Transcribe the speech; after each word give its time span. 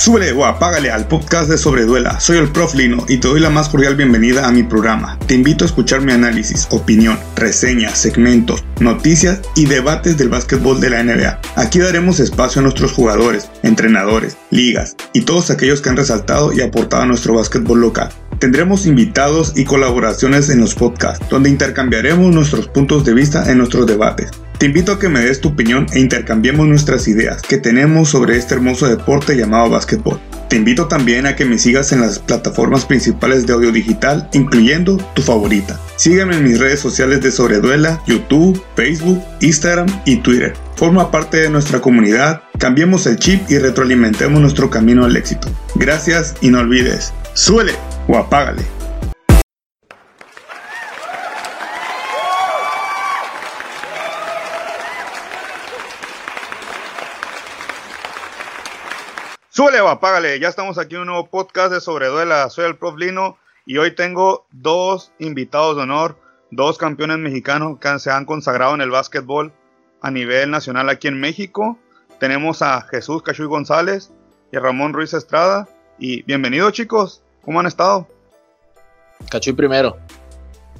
Súbele 0.00 0.32
o 0.32 0.46
apágale 0.46 0.90
al 0.90 1.06
podcast 1.08 1.50
de 1.50 1.58
Sobreduela. 1.58 2.20
Soy 2.20 2.38
el 2.38 2.50
Prof 2.50 2.74
Lino 2.74 3.04
y 3.06 3.18
te 3.18 3.28
doy 3.28 3.38
la 3.38 3.50
más 3.50 3.68
cordial 3.68 3.96
bienvenida 3.96 4.48
a 4.48 4.50
mi 4.50 4.62
programa. 4.62 5.18
Te 5.26 5.34
invito 5.34 5.62
a 5.62 5.66
escuchar 5.66 6.00
mi 6.00 6.10
análisis, 6.10 6.66
opinión, 6.70 7.18
reseñas, 7.36 7.98
segmentos, 7.98 8.64
noticias 8.80 9.42
y 9.56 9.66
debates 9.66 10.16
del 10.16 10.30
básquetbol 10.30 10.80
de 10.80 10.88
la 10.88 11.02
NBA. 11.02 11.38
Aquí 11.56 11.80
daremos 11.80 12.18
espacio 12.18 12.60
a 12.60 12.62
nuestros 12.62 12.92
jugadores, 12.92 13.50
entrenadores, 13.62 14.38
ligas 14.48 14.96
y 15.12 15.20
todos 15.20 15.50
aquellos 15.50 15.82
que 15.82 15.90
han 15.90 15.98
resaltado 15.98 16.50
y 16.54 16.62
aportado 16.62 17.02
a 17.02 17.06
nuestro 17.06 17.34
básquetbol 17.34 17.82
local. 17.82 18.08
Tendremos 18.38 18.86
invitados 18.86 19.52
y 19.54 19.64
colaboraciones 19.64 20.48
en 20.48 20.60
los 20.60 20.74
podcasts, 20.74 21.28
donde 21.28 21.50
intercambiaremos 21.50 22.34
nuestros 22.34 22.68
puntos 22.68 23.04
de 23.04 23.12
vista 23.12 23.50
en 23.52 23.58
nuestros 23.58 23.86
debates. 23.86 24.30
Te 24.60 24.66
invito 24.66 24.92
a 24.92 24.98
que 24.98 25.08
me 25.08 25.20
des 25.20 25.40
tu 25.40 25.48
opinión 25.48 25.86
e 25.94 26.00
intercambiemos 26.00 26.68
nuestras 26.68 27.08
ideas 27.08 27.40
que 27.40 27.56
tenemos 27.56 28.10
sobre 28.10 28.36
este 28.36 28.52
hermoso 28.52 28.86
deporte 28.86 29.34
llamado 29.34 29.70
básquetbol. 29.70 30.20
Te 30.50 30.56
invito 30.56 30.86
también 30.86 31.24
a 31.24 31.34
que 31.34 31.46
me 31.46 31.56
sigas 31.56 31.92
en 31.92 32.02
las 32.02 32.18
plataformas 32.18 32.84
principales 32.84 33.46
de 33.46 33.54
audio 33.54 33.72
digital, 33.72 34.28
incluyendo 34.34 34.98
tu 35.14 35.22
favorita. 35.22 35.80
Sígueme 35.96 36.36
en 36.36 36.44
mis 36.44 36.60
redes 36.60 36.78
sociales 36.78 37.22
de 37.22 37.32
Sobreduela, 37.32 38.02
YouTube, 38.06 38.62
Facebook, 38.76 39.22
Instagram 39.40 39.86
y 40.04 40.16
Twitter. 40.16 40.52
Forma 40.76 41.10
parte 41.10 41.38
de 41.38 41.48
nuestra 41.48 41.80
comunidad, 41.80 42.42
cambiemos 42.58 43.06
el 43.06 43.16
chip 43.16 43.50
y 43.50 43.56
retroalimentemos 43.56 44.42
nuestro 44.42 44.68
camino 44.68 45.06
al 45.06 45.16
éxito. 45.16 45.48
Gracias 45.76 46.34
y 46.42 46.50
no 46.50 46.58
olvides, 46.58 47.14
suele 47.32 47.72
o 48.08 48.18
apágale. 48.18 48.79
Súbele 59.60 59.82
o 59.82 59.88
apágale, 59.88 60.40
ya 60.40 60.48
estamos 60.48 60.78
aquí 60.78 60.94
en 60.94 61.02
un 61.02 61.08
nuevo 61.08 61.26
podcast 61.26 61.70
de 61.70 61.82
Sobreduela. 61.82 62.48
Soy 62.48 62.64
el 62.64 62.78
Prof 62.78 62.96
Lino 62.96 63.36
y 63.66 63.76
hoy 63.76 63.94
tengo 63.94 64.46
dos 64.52 65.12
invitados 65.18 65.76
de 65.76 65.82
honor, 65.82 66.16
dos 66.50 66.78
campeones 66.78 67.18
mexicanos 67.18 67.78
que 67.78 67.98
se 67.98 68.10
han 68.10 68.24
consagrado 68.24 68.74
en 68.74 68.80
el 68.80 68.88
básquetbol 68.88 69.52
a 70.00 70.10
nivel 70.10 70.50
nacional 70.50 70.88
aquí 70.88 71.08
en 71.08 71.20
México. 71.20 71.76
Tenemos 72.18 72.62
a 72.62 72.80
Jesús 72.80 73.22
Cachuy 73.22 73.44
González 73.48 74.10
y 74.50 74.56
a 74.56 74.60
Ramón 74.60 74.94
Ruiz 74.94 75.12
Estrada. 75.12 75.68
Y 75.98 76.22
bienvenidos 76.22 76.72
chicos, 76.72 77.22
¿cómo 77.44 77.60
han 77.60 77.66
estado? 77.66 78.08
Cachuy 79.30 79.52
primero. 79.52 79.98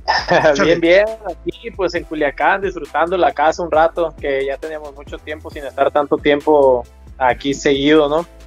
bien, 0.65 0.81
bien, 0.81 1.05
aquí 1.27 1.71
pues 1.77 1.95
en 1.95 2.05
Culiacán 2.05 2.63
disfrutando 2.63 3.19
la 3.19 3.33
casa 3.33 3.63
un 3.63 3.71
rato, 3.71 4.15
que 4.19 4.47
ya 4.47 4.57
teníamos 4.57 4.95
mucho 4.95 5.19
tiempo 5.19 5.51
sin 5.51 5.67
estar 5.67 5.91
tanto 5.91 6.17
tiempo 6.17 6.83
aquí 7.19 7.53
seguido, 7.53 8.09
¿no? 8.09 8.40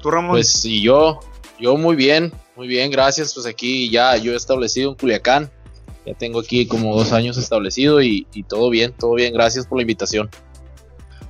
¿Tú, 0.00 0.10
Ramón? 0.10 0.32
Pues 0.32 0.64
y 0.64 0.82
yo, 0.82 1.20
yo 1.58 1.76
muy 1.76 1.94
bien, 1.94 2.32
muy 2.56 2.66
bien, 2.66 2.90
gracias. 2.90 3.34
Pues 3.34 3.46
aquí 3.46 3.90
ya 3.90 4.16
yo 4.16 4.32
he 4.32 4.36
establecido 4.36 4.90
en 4.90 4.96
Culiacán. 4.96 5.50
Ya 6.06 6.14
tengo 6.14 6.40
aquí 6.40 6.66
como 6.66 6.96
dos 6.96 7.12
años 7.12 7.36
establecido 7.36 8.00
y, 8.00 8.24
todo 8.48 8.70
bien, 8.70 8.92
todo 8.92 9.14
bien. 9.14 9.34
Gracias 9.34 9.66
por 9.66 9.76
la 9.76 9.82
invitación. 9.82 10.30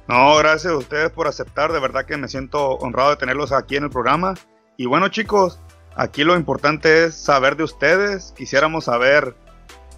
No, 0.07 0.37
gracias 0.37 0.73
a 0.73 0.77
ustedes 0.77 1.11
por 1.11 1.27
aceptar. 1.27 1.73
De 1.73 1.81
verdad 1.81 2.05
que 2.05 2.17
me 2.17 2.29
siento 2.29 2.77
honrado 2.77 3.11
de 3.11 3.17
tenerlos 3.17 3.53
aquí 3.53 3.77
en 3.77 3.85
el 3.85 3.91
programa. 3.91 4.35
Y 4.77 4.87
bueno, 4.87 5.09
chicos, 5.09 5.59
aquí 5.97 6.23
lo 6.23 6.37
importante 6.37 7.05
es 7.05 7.17
saber 7.17 7.57
de 7.57 7.65
ustedes. 7.65 8.33
Quisiéramos 8.37 8.85
saber 8.85 9.35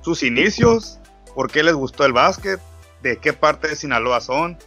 sus 0.00 0.23
inicios, 0.23 0.98
por 1.34 1.50
qué 1.50 1.62
les 1.62 1.75
gustó 1.75 2.05
el 2.05 2.12
básquet, 2.12 2.61
de 3.03 3.19
qué 3.19 3.33
parte 3.33 3.69
de 3.69 3.77
Sinaloa 3.77 4.20
son. 4.20 4.59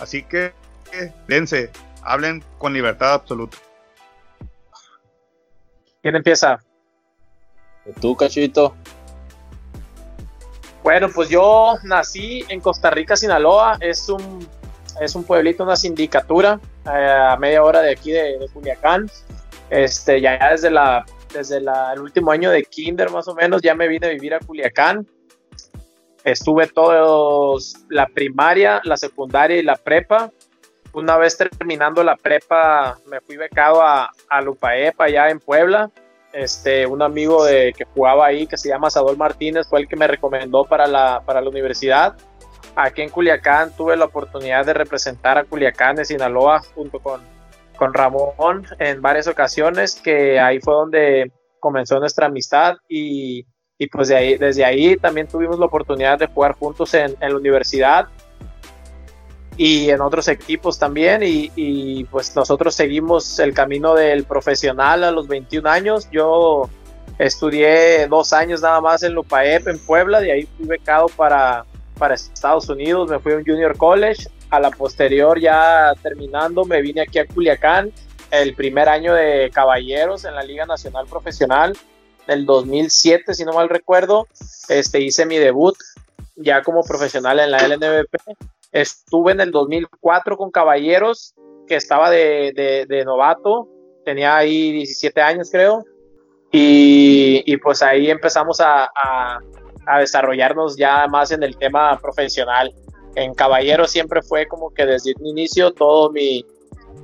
Así 0.00 0.22
que, 0.22 0.52
dense, 1.26 1.70
hablen 2.04 2.44
con 2.58 2.72
libertad 2.72 3.14
absoluta. 3.14 3.56
¿Quién 6.02 6.16
empieza? 6.16 6.58
Tú, 8.00 8.16
cachito. 8.16 8.74
Bueno, 10.82 11.08
pues 11.14 11.30
yo 11.30 11.76
nací 11.82 12.44
en 12.48 12.60
Costa 12.60 12.90
Rica, 12.90 13.16
Sinaloa. 13.16 13.78
Es 13.80 14.08
un, 14.08 14.46
es 15.00 15.14
un 15.14 15.24
pueblito, 15.24 15.62
una 15.62 15.76
sindicatura 15.76 16.60
eh, 16.86 17.30
a 17.30 17.36
media 17.38 17.62
hora 17.62 17.80
de 17.80 17.92
aquí 17.92 18.12
de, 18.12 18.38
de 18.38 18.48
Culiacán. 18.52 19.10
Este, 19.70 20.20
ya 20.20 20.50
desde 20.50 20.70
la 20.70 21.06
desde 21.34 21.56
el 21.58 22.00
último 22.00 22.30
año 22.30 22.50
de 22.50 22.62
kinder 22.62 23.10
más 23.10 23.26
o 23.28 23.34
menos 23.34 23.60
ya 23.60 23.74
me 23.74 23.88
vine 23.88 24.06
a 24.06 24.10
vivir 24.10 24.34
a 24.34 24.38
Culiacán. 24.38 25.06
Estuve 26.22 26.68
todos 26.68 27.74
la 27.90 28.06
primaria, 28.06 28.80
la 28.84 28.96
secundaria 28.96 29.58
y 29.58 29.62
la 29.62 29.76
prepa 29.76 30.30
una 30.94 31.16
vez 31.16 31.36
terminando 31.36 32.02
la 32.02 32.16
prepa, 32.16 32.96
me 33.06 33.20
fui 33.20 33.36
becado 33.36 33.82
a, 33.82 34.10
a 34.28 34.40
Lupaep, 34.40 35.00
allá 35.00 35.28
en 35.28 35.40
Puebla. 35.40 35.90
Este, 36.32 36.84
un 36.86 37.00
amigo 37.02 37.44
de, 37.44 37.72
que 37.76 37.84
jugaba 37.84 38.26
ahí, 38.26 38.46
que 38.46 38.56
se 38.56 38.68
llama 38.68 38.90
Sadol 38.90 39.16
Martínez, 39.16 39.68
fue 39.68 39.80
el 39.80 39.88
que 39.88 39.96
me 39.96 40.08
recomendó 40.08 40.64
para 40.64 40.86
la, 40.86 41.22
para 41.24 41.40
la 41.40 41.48
universidad. 41.48 42.16
Aquí 42.74 43.02
en 43.02 43.10
Culiacán 43.10 43.70
tuve 43.76 43.96
la 43.96 44.06
oportunidad 44.06 44.66
de 44.66 44.74
representar 44.74 45.38
a 45.38 45.44
Culiacán 45.44 45.94
de 45.94 46.04
Sinaloa 46.04 46.60
junto 46.74 46.98
con, 46.98 47.20
con 47.76 47.94
Ramón 47.94 48.66
en 48.80 49.00
varias 49.00 49.28
ocasiones, 49.28 50.00
que 50.02 50.40
ahí 50.40 50.58
fue 50.60 50.74
donde 50.74 51.30
comenzó 51.60 52.00
nuestra 52.00 52.26
amistad 52.26 52.76
y, 52.88 53.46
y 53.78 53.86
pues 53.86 54.08
de 54.08 54.16
ahí, 54.16 54.36
desde 54.36 54.64
ahí 54.64 54.96
también 54.96 55.28
tuvimos 55.28 55.58
la 55.58 55.66
oportunidad 55.66 56.18
de 56.18 56.26
jugar 56.26 56.54
juntos 56.54 56.94
en, 56.94 57.16
en 57.20 57.30
la 57.30 57.36
universidad 57.36 58.08
y 59.56 59.90
en 59.90 60.00
otros 60.00 60.28
equipos 60.28 60.78
también 60.78 61.22
y, 61.24 62.04
pues 62.04 62.34
nosotros 62.34 62.74
seguimos 62.74 63.38
el 63.38 63.54
camino 63.54 63.94
del 63.94 64.24
profesional 64.24 65.04
a 65.04 65.10
los 65.10 65.28
21 65.28 65.68
años. 65.68 66.08
Yo 66.10 66.68
estudié 67.18 68.06
dos 68.08 68.32
años 68.32 68.62
nada 68.62 68.80
más 68.80 69.02
en 69.02 69.12
Lupaep 69.12 69.68
en 69.68 69.78
Puebla, 69.78 70.20
de 70.20 70.32
ahí 70.32 70.48
fui 70.56 70.66
becado 70.66 71.06
para, 71.08 71.64
para 71.98 72.14
Estados 72.14 72.68
Unidos, 72.68 73.08
me 73.08 73.20
fui 73.20 73.32
a 73.32 73.36
un 73.36 73.44
junior 73.44 73.76
college, 73.76 74.28
a 74.50 74.58
la 74.58 74.70
posterior 74.70 75.38
ya 75.38 75.92
terminando 76.02 76.64
me 76.64 76.82
vine 76.82 77.02
aquí 77.02 77.20
a 77.20 77.26
Culiacán, 77.26 77.92
el 78.32 78.54
primer 78.54 78.88
año 78.88 79.14
de 79.14 79.50
caballeros 79.54 80.24
en 80.24 80.34
la 80.34 80.42
Liga 80.42 80.66
Nacional 80.66 81.06
Profesional, 81.06 81.76
del 82.26 82.44
2007 82.44 83.34
si 83.34 83.44
no 83.44 83.52
mal 83.52 83.68
recuerdo, 83.68 84.26
este, 84.68 85.00
hice 85.00 85.26
mi 85.26 85.38
debut 85.38 85.76
ya 86.34 86.62
como 86.64 86.82
profesional 86.82 87.38
en 87.38 87.52
la 87.52 87.58
LNBP 87.68 88.16
Estuve 88.74 89.30
en 89.30 89.40
el 89.40 89.52
2004 89.52 90.36
con 90.36 90.50
Caballeros, 90.50 91.32
que 91.68 91.76
estaba 91.76 92.10
de, 92.10 93.02
novato, 93.06 93.68
tenía 94.04 94.36
ahí 94.36 94.72
17 94.72 95.20
años 95.22 95.48
creo, 95.50 95.84
y, 96.50 97.56
pues 97.58 97.82
ahí 97.82 98.10
empezamos 98.10 98.60
a, 98.60 98.90
desarrollarnos 100.00 100.76
ya 100.76 101.06
más 101.06 101.30
en 101.30 101.44
el 101.44 101.56
tema 101.56 101.96
profesional. 102.00 102.74
En 103.14 103.32
Caballeros 103.34 103.92
siempre 103.92 104.22
fue 104.22 104.48
como 104.48 104.70
que 104.70 104.84
desde 104.86 105.14
un 105.20 105.26
inicio 105.26 105.72
todo 105.72 106.10
mi, 106.10 106.44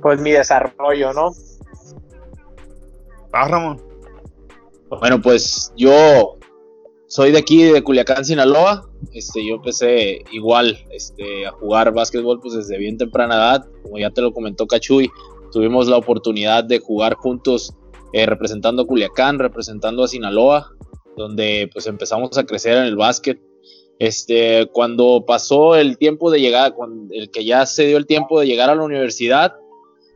pues 0.01 0.19
mi 0.19 0.31
desarrollo, 0.31 1.13
¿no? 1.13 1.31
Ah, 3.31 3.47
Ramón. 3.47 3.81
Bueno, 4.89 5.21
pues 5.21 5.71
yo 5.77 6.37
soy 7.11 7.33
de 7.33 7.39
aquí, 7.39 7.63
de 7.63 7.83
Culiacán, 7.83 8.23
Sinaloa. 8.23 8.87
Este, 9.11 9.45
yo 9.45 9.55
empecé 9.55 10.23
igual 10.31 10.77
este, 10.91 11.45
a 11.45 11.51
jugar 11.51 11.93
básquetbol 11.93 12.39
pues, 12.39 12.53
desde 12.53 12.77
bien 12.77 12.97
temprana 12.97 13.35
edad. 13.35 13.65
Como 13.83 13.99
ya 13.99 14.11
te 14.11 14.21
lo 14.21 14.31
comentó 14.31 14.65
Cachuy, 14.65 15.11
tuvimos 15.51 15.89
la 15.89 15.97
oportunidad 15.97 16.63
de 16.63 16.79
jugar 16.79 17.15
juntos 17.15 17.73
eh, 18.13 18.25
representando 18.25 18.83
a 18.83 18.87
Culiacán, 18.87 19.39
representando 19.39 20.05
a 20.05 20.07
Sinaloa, 20.07 20.73
donde 21.17 21.69
pues 21.73 21.85
empezamos 21.85 22.37
a 22.37 22.45
crecer 22.45 22.77
en 22.77 22.85
el 22.85 22.95
básquet. 22.95 23.41
Este, 23.99 24.67
cuando 24.67 25.25
pasó 25.27 25.75
el 25.75 25.97
tiempo 25.97 26.31
de 26.31 26.39
llegar, 26.39 26.73
el 27.11 27.29
que 27.29 27.43
ya 27.43 27.65
se 27.65 27.87
dio 27.87 27.97
el 27.97 28.05
tiempo 28.05 28.39
de 28.39 28.47
llegar 28.47 28.69
a 28.69 28.75
la 28.75 28.83
universidad, 28.83 29.57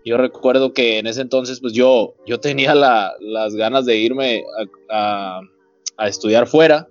yo 0.06 0.16
recuerdo 0.16 0.72
que 0.72 1.00
en 1.00 1.08
ese 1.08 1.20
entonces 1.20 1.60
pues 1.60 1.74
yo, 1.74 2.16
yo 2.26 2.40
tenía 2.40 2.74
las 2.74 3.54
ganas 3.56 3.86
de 3.86 3.98
irme 3.98 4.46
a 4.90 5.42
a 5.98 6.08
estudiar 6.08 6.48
fuera 6.48 6.88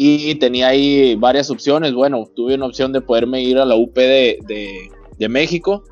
y 0.00 0.36
tenía 0.36 0.68
ahí 0.68 1.16
varias 1.16 1.50
opciones. 1.50 1.92
Bueno, 1.92 2.30
tuve 2.36 2.54
una 2.54 2.66
opción 2.66 2.92
de 2.92 3.00
poderme 3.00 3.42
ir 3.42 3.58
a 3.58 3.64
la 3.64 3.74
UP 3.74 3.96
de, 3.96 4.38
de, 5.18 5.28
México. 5.28 5.82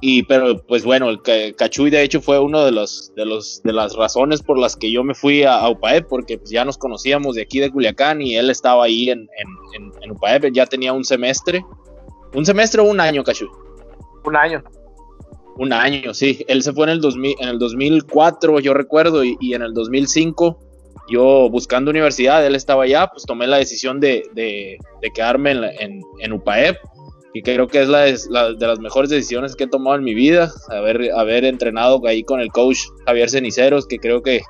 Y, 0.00 0.22
pero 0.22 0.64
pues 0.64 0.84
bueno, 0.84 1.10
el 1.10 1.20
Cachuy 1.56 1.90
de 1.90 2.04
hecho 2.04 2.20
fue 2.20 2.38
uno 2.38 2.64
de 2.64 2.70
los, 2.70 3.12
de 3.16 3.26
los 3.26 3.60
de 3.64 3.72
las 3.72 3.96
razones 3.96 4.40
por 4.40 4.56
las 4.56 4.76
que 4.76 4.92
yo 4.92 5.02
me 5.02 5.16
fui 5.16 5.42
a, 5.42 5.68
UPAEP, 5.68 6.06
porque 6.06 6.38
pues, 6.38 6.50
ya 6.50 6.64
nos 6.64 6.78
conocíamos 6.78 7.34
de 7.34 7.42
aquí 7.42 7.58
de 7.58 7.72
Culiacán 7.72 8.22
y 8.22 8.36
él 8.36 8.50
estaba 8.50 8.84
ahí 8.84 9.10
en, 9.10 9.28
en, 9.76 9.92
en, 10.00 10.10
UPAEP, 10.12 10.52
ya 10.52 10.66
tenía 10.66 10.92
un 10.92 11.04
semestre. 11.04 11.64
¿Un 12.32 12.46
semestre 12.46 12.80
o 12.80 12.84
un 12.84 13.00
año, 13.00 13.24
Cachuy? 13.24 13.48
Un 14.24 14.36
año. 14.36 14.62
Un 15.56 15.72
año, 15.72 16.14
sí. 16.14 16.44
Él 16.46 16.62
se 16.62 16.72
fue 16.72 16.84
en 16.84 16.90
el, 16.90 17.00
2000, 17.00 17.34
en 17.40 17.48
el 17.48 17.58
2004, 17.58 18.60
yo 18.60 18.74
recuerdo, 18.74 19.24
y, 19.24 19.36
y 19.40 19.54
en 19.54 19.62
el 19.62 19.74
2005 19.74 20.69
yo 21.10 21.48
buscando 21.50 21.90
universidad, 21.90 22.44
él 22.46 22.54
estaba 22.54 22.84
allá, 22.84 23.08
pues 23.08 23.24
tomé 23.24 23.46
la 23.46 23.58
decisión 23.58 24.00
de, 24.00 24.22
de, 24.34 24.78
quedarme 25.14 25.52
en, 25.52 26.02
en, 26.20 26.32
UPAEP. 26.32 26.76
que 27.34 27.42
creo 27.42 27.66
que 27.66 27.82
es 27.82 27.88
la, 27.88 28.52
de 28.52 28.66
las 28.66 28.78
mejores 28.78 29.10
decisiones 29.10 29.56
que 29.56 29.64
he 29.64 29.68
tomado 29.68 29.96
en 29.96 30.04
mi 30.04 30.14
vida, 30.14 30.50
haber, 30.68 31.10
haber 31.12 31.44
entrenado 31.44 32.00
ahí 32.06 32.22
con 32.22 32.40
el 32.40 32.50
coach 32.50 32.78
Javier 33.06 33.28
Ceniceros, 33.28 33.86
que 33.86 33.98
creo 33.98 34.22
que 34.22 34.40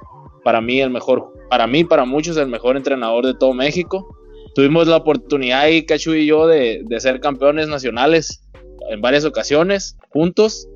para 0.44 0.60
mí 0.60 0.80
el 0.80 0.90
mejor, 0.90 1.32
para 1.48 1.66
mí, 1.66 1.84
para 1.84 2.04
muchos, 2.04 2.36
el 2.36 2.48
mejor 2.48 2.76
entrenador 2.76 3.26
de 3.26 3.34
todo 3.34 3.54
México. 3.54 4.16
Tuvimos 4.54 4.86
la 4.88 4.96
oportunidad 4.96 5.60
ahí, 5.60 5.86
Cachu 5.86 6.14
y 6.14 6.26
yo, 6.26 6.46
de, 6.46 6.82
de 6.84 7.00
ser 7.00 7.20
campeones 7.20 7.68
nacionales 7.68 8.42
en 8.90 9.00
varias 9.00 9.24
ocasiones, 9.24 9.96
juntos, 10.10 10.68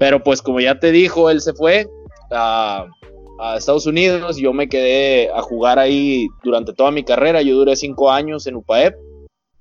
pero 0.00 0.22
pues 0.22 0.42
como 0.42 0.60
ya 0.60 0.78
te 0.80 0.90
dijo, 0.90 1.30
él 1.30 1.40
se 1.40 1.52
fue 1.54 1.86
a 3.42 3.56
Estados 3.56 3.86
Unidos, 3.86 4.36
yo 4.36 4.52
me 4.52 4.68
quedé 4.68 5.30
a 5.30 5.42
jugar 5.42 5.78
ahí 5.78 6.28
durante 6.44 6.72
toda 6.72 6.90
mi 6.90 7.02
carrera, 7.02 7.42
yo 7.42 7.56
duré 7.56 7.74
cinco 7.76 8.10
años 8.10 8.46
en 8.46 8.56
UPAEP 8.56 8.94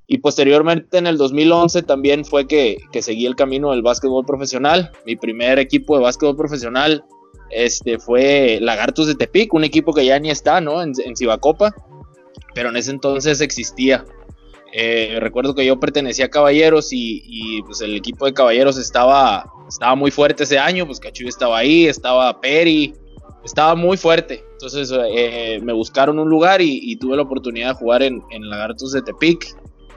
y 0.07 0.19
posteriormente 0.19 0.97
en 0.97 1.07
el 1.07 1.17
2011 1.17 1.83
también 1.83 2.23
fue 2.25 2.45
que, 2.45 2.77
que 2.91 3.01
seguí 3.01 3.25
el 3.25 3.35
camino 3.35 3.71
del 3.71 3.81
básquetbol 3.81 4.25
profesional. 4.25 4.91
Mi 5.05 5.15
primer 5.15 5.57
equipo 5.57 5.95
de 5.95 6.03
básquetbol 6.03 6.35
profesional 6.35 7.03
este, 7.49 7.97
fue 7.97 8.59
Lagartos 8.61 9.07
de 9.07 9.15
Tepic, 9.15 9.53
un 9.53 9.63
equipo 9.63 9.93
que 9.93 10.05
ya 10.05 10.19
ni 10.19 10.29
está, 10.29 10.61
¿no? 10.61 10.81
En, 10.81 10.91
en 11.03 11.15
Cibacopa, 11.15 11.73
pero 12.53 12.69
en 12.69 12.75
ese 12.75 12.91
entonces 12.91 13.41
existía. 13.41 14.05
Eh, 14.73 15.17
recuerdo 15.19 15.53
que 15.53 15.65
yo 15.65 15.79
pertenecía 15.79 16.25
a 16.25 16.29
Caballeros 16.29 16.89
y, 16.91 17.61
pues 17.63 17.81
el 17.81 17.95
equipo 17.95 18.25
de 18.25 18.33
Caballeros 18.33 18.77
estaba, 18.77 19.45
estaba 19.67 19.95
muy 19.95 20.11
fuerte 20.11 20.43
ese 20.43 20.59
año, 20.59 20.85
pues 20.85 20.99
Cachuy 20.99 21.27
estaba 21.27 21.57
ahí, 21.57 21.87
estaba 21.87 22.39
Peri, 22.39 22.93
estaba 23.43 23.75
muy 23.75 23.97
fuerte. 23.97 24.43
Entonces 24.53 24.91
eh, 24.93 25.59
me 25.63 25.73
buscaron 25.73 26.19
un 26.19 26.29
lugar 26.29 26.61
y, 26.61 26.95
tuve 26.97 27.15
la 27.15 27.23
oportunidad 27.23 27.69
de 27.69 27.75
jugar 27.75 28.03
en, 28.03 28.23
en 28.31 28.49
Lagartos 28.49 28.91
de 28.91 29.01
Tepic. 29.01 29.55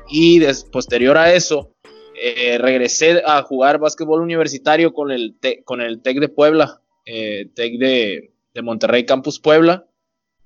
Y 0.08 0.40
posterior 0.70 1.16
a 1.16 1.32
eso 1.32 1.74
eh, 2.16 2.58
regresé 2.58 3.22
a 3.26 3.42
jugar 3.42 3.78
básquetbol 3.78 4.20
universitario 4.20 4.92
con 4.92 5.10
el, 5.10 5.36
con 5.64 5.80
el 5.80 6.00
TEC 6.00 6.20
de 6.20 6.28
Puebla, 6.28 6.80
eh, 7.04 7.48
TEC 7.54 7.78
de, 7.78 8.30
Monterrey 8.62 9.04
Campus 9.04 9.40
Puebla, 9.40 9.84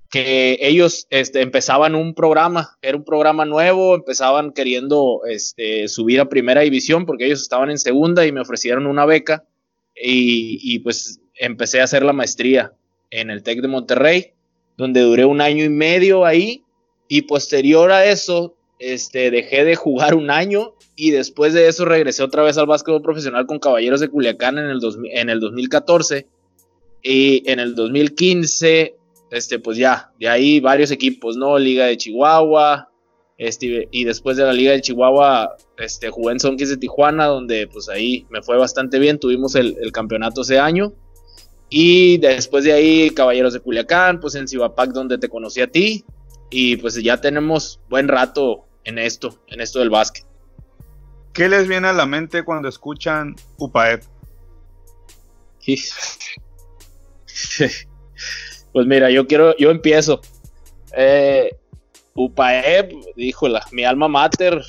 que 0.09 0.57
ellos 0.63 1.07
este, 1.11 1.43
empezaban 1.43 1.95
un 1.95 2.15
programa, 2.15 2.79
era 2.81 2.97
un 2.97 3.05
programa 3.05 3.45
nuevo, 3.45 3.95
empezaban 3.95 4.53
queriendo 4.53 5.21
este, 5.29 5.89
subir 5.89 6.21
a 6.21 6.31
primera 6.31 6.63
división 6.63 7.05
porque 7.05 7.27
ellos 7.27 7.43
estaban 7.43 7.71
en 7.71 7.77
segunda 7.77 8.25
y 8.25 8.33
me 8.33 8.41
ofrecieron 8.41 8.87
una 8.87 9.05
beca. 9.05 9.45
Y, 9.95 10.59
y 10.63 10.79
pues 10.79 11.21
empecé 11.35 11.81
a 11.81 11.85
hacer 11.85 12.03
la 12.03 12.15
maestría 12.15 12.73
en 13.11 13.31
el 13.31 13.43
TEC 13.43 13.61
de 13.61 13.69
Monterrey, 13.69 14.33
donde 14.77 15.01
duré 15.01 15.25
un 15.25 15.41
año 15.41 15.65
y 15.65 15.69
medio 15.69 16.25
ahí 16.25 16.63
y 17.09 17.23
posterior 17.23 17.91
a 17.91 18.05
eso 18.07 18.55
este, 18.79 19.31
dejé 19.31 19.65
de 19.65 19.75
jugar 19.75 20.15
un 20.15 20.31
año 20.31 20.75
y 20.95 21.11
después 21.11 21.53
de 21.53 21.69
eso 21.69 21.85
regresé 21.85 22.23
otra 22.23 22.43
vez 22.43 22.59
al 22.59 22.67
básquetbol 22.67 23.03
profesional 23.03 23.47
con 23.47 23.59
Caballeros 23.59 24.01
de 24.01 24.09
Culiacán 24.09 24.59
en 24.59 24.67
el, 24.67 24.81
en 25.13 25.31
el 25.31 25.41
2014 25.41 26.27
y 27.03 27.49
en 27.51 27.61
el 27.61 27.75
2015, 27.75 28.97
este, 29.31 29.59
pues 29.59 29.79
ya, 29.79 30.13
de 30.19 30.29
ahí 30.29 30.61
varios 30.61 30.91
equipos, 30.91 31.37
¿no? 31.37 31.59
Liga 31.59 31.87
de 31.87 31.97
Chihuahua, 31.97 32.89
este, 33.37 33.89
y 33.93 34.05
después 34.05 34.37
de 34.37 34.45
la 34.45 34.53
Liga 34.53 34.73
de 34.73 34.81
Chihuahua, 34.81 35.57
este, 35.77 36.11
jugué 36.11 36.33
en 36.33 36.41
Sonquis 36.41 36.71
de 36.71 36.77
Tijuana, 36.77 37.27
donde 37.27 37.69
pues 37.69 37.89
ahí 37.89 38.27
me 38.31 38.43
fue 38.43 38.59
bastante 38.59 38.99
bien, 38.99 39.21
tuvimos 39.21 39.55
el, 39.55 39.77
campeonato 39.93 40.43
ese 40.43 40.59
año. 40.59 40.93
Y 41.71 42.19
después 42.19 42.65
de 42.65 42.73
ahí, 42.73 43.11
Caballeros 43.11 43.53
de 43.53 43.61
Culiacán, 43.61 44.21
pues 44.21 44.35
en 44.35 44.49
Cibapac, 44.49 44.91
donde 44.91 45.19
te 45.19 45.29
conocí 45.29 45.61
a 45.61 45.71
ti. 45.71 46.05
Y 46.51 46.77
pues 46.77 46.95
ya 47.03 47.21
tenemos 47.21 47.81
buen 47.89 48.09
rato 48.09 48.67
en 48.85 48.99
esto, 48.99 49.39
en 49.49 49.61
esto 49.61 49.81
del 49.81 49.91
básquet. 49.91 50.25
¿Qué 51.33 51.49
les 51.49 51.69
viene 51.69 51.89
a 51.89 51.93
la 51.93 52.07
mente 52.07 52.43
cuando 52.43 52.69
escuchan 52.69 53.37
UPAEP? 53.59 54.03
pues 58.73 58.87
mira, 58.87 59.11
yo 59.11 59.27
quiero, 59.27 59.57
yo 59.57 59.71
empiezo. 59.71 60.21
Eh, 60.97 61.57
UPAEP, 62.15 62.93
híjola, 63.17 63.67
mi 63.73 63.85
alma 63.85 64.09
mater, 64.09 64.61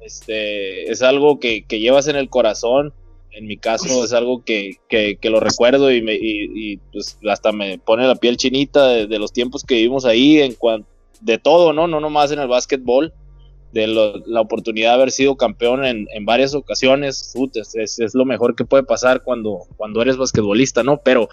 este, 0.00 0.90
es 0.90 1.02
algo 1.02 1.40
que, 1.40 1.64
llevas 1.68 2.08
en 2.08 2.16
el 2.16 2.28
corazón. 2.28 2.92
En 3.34 3.46
mi 3.46 3.56
caso 3.56 4.04
es 4.04 4.12
algo 4.12 4.44
que, 4.44 4.78
lo 5.22 5.40
recuerdo 5.40 5.90
y, 5.90 6.02
me, 6.02 6.18
pues 6.92 7.18
hasta 7.28 7.52
me 7.52 7.78
pone 7.78 8.06
la 8.06 8.14
piel 8.16 8.36
chinita 8.36 8.88
de, 8.88 9.18
los 9.18 9.32
tiempos 9.32 9.64
que 9.64 9.76
vivimos 9.76 10.04
ahí, 10.04 10.40
en 10.40 10.54
cuanto 10.54 10.88
de 11.20 11.38
todo, 11.38 11.72
¿no? 11.72 11.86
No 11.86 12.00
nomás 12.00 12.32
en 12.32 12.40
el 12.40 12.48
básquetbol, 12.48 13.12
de 13.72 13.86
la 13.86 14.40
oportunidad 14.40 14.90
de 14.90 14.94
haber 14.94 15.10
sido 15.10 15.36
campeón 15.36 15.84
en, 15.84 16.06
varias 16.26 16.54
ocasiones, 16.54 17.34
es, 17.74 18.14
lo 18.14 18.24
mejor 18.24 18.54
que 18.54 18.66
puede 18.66 18.82
pasar 18.82 19.22
cuando, 19.22 19.60
cuando 19.76 20.02
eres 20.02 20.18
basquetbolista, 20.18 20.82
¿no? 20.82 21.00
Pero 21.02 21.28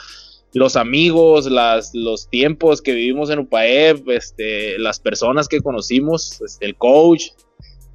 los 0.53 0.77
amigos, 0.77 1.47
las, 1.47 1.93
los 1.93 2.29
tiempos 2.29 2.81
que 2.81 2.93
vivimos 2.93 3.29
en 3.29 3.39
UPAEP, 3.39 4.09
este, 4.09 4.79
las 4.79 4.99
personas 4.99 5.47
que 5.47 5.61
conocimos, 5.61 6.41
este, 6.41 6.65
el 6.65 6.75
coach, 6.75 7.31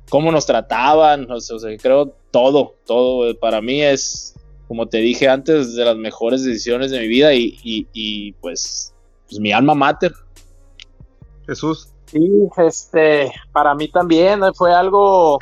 cómo 0.09 0.31
nos 0.31 0.47
trataban, 0.47 1.31
o 1.31 1.41
sea, 1.41 1.77
creo 1.81 2.15
todo, 2.31 2.75
todo 2.85 3.35
para 3.39 3.61
mí 3.61 3.83
es, 3.83 4.35
como 4.69 4.87
te 4.87 4.99
dije 4.99 5.29
antes, 5.29 5.75
de 5.75 5.85
las 5.85 5.97
mejores 5.97 6.45
decisiones 6.45 6.91
de 6.91 7.01
mi 7.01 7.09
vida 7.09 7.35
y, 7.35 7.59
y, 7.62 8.33
pues, 8.35 8.95
pues 9.29 9.41
mi 9.41 9.53
alma 9.53 9.75
mater. 9.75 10.12
Jesús. 11.47 11.91
Sí, 12.06 12.49
este, 12.59 13.33
para 13.53 13.75
mí 13.75 13.89
también 13.89 14.41
fue 14.55 14.73
algo 14.73 15.39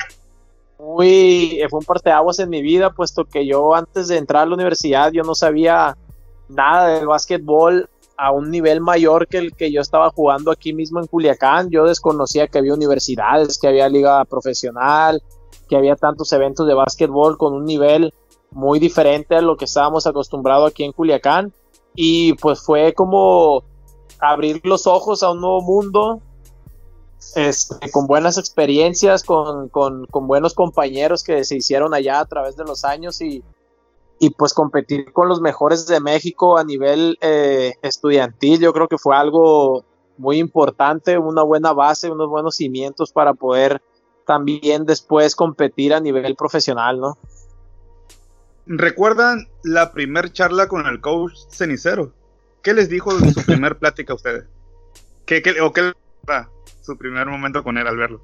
muy, 0.79 1.61
fue 1.69 1.79
un 1.79 1.85
parteaguas 1.85 2.39
en 2.39 2.49
mi 2.49 2.61
vida, 2.61 2.89
puesto 2.91 3.25
que 3.25 3.45
yo 3.45 3.75
antes 3.75 4.07
de 4.07 4.17
entrar 4.17 4.43
a 4.43 4.45
la 4.45 4.55
universidad 4.55 5.11
yo 5.11 5.23
no 5.23 5.35
sabía 5.35 5.95
nada 6.49 6.87
del 6.87 7.07
básquetbol 7.07 7.89
a 8.17 8.31
un 8.31 8.51
nivel 8.51 8.81
mayor 8.81 9.27
que 9.27 9.37
el 9.37 9.55
que 9.55 9.71
yo 9.71 9.81
estaba 9.81 10.09
jugando 10.09 10.51
aquí 10.51 10.73
mismo 10.73 10.99
en 10.99 11.07
Culiacán. 11.07 11.69
Yo 11.69 11.85
desconocía 11.85 12.47
que 12.47 12.59
había 12.59 12.73
universidades, 12.73 13.57
que 13.57 13.67
había 13.67 13.89
liga 13.89 14.23
profesional, 14.25 15.21
que 15.67 15.75
había 15.75 15.95
tantos 15.95 16.31
eventos 16.33 16.67
de 16.67 16.73
básquetbol 16.73 17.37
con 17.37 17.53
un 17.53 17.65
nivel 17.65 18.13
muy 18.51 18.79
diferente 18.79 19.35
a 19.35 19.41
lo 19.41 19.57
que 19.57 19.65
estábamos 19.65 20.05
acostumbrados 20.07 20.71
aquí 20.71 20.83
en 20.83 20.91
Culiacán. 20.91 21.53
Y 21.95 22.33
pues 22.33 22.61
fue 22.61 22.93
como 22.93 23.63
abrir 24.19 24.61
los 24.63 24.87
ojos 24.87 25.23
a 25.23 25.31
un 25.31 25.41
nuevo 25.41 25.61
mundo, 25.61 26.21
este, 27.35 27.91
con 27.91 28.07
buenas 28.07 28.37
experiencias, 28.37 29.23
con, 29.23 29.69
buenos 30.11 30.53
compañeros 30.53 31.23
que 31.23 31.43
se 31.43 31.57
hicieron 31.57 31.93
allá 31.93 32.19
a 32.19 32.25
través 32.25 32.55
de 32.55 32.63
los 32.63 32.85
años 32.85 33.21
y, 33.21 33.43
pues 34.31 34.53
competir 34.53 35.11
con 35.11 35.27
los 35.29 35.41
mejores 35.41 35.87
de 35.87 35.99
México 35.99 36.57
a 36.57 36.63
nivel 36.63 37.17
eh, 37.21 37.73
estudiantil, 37.81 38.59
yo 38.59 38.73
creo 38.73 38.87
que 38.87 38.97
fue 38.97 39.15
algo 39.15 39.85
muy 40.17 40.37
importante, 40.37 41.17
una 41.17 41.43
buena 41.43 41.73
base, 41.73 42.09
unos 42.09 42.29
buenos 42.29 42.55
cimientos 42.55 43.11
para 43.11 43.33
poder 43.33 43.81
también 44.25 44.85
después 44.85 45.35
competir 45.35 45.93
a 45.93 45.99
nivel 45.99 46.35
profesional, 46.35 46.99
¿no? 46.99 47.17
¿Recuerdan 48.65 49.49
la 49.63 49.91
primer 49.91 50.31
charla 50.31 50.67
con 50.67 50.85
el 50.87 51.01
coach 51.01 51.33
Cenicero? 51.49 52.13
¿Qué 52.61 52.73
les 52.73 52.87
dijo 52.87 53.11
en 53.11 53.33
su 53.33 53.41
primer 53.45 53.77
plática 53.77 54.13
a 54.13 54.15
ustedes? 54.15 54.45
¿Qué, 55.25 55.41
qué, 55.41 55.59
o 55.59 55.73
qué 55.73 55.91
su 56.81 56.97
primer 56.97 57.27
momento 57.27 57.63
con 57.63 57.77
él 57.77 57.87
al 57.87 57.97
verlo. 57.97 58.21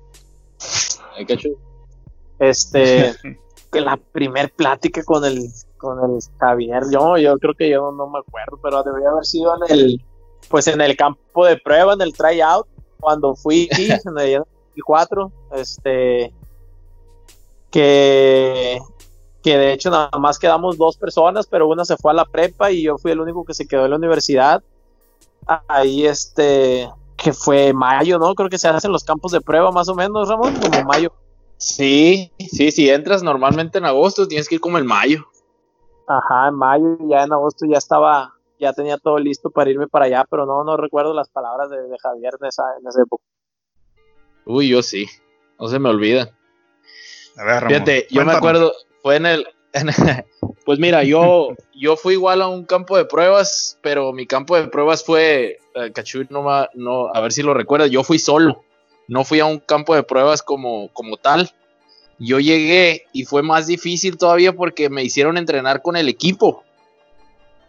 Este, 2.39 3.15
que 3.72 3.82
la 3.82 3.98
primer 3.98 4.51
plática 4.51 5.03
con 5.03 5.25
el, 5.25 5.50
con 5.79 5.98
el 6.12 6.19
Javier, 6.38 6.83
yo, 6.91 7.17
yo 7.17 7.38
creo 7.39 7.55
que 7.55 7.69
yo 7.69 7.91
no 7.91 8.07
me 8.07 8.19
acuerdo, 8.19 8.59
pero 8.62 8.83
debería 8.83 9.09
haber 9.09 9.25
sido 9.25 9.55
en 9.55 9.75
el, 9.75 10.05
pues 10.50 10.67
en 10.67 10.81
el 10.81 10.95
campo 10.95 11.45
de 11.45 11.57
prueba, 11.57 11.93
en 11.93 12.01
el 12.01 12.13
tryout, 12.13 12.67
cuando 13.00 13.36
fui 13.36 13.67
en 13.71 14.19
el 14.19 14.38
2004, 14.39 15.31
este, 15.53 16.33
que, 17.71 18.79
que 19.41 19.57
de 19.57 19.74
hecho 19.74 19.89
nada 19.89 20.12
más 20.19 20.38
quedamos 20.38 20.77
dos 20.77 20.98
personas, 20.98 21.48
pero 21.48 21.67
una 21.67 21.86
se 21.86 21.98
fue 21.98 22.12
a 22.12 22.15
la 22.15 22.25
prepa 22.25 22.71
y 22.71 22.83
yo 22.83 22.98
fui 22.98 23.12
el 23.12 23.19
único 23.19 23.45
que 23.45 23.53
se 23.53 23.67
quedó 23.67 23.86
en 23.86 23.91
la 23.91 23.98
universidad. 23.98 24.62
Ahí 25.67 26.05
este 26.05 26.89
que 27.17 27.33
fue 27.33 27.74
mayo, 27.74 28.17
¿no? 28.17 28.33
Creo 28.33 28.50
que 28.50 28.57
se 28.57 28.67
hacen 28.67 28.91
los 28.91 29.03
campos 29.03 29.31
de 29.31 29.41
prueba 29.41 29.71
más 29.71 29.89
o 29.89 29.95
menos, 29.95 30.29
Ramón, 30.29 30.55
como 30.55 30.83
mayo. 30.86 31.12
Sí, 31.57 32.31
sí, 32.39 32.71
si 32.71 32.89
entras 32.89 33.21
normalmente 33.21 33.77
en 33.77 33.86
agosto, 33.86 34.27
tienes 34.27 34.48
que 34.48 34.55
ir 34.55 34.62
como 34.62 34.77
en 34.77 34.86
mayo. 34.86 35.27
Ajá, 36.09 36.47
en 36.47 36.55
mayo, 36.55 36.97
ya 37.07 37.23
en 37.23 37.31
agosto 37.31 37.67
ya 37.69 37.77
estaba, 37.77 38.33
ya 38.59 38.73
tenía 38.73 38.97
todo 38.97 39.19
listo 39.19 39.51
para 39.51 39.69
irme 39.69 39.87
para 39.87 40.05
allá, 40.05 40.25
pero 40.27 40.47
no, 40.47 40.63
no 40.63 40.75
recuerdo 40.75 41.13
las 41.13 41.29
palabras 41.29 41.69
de, 41.69 41.77
Javier 42.01 42.33
en 42.41 42.47
esa, 42.47 42.63
en 42.81 42.87
esa 42.87 43.03
época. 43.03 43.23
Uy, 44.43 44.69
yo 44.69 44.81
sí, 44.81 45.05
no 45.59 45.67
se 45.67 45.77
me 45.77 45.87
olvida. 45.89 46.31
A 47.37 47.43
ver, 47.43 47.61
Ramón, 47.61 47.69
Fíjate, 47.69 48.07
yo 48.09 48.25
me 48.25 48.31
acuerdo, 48.31 48.73
fue 49.03 49.17
en 49.17 49.27
el, 49.27 49.47
pues 50.65 50.79
mira, 50.79 51.03
yo, 51.03 51.49
yo 51.75 51.95
fui 51.95 52.13
igual 52.13 52.41
a 52.41 52.47
un 52.47 52.65
campo 52.65 52.97
de 52.97 53.05
pruebas, 53.05 53.77
pero 53.83 54.11
mi 54.11 54.25
campo 54.25 54.55
de 54.55 54.67
pruebas 54.67 55.05
fue, 55.05 55.59
eh, 55.75 55.93
no, 56.31 56.67
no, 56.73 57.13
a 57.13 57.21
ver 57.21 57.31
si 57.31 57.43
lo 57.43 57.53
recuerdas, 57.53 57.91
yo 57.91 58.03
fui 58.03 58.17
solo, 58.17 58.63
no 59.07 59.23
fui 59.23 59.41
a 59.41 59.45
un 59.45 59.59
campo 59.59 59.93
de 59.93 60.01
pruebas 60.01 60.41
como, 60.41 60.91
como 60.91 61.17
tal. 61.17 61.51
Yo 62.19 62.39
llegué 62.39 63.05
y 63.13 63.25
fue 63.25 63.43
más 63.43 63.67
difícil 63.67 64.17
todavía 64.17 64.53
porque 64.53 64.89
me 64.89 65.03
hicieron 65.03 65.38
entrenar 65.38 65.81
con 65.81 65.95
el 65.95 66.09
equipo. 66.09 66.63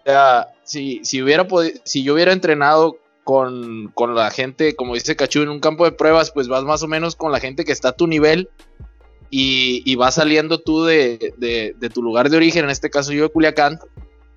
O 0.00 0.02
sea, 0.04 0.48
si, 0.64 1.00
si, 1.04 1.22
hubiera 1.22 1.46
si 1.84 2.02
yo 2.02 2.14
hubiera 2.14 2.32
entrenado 2.32 2.98
con, 3.24 3.92
la 4.14 4.30
gente, 4.30 4.74
como 4.74 4.94
dice 4.94 5.14
Cachú, 5.14 5.42
en 5.42 5.50
un 5.50 5.60
campo 5.60 5.84
de 5.84 5.92
pruebas, 5.92 6.32
pues 6.32 6.48
vas 6.48 6.64
más 6.64 6.82
o 6.82 6.88
menos 6.88 7.14
con 7.14 7.30
la 7.30 7.38
gente 7.38 7.64
que 7.64 7.72
está 7.72 7.90
a 7.90 7.96
tu 7.96 8.08
nivel 8.08 8.48
y, 9.30 9.82
y 9.84 9.94
vas 9.94 10.16
saliendo 10.16 10.58
tú 10.58 10.84
de, 10.84 11.32
de, 11.38 11.90
tu 11.90 12.02
lugar 12.02 12.28
de 12.28 12.36
origen, 12.36 12.64
en 12.64 12.70
este 12.70 12.90
caso 12.90 13.12
yo 13.12 13.22
de 13.22 13.28
Culiacán, 13.28 13.78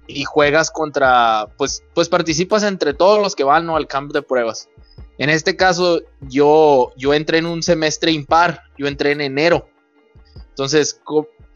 y 0.06 0.26
juegas 0.26 0.70
contra, 0.70 1.48
pues, 1.58 1.84
pues 1.96 2.08
participas 2.08 2.62
entre 2.64 2.94
todos 2.94 3.20
los 3.20 3.36
que 3.36 3.44
van 3.44 3.70
al 3.70 3.88
campo 3.88 4.14
de 4.14 4.22
pruebas. 4.22 4.70
En 5.18 5.30
este 5.30 5.56
caso, 5.56 6.02
yo, 6.22 6.92
yo 6.98 7.14
entré 7.14 7.38
en 7.38 7.46
un 7.46 7.64
semestre 7.64 8.12
impar, 8.12 8.62
yo 8.78 8.88
entré 8.88 9.12
en 9.12 9.22
enero. 9.22 9.70
Entonces, 10.54 11.02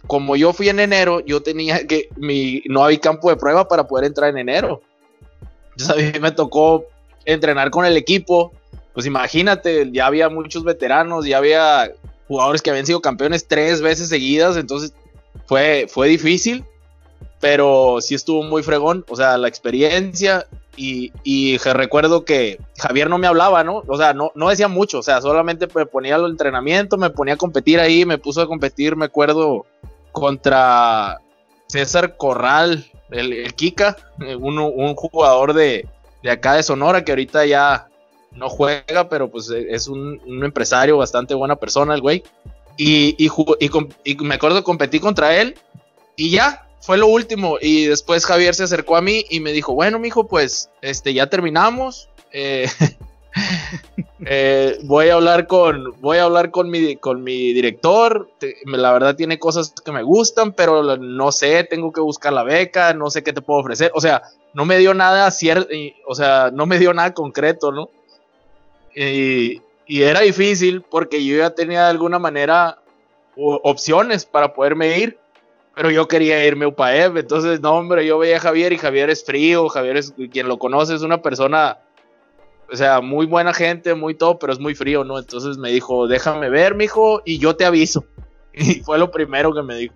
como 0.08 0.36
yo 0.36 0.54
fui 0.54 0.70
en 0.70 0.80
enero, 0.80 1.20
yo 1.20 1.44
tenía 1.44 1.86
que, 1.86 2.10
mi, 2.16 2.64
no 2.66 2.84
había 2.84 3.00
campo 3.00 3.30
de 3.30 3.36
prueba 3.36 3.68
para 3.68 3.88
poder 3.88 4.06
entrar 4.06 4.32
en 4.32 4.40
enero. 4.40 4.82
Entonces 5.72 5.90
a 5.90 5.96
mí 5.96 6.20
me 6.20 6.32
tocó 6.32 6.86
entrenar 7.26 7.70
con 7.70 7.86
el 7.86 7.96
equipo. 7.96 8.54
Pues 8.94 9.06
imagínate, 9.06 9.92
ya 9.92 10.08
había 10.08 10.30
muchos 10.30 10.64
veteranos, 10.64 11.28
ya 11.28 11.38
había 11.38 11.92
jugadores 12.28 12.64
que 12.64 12.72
habían 12.72 12.88
sido 12.88 13.02
campeones 13.02 13.48
tres 13.48 13.82
veces 13.82 14.10
seguidas, 14.10 14.58
entonces 14.58 14.94
fue, 15.46 15.86
fue 15.88 16.08
difícil, 16.08 16.66
pero 17.40 18.00
sí 18.02 18.16
estuvo 18.16 18.42
muy 18.42 18.64
fregón, 18.64 19.06
o 19.08 19.16
sea, 19.16 19.38
la 19.38 19.48
experiencia 19.48 20.48
y, 20.78 21.58
recuerdo 21.58 22.24
que 22.24 22.60
Javier 22.78 23.10
no 23.10 23.18
me 23.18 23.28
hablaba, 23.28 23.64
¿no? 23.64 23.84
O 23.88 23.98
sea, 23.98 24.14
no, 24.14 24.32
no 24.36 24.50
decía 24.50 24.68
mucho, 24.68 25.00
o 25.00 25.04
sea, 25.04 25.22
solamente 25.22 25.68
me 25.74 25.86
ponía 25.86 26.16
el 26.16 26.26
entrenamiento, 26.26 26.98
me 26.98 27.10
ponía 27.10 27.34
a 27.34 27.38
competir 27.38 27.80
ahí, 27.80 28.06
me 28.06 28.18
puso 28.18 28.42
a 28.42 28.48
competir, 28.48 28.96
me 28.96 29.06
acuerdo, 29.06 29.66
contra 30.12 31.20
César 31.68 32.16
Corral, 32.18 32.86
el, 33.10 33.54
Kika, 33.54 33.98
eh, 34.22 34.36
un, 34.36 34.60
un 34.60 34.96
jugador 34.96 35.54
de, 35.54 35.88
de, 36.24 36.32
acá 36.32 36.54
de 36.54 36.64
Sonora 36.64 37.04
que 37.04 37.12
ahorita 37.12 37.46
ya 37.46 37.88
no 38.32 38.50
juega, 38.50 39.10
pero 39.10 39.30
pues 39.30 39.50
e, 39.50 39.68
es 39.70 39.88
un, 39.88 40.22
un 40.26 40.44
empresario 40.44 40.98
bastante 40.98 41.34
buena 41.34 41.56
persona 41.56 41.94
el 41.94 42.02
güey. 42.02 42.24
Y, 42.78 43.16
y, 43.18 43.30
y, 44.04 44.16
me 44.18 44.36
acuerdo 44.36 44.64
competí 44.64 45.00
contra 45.00 45.36
él 45.36 45.56
y 46.16 46.30
ya, 46.30 46.67
fue 46.80 46.98
lo 46.98 47.08
último. 47.08 47.58
Y 47.62 47.86
después 47.86 48.26
Javier 48.26 48.56
se 48.56 48.64
acercó 48.64 48.96
a 48.96 49.02
mí 49.02 49.26
y 49.30 49.40
me 49.40 49.52
dijo, 49.52 49.74
bueno, 49.74 50.00
mijo, 50.00 50.28
pues 50.28 50.70
este, 50.82 51.14
ya 51.14 51.28
terminamos. 51.28 52.10
Eh, 52.32 52.68
eh, 54.26 54.78
voy 54.84 55.10
a 55.10 55.16
hablar 55.16 55.48
con, 55.48 56.00
voy 56.02 56.18
a 56.18 56.24
hablar 56.24 56.52
con 56.52 56.70
mi, 56.70 56.96
con 56.98 57.24
mi 57.24 57.54
director. 57.54 58.30
la 58.66 58.92
verdad 58.94 59.16
tiene 59.16 59.40
cosas 59.40 59.74
que 59.84 59.92
me 59.92 60.04
gustan, 60.04 60.54
pero 60.54 60.98
no 60.98 61.32
sé, 61.32 61.64
tengo 61.64 61.92
que 61.92 62.02
buscar 62.02 62.34
la 62.34 62.44
beca, 62.44 62.94
no 62.94 63.10
sé 63.10 63.24
qué 63.24 63.34
te 63.34 63.42
puedo 63.42 63.60
ofrecer. 63.60 63.92
O 63.94 64.02
sea, 64.02 64.24
no 64.54 64.66
me 64.66 64.78
dio 64.78 64.94
nada 64.94 65.30
cierto, 65.32 65.70
o 66.08 66.16
sea, 66.16 66.52
no 66.54 66.66
me 66.66 66.80
dio 66.80 66.94
nada 66.94 67.14
concreto, 67.14 67.72
¿no? 67.72 67.90
Y, 68.96 69.62
y 69.86 70.02
era 70.02 70.22
difícil 70.22 70.82
porque 70.82 71.24
yo 71.24 71.38
ya 71.38 71.52
tenía 71.52 71.84
de 71.84 71.90
alguna 71.90 72.20
manera 72.20 72.80
opciones 73.36 74.26
para 74.26 74.54
poderme 74.54 74.98
ir 74.98 75.20
pero 75.78 75.92
yo 75.92 76.08
quería 76.08 76.44
irme 76.44 76.66
a 76.66 76.70
UPAEP, 76.70 77.18
entonces 77.18 77.62
no, 77.62 77.74
hombre, 77.74 78.04
yo 78.04 78.18
veía 78.18 78.38
a 78.38 78.40
Javier 78.40 78.74
y 78.74 78.80
Javier 78.80 79.12
es 79.12 79.24
frío, 79.24 79.70
Javier 79.70 79.98
es, 79.98 80.12
quien 80.32 80.48
lo 80.48 80.58
conoce, 80.58 80.96
es 80.96 81.04
una 81.04 81.22
persona, 81.22 81.78
o 82.72 82.76
sea, 82.76 83.00
muy 83.00 83.28
buena 83.28 83.54
gente, 83.54 83.94
muy 83.94 84.16
todo, 84.16 84.40
pero 84.40 84.52
es 84.52 84.60
muy 84.60 84.74
frío, 84.74 85.04
¿no? 85.04 85.20
Entonces 85.20 85.60
me 85.60 85.70
dijo, 85.70 86.08
déjame 86.08 86.50
ver, 86.50 86.74
mijo, 86.74 87.22
y 87.26 87.38
yo 87.38 87.56
te 87.56 87.64
aviso. 87.64 88.06
Y 88.54 88.82
fue 88.82 88.98
lo 88.98 89.12
primero 89.12 89.54
que 89.54 89.62
me 89.62 89.76
dijo. 89.76 89.94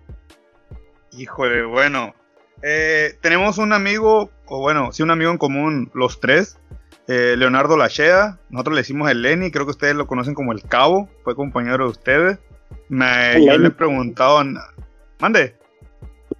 Híjole, 1.18 1.64
bueno, 1.64 2.14
eh, 2.62 3.18
tenemos 3.20 3.58
un 3.58 3.72
amigo, 3.72 4.30
o 4.46 4.60
bueno, 4.60 4.92
sí, 4.92 5.02
un 5.02 5.10
amigo 5.10 5.32
en 5.32 5.38
común, 5.38 5.90
los 5.94 6.20
tres, 6.20 6.60
eh, 7.08 7.34
Leonardo 7.36 7.76
Lachea, 7.76 8.38
nosotros 8.50 8.76
le 8.76 8.82
decimos 8.82 9.10
el 9.10 9.22
Lenny, 9.22 9.50
creo 9.50 9.64
que 9.64 9.72
ustedes 9.72 9.96
lo 9.96 10.06
conocen 10.06 10.34
como 10.34 10.52
el 10.52 10.62
Cabo, 10.62 11.08
fue 11.24 11.34
compañero 11.34 11.86
de 11.86 11.90
ustedes. 11.90 12.38
Me, 12.88 13.44
yo 13.44 13.58
le 13.58 13.66
he 13.66 13.72
preguntado, 13.72 14.44
mande. 15.18 15.60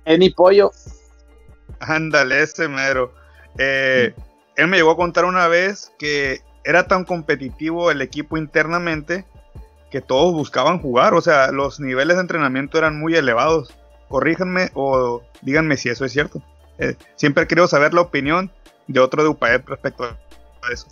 Eni 0.04 0.30
Pollo. 0.30 0.70
Ándale, 1.80 2.42
ese 2.42 2.68
mero. 2.68 3.14
Eh, 3.58 4.14
él 4.56 4.68
me 4.68 4.76
llegó 4.76 4.92
a 4.92 4.96
contar 4.96 5.24
una 5.24 5.48
vez 5.48 5.92
que 5.98 6.40
era 6.64 6.86
tan 6.86 7.04
competitivo 7.04 7.90
el 7.90 8.02
equipo 8.02 8.36
internamente 8.36 9.24
que 9.90 10.00
todos 10.00 10.32
buscaban 10.32 10.78
jugar. 10.80 11.14
O 11.14 11.20
sea, 11.20 11.50
los 11.52 11.80
niveles 11.80 12.16
de 12.16 12.22
entrenamiento 12.22 12.78
eran 12.78 12.98
muy 12.98 13.14
elevados. 13.14 13.74
Corríjanme 14.08 14.70
o 14.74 15.22
díganme 15.42 15.76
si 15.76 15.88
eso 15.88 16.04
es 16.04 16.12
cierto. 16.12 16.42
Eh, 16.78 16.96
siempre 17.16 17.46
quiero 17.46 17.68
saber 17.68 17.94
la 17.94 18.00
opinión 18.00 18.50
de 18.86 19.00
otro 19.00 19.22
de 19.22 19.28
UPAEP 19.28 19.68
respecto 19.68 20.04
a 20.04 20.72
eso. 20.72 20.86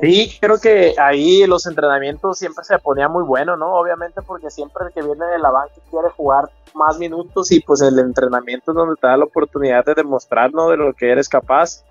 Sí, 0.00 0.38
creo 0.40 0.58
que 0.58 0.94
ahí 0.98 1.46
los 1.46 1.66
entrenamientos 1.66 2.38
siempre 2.38 2.64
se 2.64 2.78
ponían 2.78 3.12
muy 3.12 3.22
buenos, 3.22 3.58
¿no? 3.58 3.74
Obviamente 3.74 4.22
porque 4.22 4.50
siempre 4.50 4.86
el 4.86 4.94
que 4.94 5.02
viene 5.02 5.26
de 5.26 5.38
la 5.38 5.50
banca 5.50 5.74
quiere 5.90 6.08
jugar 6.10 6.50
más 6.74 6.98
minutos 6.98 7.52
y 7.52 7.60
pues 7.60 7.82
el 7.82 7.98
entrenamiento 7.98 8.70
es 8.70 8.74
donde 8.76 8.96
te 8.96 9.06
da 9.06 9.18
la 9.18 9.24
oportunidad 9.24 9.84
de 9.84 9.94
demostrar, 9.94 10.54
¿no? 10.54 10.70
De 10.70 10.78
lo 10.78 10.94
que 10.94 11.10
eres 11.10 11.28
capaz. 11.28 11.84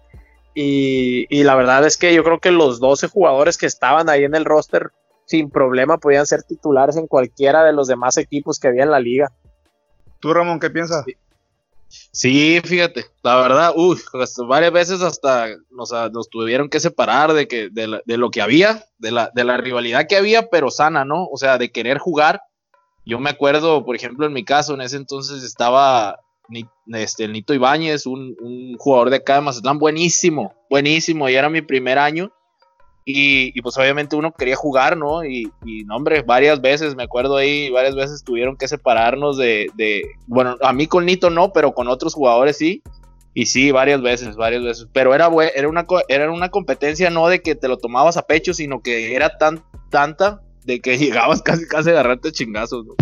Y, 0.56 1.28
y 1.30 1.44
la 1.44 1.56
verdad 1.56 1.86
es 1.86 1.98
que 1.98 2.14
yo 2.14 2.24
creo 2.24 2.40
que 2.40 2.52
los 2.52 2.80
12 2.80 3.08
jugadores 3.10 3.58
que 3.58 3.68
estaban 3.68 4.10
ahí 4.10 4.24
en 4.24 4.34
el 4.34 4.46
roster 4.46 4.92
sin 5.26 5.52
problema 5.52 6.00
podían 6.00 6.26
ser 6.26 6.42
titulares 6.42 6.98
en 6.98 7.06
cualquiera 7.06 7.64
de 7.64 7.74
los 7.74 7.88
demás 7.88 8.18
equipos 8.18 8.60
que 8.60 8.70
había 8.70 8.84
en 8.84 8.92
la 8.92 9.00
liga. 9.00 9.32
¿Tú, 10.20 10.34
Ramón, 10.34 10.60
qué 10.60 10.72
piensas? 10.72 11.06
Sí, 11.06 11.16
fíjate, 12.14 13.06
la 13.24 13.36
verdad, 13.38 13.74
uy, 13.76 13.98
pues, 14.12 14.36
varias 14.48 14.72
veces 14.72 15.02
hasta 15.02 15.48
nos, 15.70 15.92
nos, 16.12 16.30
tuvieron 16.30 16.70
que 16.70 16.80
separar 16.80 17.34
de, 17.34 17.48
que, 17.48 17.70
de, 17.70 18.18
lo 18.18 18.32
que 18.32 18.42
había, 18.42 18.86
de 18.98 19.12
la, 19.12 19.32
de 19.34 19.44
la 19.44 19.58
rivalidad 19.58 20.08
que 20.08 20.18
había, 20.18 20.50
pero 20.50 20.72
sana, 20.72 21.06
¿no? 21.06 21.26
O 21.26 21.38
sea, 21.38 21.58
de 21.58 21.72
querer 21.72 21.98
jugar. 21.98 22.42
Yo 23.06 23.20
me 23.20 23.30
acuerdo, 23.30 23.86
por 23.86 23.96
ejemplo, 23.96 24.26
en 24.26 24.34
mi 24.34 24.44
caso, 24.44 24.74
en 24.74 24.82
ese 24.82 24.98
entonces 24.98 25.44
estaba 25.44 26.20
este, 26.94 27.28
Nito 27.28 27.54
Ibáñez, 27.54 28.06
un, 28.06 28.36
un 28.40 28.76
jugador 28.78 29.10
de 29.10 29.18
acá 29.18 29.36
de 29.36 29.42
Mazatlán, 29.42 29.80
buenísimo, 29.80 30.54
buenísimo, 30.70 31.30
y 31.30 31.36
era 31.36 31.50
mi 31.50 31.62
primer 31.62 31.98
año. 31.98 32.32
Y, 33.12 33.60
pues 33.64 33.76
obviamente 33.76 34.16
uno 34.16 34.32
quería 34.32 34.56
jugar, 34.56 34.96
¿no? 34.96 35.26
Y, 35.26 35.52
y, 35.66 35.84
no, 35.84 35.96
hombre, 35.96 36.22
varias 36.22 36.62
veces, 36.62 36.96
me 36.96 37.02
acuerdo 37.02 37.38
ahí, 37.38 37.72
varias 37.72 37.96
veces 37.96 38.24
tuvieron 38.24 38.56
que 38.56 38.68
separarnos 38.68 39.36
de, 39.36 39.72
bueno, 40.28 40.58
a 40.62 40.74
mí 40.74 40.86
con 40.86 41.08
Nito 41.08 41.32
no, 41.32 41.52
pero 41.52 41.74
con 41.74 41.88
otros 41.88 42.14
jugadores 42.14 42.60
sí. 42.60 42.84
Y 43.34 43.48
sí, 43.48 43.72
varias 43.72 44.04
veces, 44.04 44.36
varias 44.36 44.64
veces. 44.64 44.88
Pero 44.94 45.16
era, 45.16 45.28
era, 45.56 45.68
una, 45.68 45.88
era 46.08 46.32
una 46.32 46.50
competencia 46.50 47.10
no 47.10 47.28
de 47.30 47.42
que 47.42 47.56
te 47.56 47.68
lo 47.68 47.78
tomabas 47.78 48.16
a 48.16 48.28
pecho, 48.28 48.54
sino 48.54 48.84
que 48.84 49.16
era 49.16 49.40
tan, 49.40 49.64
tanta 49.90 50.42
de 50.66 50.80
que 50.80 50.98
llegabas 51.00 51.42
casi, 51.42 51.68
casi 51.68 51.90
a 51.90 51.94
agarrarte 51.94 52.32
chingazos, 52.32 52.86
¿no? 52.86 52.94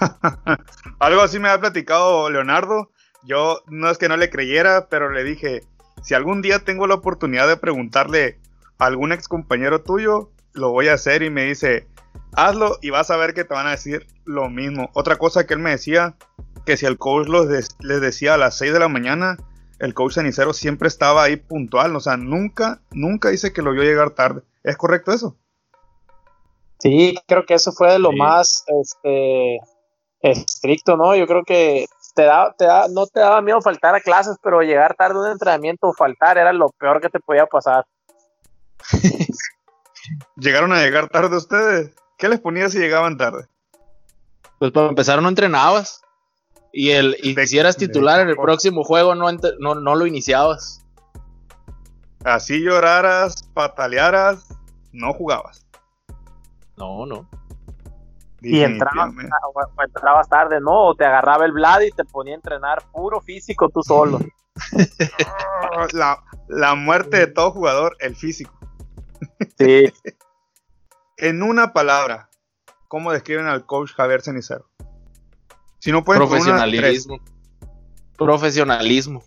Algo 0.98 1.20
así 1.20 1.38
me 1.38 1.50
ha 1.50 1.60
platicado 1.60 2.30
Leonardo. 2.30 2.90
Yo 3.22 3.60
no 3.66 3.90
es 3.90 3.98
que 3.98 4.08
no 4.08 4.16
le 4.16 4.30
creyera, 4.30 4.88
pero 4.88 5.10
le 5.10 5.24
dije, 5.24 5.60
si 6.02 6.14
algún 6.14 6.40
día 6.40 6.60
tengo 6.60 6.86
la 6.86 6.94
oportunidad 6.94 7.48
de 7.48 7.58
preguntarle 7.58 8.38
algún 8.78 9.12
ex 9.12 9.28
compañero 9.28 9.82
tuyo, 9.82 10.30
lo 10.52 10.70
voy 10.70 10.88
a 10.88 10.94
hacer 10.94 11.22
y 11.22 11.30
me 11.30 11.44
dice, 11.44 11.86
hazlo 12.32 12.78
y 12.82 12.90
vas 12.90 13.10
a 13.10 13.16
ver 13.16 13.34
que 13.34 13.44
te 13.44 13.54
van 13.54 13.66
a 13.66 13.72
decir 13.72 14.06
lo 14.24 14.48
mismo. 14.48 14.90
Otra 14.94 15.16
cosa 15.16 15.46
que 15.46 15.54
él 15.54 15.60
me 15.60 15.70
decía, 15.70 16.16
que 16.64 16.76
si 16.76 16.86
el 16.86 16.98
coach 16.98 17.28
les 17.28 18.00
decía 18.00 18.34
a 18.34 18.38
las 18.38 18.56
6 18.58 18.72
de 18.72 18.80
la 18.80 18.88
mañana, 18.88 19.36
el 19.78 19.94
coach 19.94 20.14
cenicero 20.14 20.52
siempre 20.52 20.88
estaba 20.88 21.22
ahí 21.22 21.36
puntual, 21.36 21.94
o 21.94 22.00
sea, 22.00 22.16
nunca, 22.16 22.80
nunca 22.92 23.28
dice 23.28 23.52
que 23.52 23.62
lo 23.62 23.72
vio 23.72 23.82
llegar 23.82 24.10
tarde. 24.10 24.42
¿Es 24.64 24.76
correcto 24.76 25.12
eso? 25.12 25.36
Sí, 26.78 27.14
creo 27.26 27.46
que 27.46 27.54
eso 27.54 27.72
fue 27.72 27.92
de 27.92 27.98
lo 27.98 28.12
más 28.12 28.64
este, 28.66 29.58
estricto, 30.20 30.96
¿no? 30.96 31.14
Yo 31.14 31.26
creo 31.26 31.42
que 31.44 31.86
te 32.14 32.22
da, 32.22 32.54
te 32.56 32.64
da, 32.64 32.86
no 32.88 33.06
te 33.06 33.20
daba 33.20 33.40
miedo 33.42 33.60
faltar 33.60 33.94
a 33.94 34.00
clases, 34.00 34.36
pero 34.42 34.62
llegar 34.62 34.94
tarde 34.94 35.16
a 35.16 35.22
un 35.22 35.30
entrenamiento 35.30 35.88
o 35.88 35.94
faltar 35.94 36.38
era 36.38 36.52
lo 36.52 36.70
peor 36.70 37.00
que 37.00 37.08
te 37.08 37.20
podía 37.20 37.46
pasar. 37.46 37.86
¿Llegaron 40.36 40.72
a 40.72 40.82
llegar 40.82 41.08
tarde 41.08 41.36
ustedes? 41.36 41.94
¿Qué 42.18 42.28
les 42.28 42.40
ponía 42.40 42.68
si 42.68 42.78
llegaban 42.78 43.16
tarde? 43.16 43.46
Pues 44.58 44.72
para 44.72 44.88
empezar 44.88 45.20
no 45.20 45.28
entrenabas. 45.28 46.02
Y, 46.72 46.90
el, 46.90 47.16
y 47.22 47.34
si 47.46 47.58
eras 47.58 47.76
titular 47.76 48.20
en 48.20 48.28
el 48.28 48.36
próximo 48.36 48.84
juego 48.84 49.14
no, 49.14 49.30
no, 49.58 49.74
no 49.74 49.94
lo 49.94 50.06
iniciabas. 50.06 50.84
Así 52.24 52.60
lloraras, 52.60 53.44
patalearas, 53.54 54.46
no 54.92 55.12
jugabas. 55.14 55.66
No, 56.76 57.06
no 57.06 57.28
y 58.46 58.62
entrabas, 58.62 59.12
entrabas 59.84 60.28
tarde, 60.28 60.60
¿no? 60.60 60.88
O 60.88 60.94
te 60.94 61.04
agarraba 61.04 61.44
el 61.44 61.52
Vlad 61.52 61.80
y 61.80 61.90
te 61.90 62.04
ponía 62.04 62.34
a 62.34 62.36
entrenar 62.36 62.82
puro 62.92 63.20
físico 63.20 63.68
tú 63.68 63.82
solo. 63.82 64.20
la, 65.92 66.22
la, 66.48 66.74
muerte 66.74 67.18
de 67.18 67.26
todo 67.26 67.50
jugador, 67.50 67.96
el 68.00 68.14
físico. 68.14 68.52
Sí. 69.58 69.92
en 71.16 71.42
una 71.42 71.72
palabra, 71.72 72.28
¿cómo 72.88 73.12
describen 73.12 73.46
al 73.46 73.64
coach 73.64 73.92
Javier 73.92 74.22
Cenicero? 74.22 74.68
Si 75.78 75.92
no 75.92 76.04
pueden 76.04 76.26
Profesionalismo. 76.26 77.20
Profesionalismo. 78.16 79.22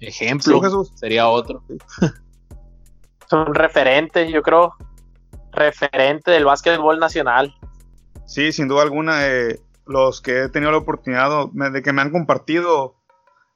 Ejemplo 0.00 0.84
sería 0.94 1.28
otro. 1.28 1.62
Son 3.28 3.54
referentes, 3.54 4.32
yo 4.32 4.42
creo. 4.42 4.74
Referente 5.52 6.30
del 6.30 6.44
básquetbol 6.44 6.98
nacional. 6.98 7.54
Sí, 8.26 8.52
sin 8.52 8.68
duda 8.68 8.82
alguna. 8.82 9.26
Eh, 9.26 9.60
los 9.86 10.20
que 10.20 10.44
he 10.44 10.48
tenido 10.48 10.70
la 10.70 10.78
oportunidad 10.78 11.48
de 11.52 11.82
que 11.82 11.92
me 11.92 12.02
han 12.02 12.12
compartido, 12.12 12.94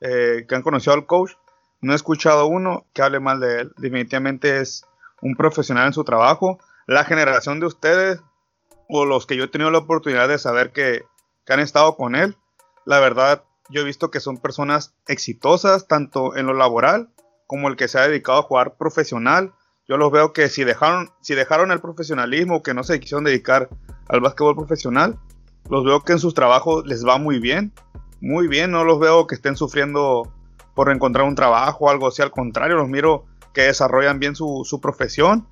eh, 0.00 0.44
que 0.48 0.54
han 0.54 0.62
conocido 0.62 0.94
al 0.94 1.06
coach, 1.06 1.32
no 1.80 1.92
he 1.92 1.96
escuchado 1.96 2.46
uno 2.46 2.86
que 2.92 3.02
hable 3.02 3.20
mal 3.20 3.38
de 3.40 3.60
él. 3.60 3.72
Definitivamente 3.76 4.60
es 4.60 4.84
un 5.24 5.34
profesional 5.34 5.88
en 5.88 5.92
su 5.92 6.04
trabajo. 6.04 6.58
La 6.86 7.04
generación 7.04 7.58
de 7.58 7.66
ustedes, 7.66 8.20
o 8.88 9.04
los 9.04 9.26
que 9.26 9.36
yo 9.36 9.44
he 9.44 9.48
tenido 9.48 9.70
la 9.70 9.78
oportunidad 9.78 10.28
de 10.28 10.38
saber 10.38 10.70
que, 10.70 11.04
que 11.44 11.52
han 11.52 11.60
estado 11.60 11.96
con 11.96 12.14
él, 12.14 12.36
la 12.84 13.00
verdad, 13.00 13.42
yo 13.70 13.80
he 13.80 13.84
visto 13.84 14.10
que 14.10 14.20
son 14.20 14.36
personas 14.36 14.94
exitosas, 15.08 15.88
tanto 15.88 16.36
en 16.36 16.46
lo 16.46 16.52
laboral 16.52 17.08
como 17.46 17.68
el 17.68 17.76
que 17.76 17.88
se 17.88 17.98
ha 17.98 18.06
dedicado 18.06 18.38
a 18.38 18.42
jugar 18.42 18.76
profesional. 18.76 19.54
Yo 19.88 19.96
los 19.96 20.12
veo 20.12 20.32
que 20.32 20.48
si 20.48 20.64
dejaron, 20.64 21.10
si 21.22 21.34
dejaron 21.34 21.72
el 21.72 21.80
profesionalismo, 21.80 22.62
que 22.62 22.74
no 22.74 22.84
se 22.84 23.00
quisieron 23.00 23.24
dedicar 23.24 23.70
al 24.08 24.20
básquetbol 24.20 24.56
profesional, 24.56 25.18
los 25.70 25.84
veo 25.84 26.02
que 26.02 26.12
en 26.12 26.18
sus 26.18 26.34
trabajos 26.34 26.86
les 26.86 27.06
va 27.06 27.18
muy 27.18 27.38
bien, 27.38 27.72
muy 28.20 28.48
bien, 28.48 28.70
no 28.70 28.84
los 28.84 28.98
veo 29.00 29.26
que 29.26 29.34
estén 29.34 29.56
sufriendo 29.56 30.30
por 30.74 30.90
encontrar 30.90 31.26
un 31.26 31.34
trabajo 31.34 31.86
o 31.86 31.90
algo 31.90 32.08
así, 32.08 32.20
al 32.20 32.30
contrario, 32.30 32.76
los 32.76 32.88
miro 32.88 33.24
que 33.54 33.62
desarrollan 33.62 34.18
bien 34.18 34.34
su, 34.36 34.78
profesión. 34.82 35.46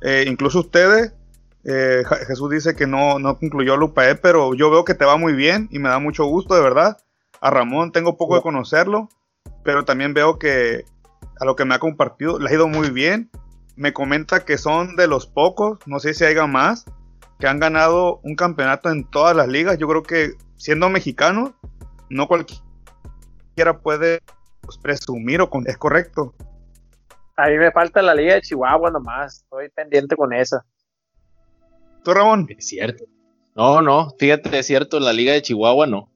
Eh, 0.00 0.24
incluso 0.26 0.60
ustedes, 0.60 1.12
eh, 1.64 2.04
Jesús 2.26 2.50
dice 2.50 2.74
que 2.74 2.86
no, 2.86 3.18
no 3.18 3.36
concluyó 3.38 3.76
la 3.76 3.84
UPE, 3.84 4.14
pero 4.16 4.54
yo 4.54 4.70
veo 4.70 4.84
que 4.84 4.94
te 4.94 5.04
va 5.04 5.18
muy 5.18 5.34
bien 5.34 5.68
y 5.70 5.78
me 5.78 5.88
da 5.88 5.98
mucho 5.98 6.24
gusto, 6.24 6.54
de 6.54 6.62
verdad. 6.62 6.96
A 7.40 7.50
Ramón 7.50 7.92
tengo 7.92 8.16
poco 8.16 8.36
de 8.36 8.42
conocerlo, 8.42 9.08
pero 9.64 9.84
también 9.84 10.14
veo 10.14 10.38
que 10.38 10.84
a 11.40 11.44
lo 11.44 11.56
que 11.56 11.64
me 11.64 11.74
ha 11.74 11.78
compartido 11.78 12.38
le 12.38 12.48
ha 12.48 12.54
ido 12.54 12.68
muy 12.68 12.90
bien. 12.90 13.30
Me 13.76 13.92
comenta 13.92 14.44
que 14.44 14.58
son 14.58 14.96
de 14.96 15.06
los 15.06 15.26
pocos, 15.26 15.78
no 15.86 16.00
sé 16.00 16.14
si 16.14 16.24
haya 16.24 16.46
más, 16.46 16.84
que 17.38 17.46
han 17.46 17.60
ganado 17.60 18.20
un 18.24 18.34
campeonato 18.34 18.90
en 18.90 19.04
todas 19.04 19.36
las 19.36 19.48
ligas. 19.48 19.78
Yo 19.78 19.86
creo 19.86 20.02
que 20.02 20.32
siendo 20.56 20.88
mexicano, 20.88 21.54
no 22.10 22.26
cualquiera 22.26 23.78
puede 23.82 24.20
presumir 24.82 25.40
o 25.40 25.50
con, 25.50 25.68
es 25.68 25.76
correcto. 25.76 26.34
A 27.38 27.48
mí 27.48 27.56
me 27.56 27.70
falta 27.70 28.02
la 28.02 28.16
liga 28.16 28.34
de 28.34 28.42
Chihuahua 28.42 28.90
nomás, 28.90 29.42
estoy 29.42 29.68
pendiente 29.68 30.16
con 30.16 30.32
esa. 30.32 30.64
¿Tú, 32.02 32.12
Ramón? 32.12 32.48
Es 32.50 32.66
cierto. 32.66 33.04
No, 33.54 33.80
no, 33.80 34.10
fíjate, 34.18 34.58
es 34.58 34.66
cierto, 34.66 34.98
la 34.98 35.12
liga 35.12 35.32
de 35.32 35.42
Chihuahua 35.42 35.86
no. 35.86 36.10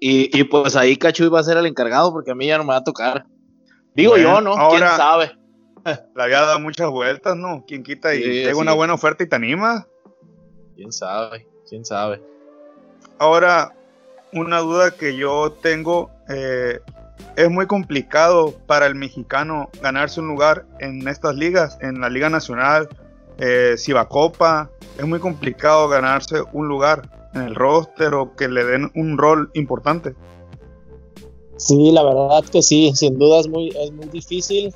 Y, 0.00 0.42
pues 0.44 0.74
ahí 0.74 0.96
Cachuy 0.96 1.28
va 1.28 1.40
a 1.40 1.44
ser 1.44 1.58
el 1.58 1.66
encargado 1.66 2.12
porque 2.12 2.32
a 2.32 2.34
mí 2.34 2.46
ya 2.46 2.58
no 2.58 2.64
me 2.64 2.70
va 2.70 2.78
a 2.78 2.84
tocar. 2.84 3.24
Digo 3.94 4.16
yo, 4.16 4.40
¿no? 4.40 4.56
¿Quién 4.70 4.80
sabe? 4.80 5.32
La 6.16 6.24
había 6.24 6.40
dado 6.40 6.58
muchas 6.58 6.90
vueltas, 6.90 7.36
¿no? 7.36 7.64
¿Quién 7.66 7.82
quita 7.82 8.14
y 8.14 8.44
tengo 8.44 8.60
una 8.60 8.72
buena 8.72 8.94
oferta 8.94 9.22
y 9.22 9.28
te 9.28 9.36
anima? 9.36 9.86
quién 10.74 10.92
sabe, 10.92 11.46
quién 11.68 11.84
sabe. 11.84 12.20
Ahora, 13.18 13.74
una 14.32 14.60
duda 14.60 14.90
que 14.92 15.14
yo 15.14 15.52
tengo, 15.52 16.10
eh, 16.28 16.80
es 17.36 17.50
muy 17.50 17.66
complicado 17.66 18.54
para 18.66 18.86
el 18.86 18.94
mexicano 18.94 19.70
ganarse 19.82 20.20
un 20.20 20.28
lugar 20.28 20.66
en 20.80 21.06
estas 21.08 21.36
ligas, 21.36 21.78
en 21.80 22.00
la 22.00 22.08
Liga 22.08 22.28
Nacional, 22.28 22.88
eh, 23.38 23.76
Copa, 24.08 24.70
es 24.98 25.06
muy 25.06 25.18
complicado 25.18 25.88
ganarse 25.88 26.42
un 26.52 26.68
lugar 26.68 27.30
en 27.34 27.42
el 27.42 27.54
roster 27.54 28.14
o 28.14 28.34
que 28.36 28.48
le 28.48 28.64
den 28.64 28.90
un 28.94 29.16
rol 29.16 29.50
importante. 29.54 30.14
Sí, 31.56 31.92
la 31.92 32.02
verdad 32.02 32.44
que 32.50 32.62
sí, 32.62 32.92
sin 32.94 33.18
duda 33.18 33.40
es 33.40 33.48
muy, 33.48 33.68
es 33.68 33.92
muy 33.92 34.06
difícil 34.08 34.74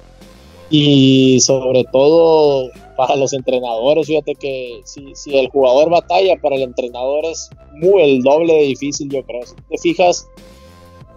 y 0.70 1.38
sobre 1.40 1.84
todo 1.92 2.70
para 2.96 3.16
los 3.16 3.32
entrenadores, 3.32 4.06
fíjate 4.06 4.34
que 4.34 4.80
si, 4.84 5.14
si, 5.14 5.36
el 5.36 5.48
jugador 5.50 5.90
batalla, 5.90 6.36
para 6.40 6.56
el 6.56 6.62
entrenador 6.62 7.24
es 7.26 7.50
muy 7.74 8.02
el 8.02 8.22
doble 8.22 8.54
de 8.54 8.62
difícil, 8.62 9.10
yo 9.10 9.22
creo. 9.24 9.42
Si 9.44 9.54
te 9.54 9.78
fijas, 9.78 10.26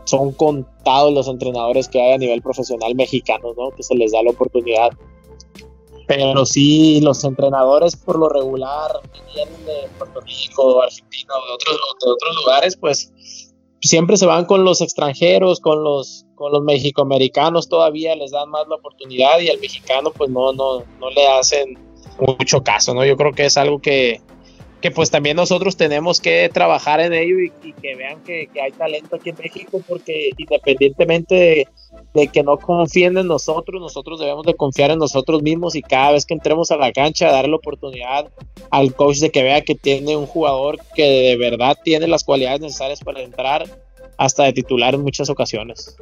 son 0.06 0.32
contados 0.34 1.14
los 1.14 1.28
entrenadores 1.28 1.88
que 1.88 2.02
hay 2.02 2.14
a 2.14 2.18
nivel 2.18 2.42
profesional 2.42 2.96
mexicano, 2.96 3.54
¿no? 3.58 3.72
Que 3.72 3.84
se 3.84 3.96
les 3.96 4.12
da 4.12 4.24
la 4.24 4.32
oportunidad. 4.32 4.90
Pero 6.08 6.46
sí, 6.46 7.02
los 7.02 7.24
entrenadores 7.24 7.96
por 7.96 8.18
lo 8.18 8.30
regular 8.30 8.92
vienen 9.34 9.66
de 9.66 9.88
Puerto 10.00 10.22
Rico, 10.22 10.82
Argentina 10.82 11.34
o 11.36 11.48
de 11.48 11.54
otros, 11.54 11.78
de 12.04 12.12
otros 12.12 12.36
lugares, 12.38 12.78
pues 12.78 13.12
siempre 13.82 14.18
se 14.18 14.26
van 14.26 14.46
con 14.46 14.64
los 14.64 14.82
extranjeros, 14.82 15.60
con 15.60 15.84
los, 15.84 16.26
con 16.36 16.52
los 16.52 16.64
mexicoamericanos 16.64 17.70
todavía 17.70 18.16
les 18.16 18.32
dan 18.32 18.50
más 18.50 18.68
la 18.68 18.76
oportunidad 18.76 19.40
y 19.40 19.50
al 19.50 19.60
mexicano 19.60 20.12
pues 20.12 20.30
no, 20.30 20.52
no, 20.54 20.84
no 21.00 21.10
le 21.12 21.28
hacen 21.28 21.78
mucho 22.20 22.64
caso, 22.64 22.94
¿no? 22.94 23.06
Yo 23.06 23.16
creo 23.16 23.34
que 23.34 23.46
es 23.46 23.58
algo 23.58 23.80
que, 23.80 24.22
que 24.82 24.92
pues 24.92 25.12
también 25.12 25.36
nosotros 25.36 25.76
tenemos 25.76 26.22
que 26.22 26.50
trabajar 26.54 27.02
en 27.02 27.14
ello 27.14 27.40
y, 27.40 27.74
que 27.74 27.96
vean 27.96 28.24
que, 28.24 28.50
hay 28.62 28.72
talento 28.72 29.18
aquí 29.18 29.32
en 29.32 29.38
México 29.38 29.82
porque 29.88 30.30
independientemente 30.38 31.36
de, 31.36 31.68
de, 32.14 32.28
que 32.28 32.44
no 32.44 32.58
confíen 32.58 33.18
en 33.18 33.28
nosotros, 33.28 33.82
nosotros 33.82 34.20
debemos 34.20 34.46
de 34.46 34.54
confiar 34.54 34.92
en 34.92 35.00
nosotros 35.00 35.42
mismos 35.42 35.76
y 35.76 35.82
cada 35.82 36.12
vez 36.12 36.26
que 36.26 36.34
entremos 36.34 36.72
a 36.72 36.78
la 36.78 36.92
cancha 36.92 37.32
darle 37.32 37.52
la 37.52 37.58
oportunidad 37.58 38.32
al 38.70 38.94
coach 38.94 39.18
de 39.18 39.32
que 39.32 39.44
vea 39.44 39.62
que 39.62 39.76
tiene 39.76 40.16
un 40.16 40.26
jugador 40.26 40.80
que 40.96 41.04
de 41.04 41.38
verdad 41.38 41.78
tiene 41.84 42.08
las 42.08 42.24
cualidades 42.24 42.62
necesarias 42.62 43.02
para 43.02 43.22
entrar 43.22 43.66
hasta 44.18 44.44
de 44.44 44.54
titular 44.54 44.96
en 44.96 45.02
muchas 45.02 45.30
ocasiones. 45.30 45.98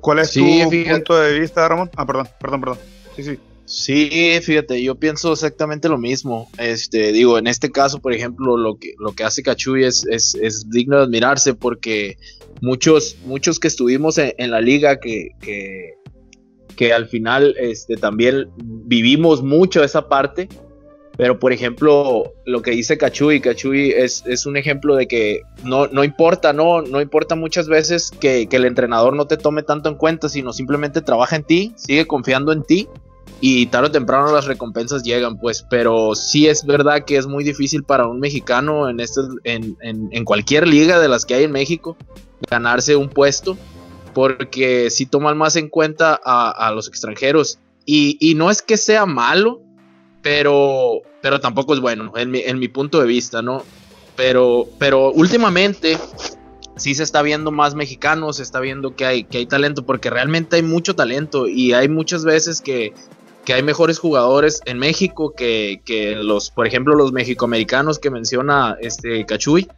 ¿Cuál 0.00 0.18
es 0.18 0.32
tu 0.32 0.40
punto 0.40 1.18
de 1.18 1.38
vista, 1.38 1.68
Ramón? 1.68 1.90
Ah, 1.96 2.04
perdón, 2.04 2.28
perdón, 2.40 2.60
perdón. 2.60 2.78
Sí, 3.14 3.22
sí. 3.22 3.38
Sí, 3.72 4.38
fíjate, 4.42 4.82
yo 4.82 4.96
pienso 4.96 5.32
exactamente 5.32 5.88
lo 5.88 5.96
mismo. 5.96 6.50
Este, 6.58 7.10
digo, 7.10 7.38
en 7.38 7.46
este 7.46 7.72
caso, 7.72 8.00
por 8.00 8.12
ejemplo, 8.12 8.58
lo 8.58 8.76
que, 8.76 8.92
lo 8.98 9.12
que 9.12 9.24
hace 9.24 9.42
Cachuy 9.42 9.84
es, 9.84 10.04
es, 10.04 10.68
digno 10.68 10.98
de 10.98 11.04
admirarse 11.04 11.54
porque 11.54 12.18
muchos, 12.60 13.16
muchos 13.24 13.58
que 13.58 13.68
estuvimos 13.68 14.18
en, 14.18 14.50
la 14.50 14.60
liga 14.60 15.00
que, 15.00 15.30
que, 15.40 15.94
que, 16.76 16.92
al 16.92 17.08
final 17.08 17.54
este, 17.58 17.96
también 17.96 18.50
vivimos 18.62 19.42
mucho 19.42 19.82
esa 19.82 20.06
parte. 20.06 20.50
Pero, 21.16 21.38
por 21.38 21.54
ejemplo, 21.54 22.34
lo 22.44 22.60
que 22.60 22.72
dice 22.72 22.98
Cachuy, 22.98 23.40
Cachuy 23.40 23.90
es, 23.90 24.22
es 24.26 24.44
un 24.44 24.58
ejemplo 24.58 24.96
de 24.96 25.08
que 25.08 25.40
no, 25.64 25.86
no 25.86 26.04
importa, 26.04 26.52
no, 26.52 26.82
no 26.82 27.00
importa 27.00 27.36
muchas 27.36 27.68
veces 27.68 28.10
que, 28.10 28.46
que 28.48 28.56
el 28.56 28.66
entrenador 28.66 29.16
no 29.16 29.26
te 29.26 29.38
tome 29.38 29.62
tanto 29.62 29.88
en 29.88 29.94
cuenta, 29.94 30.28
sino 30.28 30.52
simplemente 30.52 31.00
trabaja 31.00 31.36
en 31.36 31.44
ti, 31.44 31.72
sigue 31.76 32.06
confiando 32.06 32.52
en 32.52 32.64
ti 32.64 32.86
y 33.40 33.66
tarde 33.66 33.88
o 33.88 33.90
temprano 33.92 34.32
las 34.32 34.46
recompensas 34.46 35.02
llegan, 35.02 35.38
pues, 35.38 35.66
pero 35.68 36.14
sí 36.14 36.46
es 36.46 36.64
verdad 36.64 37.04
que 37.04 37.16
es 37.16 37.26
muy 37.26 37.42
difícil 37.42 37.82
para 37.82 38.06
un 38.06 38.20
mexicano 38.20 38.88
en, 38.88 39.00
este, 39.00 39.20
en, 39.44 39.76
en, 39.80 40.24
cualquier 40.24 40.68
liga 40.68 41.00
de 41.00 41.08
las 41.08 41.24
que 41.24 41.34
hay 41.34 41.44
en 41.44 41.52
México 41.52 41.96
ganarse 42.48 42.96
un 42.96 43.08
puesto, 43.08 43.56
porque 44.14 44.90
si 44.90 45.06
toman 45.06 45.36
más 45.36 45.56
en 45.56 45.68
cuenta 45.68 46.20
a, 46.24 46.70
los 46.72 46.88
extranjeros. 46.88 47.58
Y, 47.84 48.16
y, 48.20 48.34
no 48.34 48.50
es 48.50 48.62
que 48.62 48.76
sea 48.76 49.06
malo, 49.06 49.60
pero, 50.22 51.02
pero 51.20 51.40
tampoco 51.40 51.74
es 51.74 51.80
bueno, 51.80 52.12
en 52.16 52.30
mi, 52.30 52.40
en 52.40 52.60
mi 52.60 52.68
punto 52.68 53.00
de 53.00 53.06
vista, 53.06 53.42
¿no? 53.42 53.64
Pero, 54.14 54.68
pero 54.78 55.10
últimamente 55.10 55.98
sí 56.76 56.94
se 56.94 57.02
está 57.02 57.22
viendo 57.22 57.50
más 57.50 57.74
mexicanos, 57.74 58.36
se 58.36 58.44
está 58.44 58.60
viendo 58.60 58.94
que 58.94 59.04
hay, 59.04 59.24
que 59.24 59.38
hay 59.38 59.46
talento, 59.46 59.84
porque 59.84 60.10
realmente 60.10 60.56
hay 60.56 60.62
mucho 60.62 60.94
talento 60.94 61.48
y 61.48 61.72
hay 61.72 61.88
muchas 61.88 62.24
veces 62.24 62.60
que 62.60 62.92
que 63.44 63.54
hay 63.54 63.62
mejores 63.62 63.98
jugadores 63.98 64.60
en 64.66 64.78
México 64.78 65.34
que, 65.36 65.80
los, 66.22 66.50
por 66.50 66.66
ejemplo, 66.66 66.94
los 66.94 67.12
mexicoamericanos 67.12 67.98
que 67.98 68.10
menciona 68.10 68.76
este 68.80 69.24
Cachuy. 69.26 69.68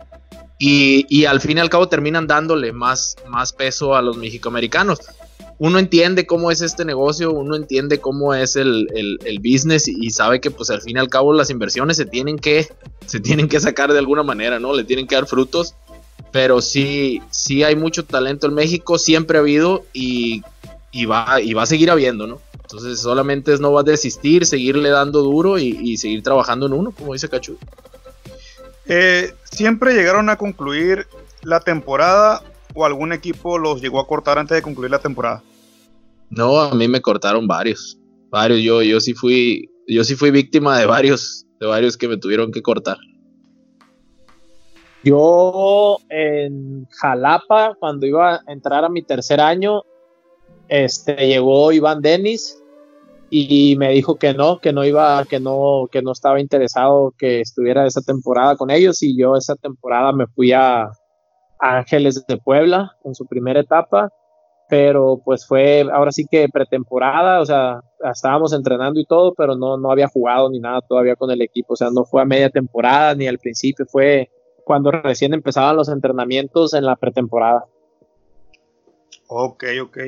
Y, 0.59 1.25
al 1.27 1.41
fin 1.41 1.59
y 1.59 1.61
al 1.61 1.69
cabo 1.69 1.89
terminan 1.89 2.27
dándole 2.27 2.73
más, 2.73 3.17
más 3.29 3.53
peso 3.53 3.95
a 3.95 4.03
los 4.03 4.17
mexicoamericanos. 4.17 5.01
Uno 5.59 5.79
entiende 5.79 6.27
cómo 6.27 6.51
es 6.51 6.63
este 6.63 6.85
negocio, 6.85 7.33
uno 7.33 7.55
entiende 7.55 8.01
cómo 8.01 8.35
es 8.35 8.57
el, 8.57 8.89
business 9.43 9.89
y, 9.89 10.11
sabe 10.11 10.41
que 10.41 10.51
pues 10.51 10.71
al 10.71 10.81
fin 10.81 10.97
y 10.97 11.01
al 11.01 11.09
cabo 11.09 11.33
las 11.33 11.51
inversiones 11.51 11.97
se 11.97 12.07
tienen 12.07 12.39
que, 12.39 12.69
se 13.07 13.21
tienen 13.21 13.49
que 13.49 13.61
sacar 13.61 13.93
de 13.93 13.99
alguna 13.99 14.23
manera, 14.23 14.59
¿no? 14.59 14.75
Le 14.75 14.85
tienen 14.85 15.07
que 15.07 15.15
dar 15.15 15.27
frutos. 15.27 15.75
Pero 16.33 16.61
sí, 16.61 17.23
sí 17.31 17.63
hay 17.63 17.77
mucho 17.77 18.05
talento 18.05 18.47
en 18.47 18.55
México, 18.55 18.99
siempre 18.99 19.39
ha 19.39 19.41
habido 19.41 19.85
y, 19.93 20.43
y, 20.91 21.05
va, 21.07 21.41
y 21.41 21.55
va 21.55 21.63
a 21.63 21.67
seguir 21.67 21.91
habiendo, 21.91 22.27
¿no? 22.27 22.41
Entonces 22.75 23.01
solamente 23.01 23.53
es 23.53 23.61
no 23.61 23.71
va 23.71 23.83
a 23.83 23.85
desistir, 23.85 24.47
seguirle 24.47 24.89
dando 24.89 25.23
duro 25.23 25.59
y, 25.61 25.97
seguir 25.97 26.25
trabajando 26.25 26.67
en 26.67 26.73
uno, 26.73 26.91
como 26.91 27.13
dice 27.13 27.29
Cachu. 27.29 27.57
Eh, 28.87 29.33
¿Siempre 29.45 29.95
llegaron 29.95 30.29
a 30.29 30.37
concluir 30.37 31.07
la 31.43 31.61
temporada 31.61 32.43
o 32.75 32.85
algún 32.85 33.13
equipo 33.13 33.59
los 33.59 33.81
llegó 33.81 34.01
a 34.01 34.09
cortar 34.09 34.41
antes 34.41 34.57
de 34.57 34.63
concluir 34.63 34.91
la 34.91 34.99
temporada? 34.99 35.41
No, 36.31 36.59
a 36.59 36.75
mí 36.75 36.89
me 36.89 37.01
cortaron 37.01 37.47
varios. 37.47 37.97
Varios. 38.31 38.61
Yo, 38.61 38.83
yo 38.83 38.99
sí 38.99 39.15
fui. 39.15 39.71
Yo 39.87 40.03
sí 40.03 40.17
fui 40.17 40.33
víctima 40.33 40.77
de 40.77 40.87
varios. 40.87 41.47
de 41.61 41.69
varios 41.69 41.97
que 41.97 42.09
me 42.09 42.17
tuvieron 42.17 42.51
que 42.51 42.61
cortar. 42.61 42.99
Yo 45.05 45.99
en 46.09 46.89
Jalapa, 46.91 47.77
cuando 47.79 48.05
iba 48.05 48.35
a 48.35 48.53
entrar 48.53 48.85
a 48.85 48.89
mi 48.89 49.03
tercer 49.03 49.41
año, 49.41 49.83
este, 50.67 51.15
llegó 51.29 51.71
Iván 51.71 52.03
Denis 52.03 52.61
y 53.37 53.75
me 53.75 53.91
dijo 53.91 54.15
que 54.15 54.33
no, 54.33 54.61
que 54.61 54.73
no 54.73 54.85
iba, 54.85 55.25
que 55.25 55.41
no, 55.41 55.89
que 55.91 56.03
no 56.03 56.13
estaba 56.13 56.39
interesado 56.39 57.13
que 57.19 57.41
estuviera 57.41 57.85
esa 57.85 58.01
temporada 58.01 58.55
con 58.55 58.71
ellos 58.71 59.03
y 59.03 59.19
yo 59.19 59.35
esa 59.35 59.57
temporada 59.57 60.13
me 60.13 60.29
fui 60.29 60.53
a 60.53 60.89
Ángeles 61.59 62.25
de 62.29 62.37
Puebla 62.37 62.93
en 63.05 63.13
su 63.17 63.27
primera 63.27 63.59
etapa, 63.59 64.09
pero 64.69 65.21
pues 65.25 65.45
fue 65.49 65.85
ahora 65.93 66.13
sí 66.13 66.27
que 66.31 66.49
pretemporada, 66.49 67.41
o 67.41 67.45
sea, 67.45 67.81
estábamos 68.09 68.53
entrenando 68.53 69.01
y 69.01 69.05
todo, 69.05 69.35
pero 69.35 69.57
no, 69.57 69.79
no 69.79 69.91
había 69.91 70.07
jugado 70.07 70.49
ni 70.49 70.61
nada 70.61 70.81
todavía 70.89 71.17
con 71.17 71.33
el 71.33 71.43
equipo, 71.43 71.73
o 71.73 71.77
sea, 71.77 71.91
no 71.91 72.05
fue 72.05 72.23
a 72.23 72.27
media 72.27 72.51
temporada 72.51 73.17
ni 73.17 73.27
al 73.27 73.41
principio, 73.41 73.85
fue 73.85 74.31
cuando 74.65 74.93
recién 74.93 75.35
empezaban 75.35 75.75
los 75.75 75.89
entrenamientos 75.89 76.73
en 76.73 76.85
la 76.85 76.95
pretemporada. 76.95 77.65
Ok, 79.27 79.65
ok. 79.83 79.99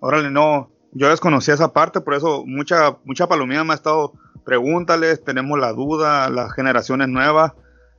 Órale, 0.00 0.30
no, 0.32 0.72
yo 0.92 1.08
desconocía 1.08 1.54
esa 1.54 1.72
parte, 1.72 2.00
por 2.00 2.14
eso 2.14 2.44
mucha, 2.46 2.98
mucha 3.04 3.26
palomía 3.26 3.64
me 3.64 3.72
ha 3.72 3.76
estado, 3.76 4.12
pregúntales, 4.44 5.24
tenemos 5.24 5.58
la 5.58 5.72
duda, 5.72 6.28
las 6.28 6.52
generaciones 6.52 7.08
nuevas 7.08 7.52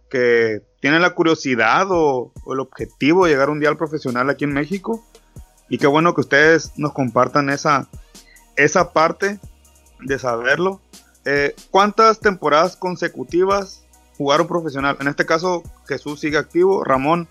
que 0.10 0.62
tienen 0.80 1.02
la 1.02 1.16
curiosidad 1.16 1.88
o, 1.90 2.32
el 2.52 2.60
objetivo 2.60 3.26
de 3.26 3.32
llegar 3.32 3.50
un 3.50 3.60
día 3.60 3.70
al 3.70 3.78
profesional 3.78 4.30
aquí 4.30 4.44
en 4.44 4.54
México. 4.54 5.04
Y 5.70 5.80
qué 5.80 5.88
bueno 5.88 6.14
que 6.14 6.22
ustedes 6.22 6.74
nos 6.78 6.94
compartan 6.94 7.50
esa, 7.50 7.88
esa 8.56 8.94
parte 8.94 9.40
de 10.02 10.20
saberlo. 10.20 10.82
Eh, 11.26 11.56
¿Cuántas 11.72 12.20
temporadas 12.20 12.76
consecutivas 12.76 13.86
jugaron 14.18 14.46
profesional? 14.46 14.98
En 15.00 15.08
este 15.08 15.26
caso, 15.26 15.64
Jesús 15.88 16.20
sigue 16.20 16.38
activo. 16.38 16.84
Ramón, 16.84 17.28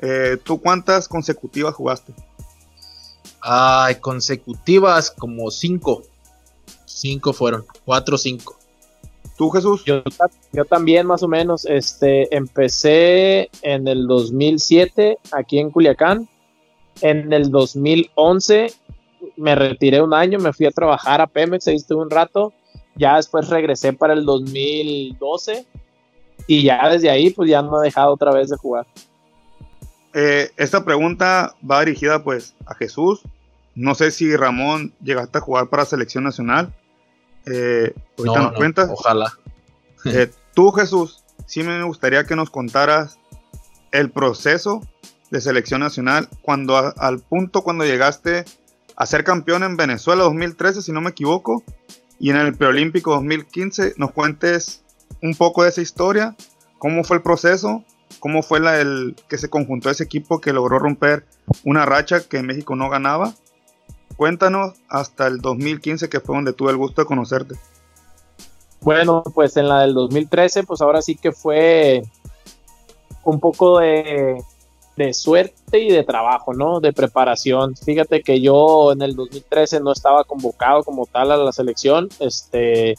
eh, 0.00 0.38
¿tú 0.42 0.62
cuántas 0.62 1.08
consecutivas 1.08 1.74
jugaste? 1.74 2.14
Ay, 3.40 3.96
consecutivas 3.96 5.10
como 5.10 5.50
cinco. 5.50 6.02
Cinco 6.84 7.32
fueron, 7.32 7.64
cuatro 7.84 8.16
o 8.16 8.18
cinco. 8.18 8.56
¿Tú, 9.36 9.50
Jesús? 9.50 9.84
Yo, 9.84 10.02
también, 10.64 11.06
más 11.06 11.22
o 11.22 11.28
menos. 11.28 11.66
Este, 11.66 12.34
empecé 12.34 13.50
en 13.62 13.86
el 13.86 14.06
2007 14.06 15.18
aquí 15.32 15.58
en 15.58 15.70
Culiacán. 15.70 16.28
En 17.02 17.32
el 17.32 17.50
2011 17.50 18.72
me 19.36 19.54
retiré 19.54 20.00
un 20.00 20.14
año, 20.14 20.38
me 20.38 20.52
fui 20.52 20.66
a 20.66 20.70
trabajar 20.70 21.20
a 21.20 21.26
Pemex, 21.26 21.68
ahí 21.68 21.76
estuve 21.76 22.02
un 22.02 22.10
rato. 22.10 22.54
Ya 22.94 23.16
después 23.16 23.48
regresé 23.48 23.92
para 23.92 24.14
el 24.14 24.24
2012 24.24 25.66
y 26.46 26.62
ya 26.62 26.88
desde 26.88 27.10
ahí 27.10 27.30
pues 27.30 27.50
ya 27.50 27.60
no 27.60 27.82
he 27.82 27.86
dejado 27.86 28.14
otra 28.14 28.32
vez 28.32 28.48
de 28.48 28.56
jugar. 28.56 28.86
Eh, 30.18 30.50
esta 30.56 30.82
pregunta 30.82 31.54
va 31.70 31.80
dirigida 31.80 32.24
pues 32.24 32.54
a 32.64 32.74
Jesús, 32.74 33.20
no 33.74 33.94
sé 33.94 34.10
si 34.10 34.34
Ramón 34.34 34.94
llegaste 35.02 35.36
a 35.36 35.42
jugar 35.42 35.68
para 35.68 35.84
selección 35.84 36.24
nacional. 36.24 36.72
Eh, 37.44 37.92
ahorita 38.16 38.40
no, 38.40 38.84
nos 38.86 38.90
Ojalá. 38.90 39.32
Eh, 40.06 40.30
tú, 40.54 40.70
Jesús, 40.70 41.24
sí 41.46 41.64
me 41.64 41.82
gustaría 41.82 42.24
que 42.24 42.36
nos 42.36 42.48
contaras 42.48 43.18
el 43.90 44.10
proceso 44.10 44.80
de 45.32 45.40
selección 45.40 45.80
nacional 45.80 46.28
cuando 46.42 46.76
al 46.76 47.18
punto 47.18 47.62
cuando 47.62 47.84
llegaste 47.84 48.44
a 48.94 49.04
ser 49.04 49.24
campeón 49.24 49.64
en 49.64 49.76
Venezuela 49.76 50.22
2013, 50.22 50.80
si 50.80 50.92
no 50.92 51.00
me 51.00 51.10
equivoco, 51.10 51.64
y 52.20 52.30
en 52.30 52.36
el 52.36 52.54
preolímpico 52.54 53.14
2015, 53.14 53.94
nos 53.96 54.12
cuentes 54.12 54.84
un 55.22 55.34
poco 55.34 55.64
de 55.64 55.70
esa 55.70 55.82
historia, 55.82 56.36
cómo 56.78 57.02
fue 57.02 57.16
el 57.16 57.22
proceso, 57.24 57.84
cómo 58.20 58.42
fue 58.42 58.60
la, 58.60 58.80
el 58.80 59.16
que 59.28 59.38
se 59.38 59.50
conjuntó 59.50 59.90
ese 59.90 60.04
equipo 60.04 60.40
que 60.40 60.52
logró 60.52 60.78
romper 60.78 61.26
una 61.64 61.84
racha 61.86 62.20
que 62.20 62.42
México 62.42 62.76
no 62.76 62.88
ganaba 62.88 63.34
Cuéntanos 64.16 64.72
hasta 64.88 65.26
el 65.26 65.40
2015, 65.40 66.08
que 66.08 66.20
fue 66.20 66.36
donde 66.36 66.54
tuve 66.54 66.70
el 66.70 66.78
gusto 66.78 67.02
de 67.02 67.06
conocerte. 67.06 67.54
Bueno, 68.80 69.22
pues 69.34 69.56
en 69.56 69.68
la 69.68 69.80
del 69.80 69.94
2013, 69.94 70.64
pues 70.64 70.80
ahora 70.80 71.02
sí 71.02 71.16
que 71.16 71.32
fue 71.32 72.02
un 73.24 73.40
poco 73.40 73.80
de, 73.80 74.42
suerte 75.12 75.80
y 75.80 75.90
de 75.90 76.02
trabajo, 76.02 76.54
¿no? 76.54 76.80
De 76.80 76.94
preparación. 76.94 77.76
Fíjate 77.76 78.22
que 78.22 78.40
yo 78.40 78.92
en 78.92 79.02
el 79.02 79.14
2013 79.16 79.80
no 79.80 79.92
estaba 79.92 80.24
convocado 80.24 80.82
como 80.82 81.04
tal 81.04 81.32
a 81.32 81.36
la 81.36 81.52
selección. 81.52 82.08
Este, 82.18 82.94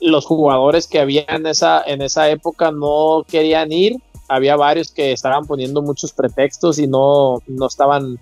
los 0.00 0.26
jugadores 0.26 0.86
que 0.86 1.00
había 1.00 1.24
en 1.28 1.46
esa, 1.46 1.82
en 1.82 2.02
esa 2.02 2.28
época 2.28 2.72
no 2.72 3.24
querían 3.26 3.72
ir. 3.72 3.96
Había 4.30 4.56
varios 4.56 4.92
que 4.92 5.12
estaban 5.12 5.44
poniendo 5.44 5.82
muchos 5.82 6.12
pretextos 6.12 6.78
y 6.78 6.86
no, 6.86 7.42
no, 7.48 7.66
estaban, 7.66 8.18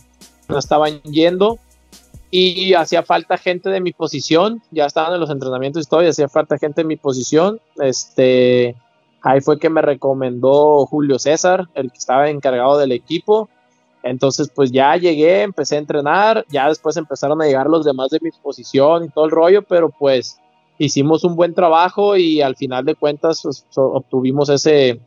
no 0.49 0.59
estaban 0.59 1.03
yendo 1.03 1.59
y 2.31 2.75
hacía 2.75 3.03
falta 3.03 3.39
gente 3.39 3.71
de 3.71 3.81
mi 3.81 3.93
posición, 3.93 4.63
ya 4.71 4.87
estaban 4.87 5.15
en 5.15 5.21
los 5.21 5.31
entrenamientos 5.31 5.87
y 5.87 5.89
todo, 5.89 6.03
y 6.03 6.09
hacía 6.09 6.29
falta 6.29 6.59
gente 6.59 6.83
de 6.83 6.87
mi 6.87 6.97
posición. 6.97 7.61
Este, 7.77 8.77
ahí 9.23 9.41
fue 9.41 9.59
que 9.59 9.71
me 9.71 9.81
recomendó 9.81 10.85
Julio 10.87 11.19
César, 11.19 11.69
el 11.75 11.91
que 11.91 11.99
estaba 11.99 12.29
encargado 12.29 12.77
del 12.79 12.93
equipo. 12.93 13.49
Entonces, 14.03 14.51
pues 14.55 14.71
ya 14.71 14.97
llegué, 14.97 15.43
empecé 15.43 15.77
a 15.77 15.79
entrenar, 15.79 16.45
ya 16.51 16.69
después 16.69 16.97
empezaron 16.97 17.41
a 17.41 17.47
llegar 17.47 17.67
los 17.67 17.85
demás 17.85 18.11
de 18.11 18.19
mi 18.21 18.31
posición 18.31 19.05
y 19.05 19.09
todo 19.09 19.25
el 19.25 19.31
rollo, 19.31 19.63
pero 19.63 19.89
pues 19.89 20.39
hicimos 20.79 21.25
un 21.25 21.35
buen 21.35 21.55
trabajo 21.55 22.17
y 22.17 22.41
al 22.41 22.57
final 22.57 22.85
de 22.85 22.95
cuentas 22.95 23.41
pues, 23.43 23.67
obtuvimos 23.75 24.49
ese, 24.51 25.01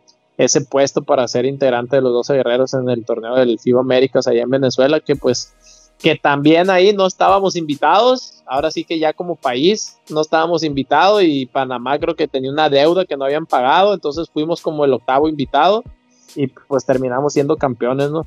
ese 0.43 0.62
puesto 0.62 1.04
para 1.04 1.27
ser 1.27 1.45
integrante 1.45 1.97
de 1.97 2.01
los 2.01 2.13
12 2.13 2.36
guerreros 2.36 2.73
en 2.73 2.89
el 2.89 3.06
torneo 3.06 3.36
del 3.36 3.60
FIBA 3.60 3.82
Américas 3.82 4.27
allá 4.27 4.41
en 4.41 4.49
Venezuela, 4.49 4.99
que 4.99 5.15
pues 5.15 5.54
que 5.99 6.15
también 6.15 6.71
ahí 6.71 6.93
no 6.93 7.06
estábamos 7.06 7.56
invitados, 7.56 8.43
ahora 8.47 8.71
sí 8.71 8.84
que 8.84 8.97
ya 8.97 9.13
como 9.13 9.36
país 9.36 9.97
no 10.10 10.21
estábamos 10.21 10.63
invitados 10.63 11.21
y 11.23 11.45
Panamá 11.45 11.99
creo 11.99 12.15
que 12.15 12.27
tenía 12.27 12.51
una 12.51 12.69
deuda 12.69 13.06
que 13.06 13.15
no 13.15 13.25
habían 13.25 13.45
pagado, 13.45 13.93
entonces 13.93 14.27
fuimos 14.34 14.62
como 14.62 14.84
el 14.84 14.93
octavo 14.93 15.30
invitado 15.30 15.84
y 16.36 16.47
pues 16.47 16.86
terminamos 16.86 17.34
siendo 17.34 17.56
campeones, 17.56 18.10
¿no? 18.10 18.25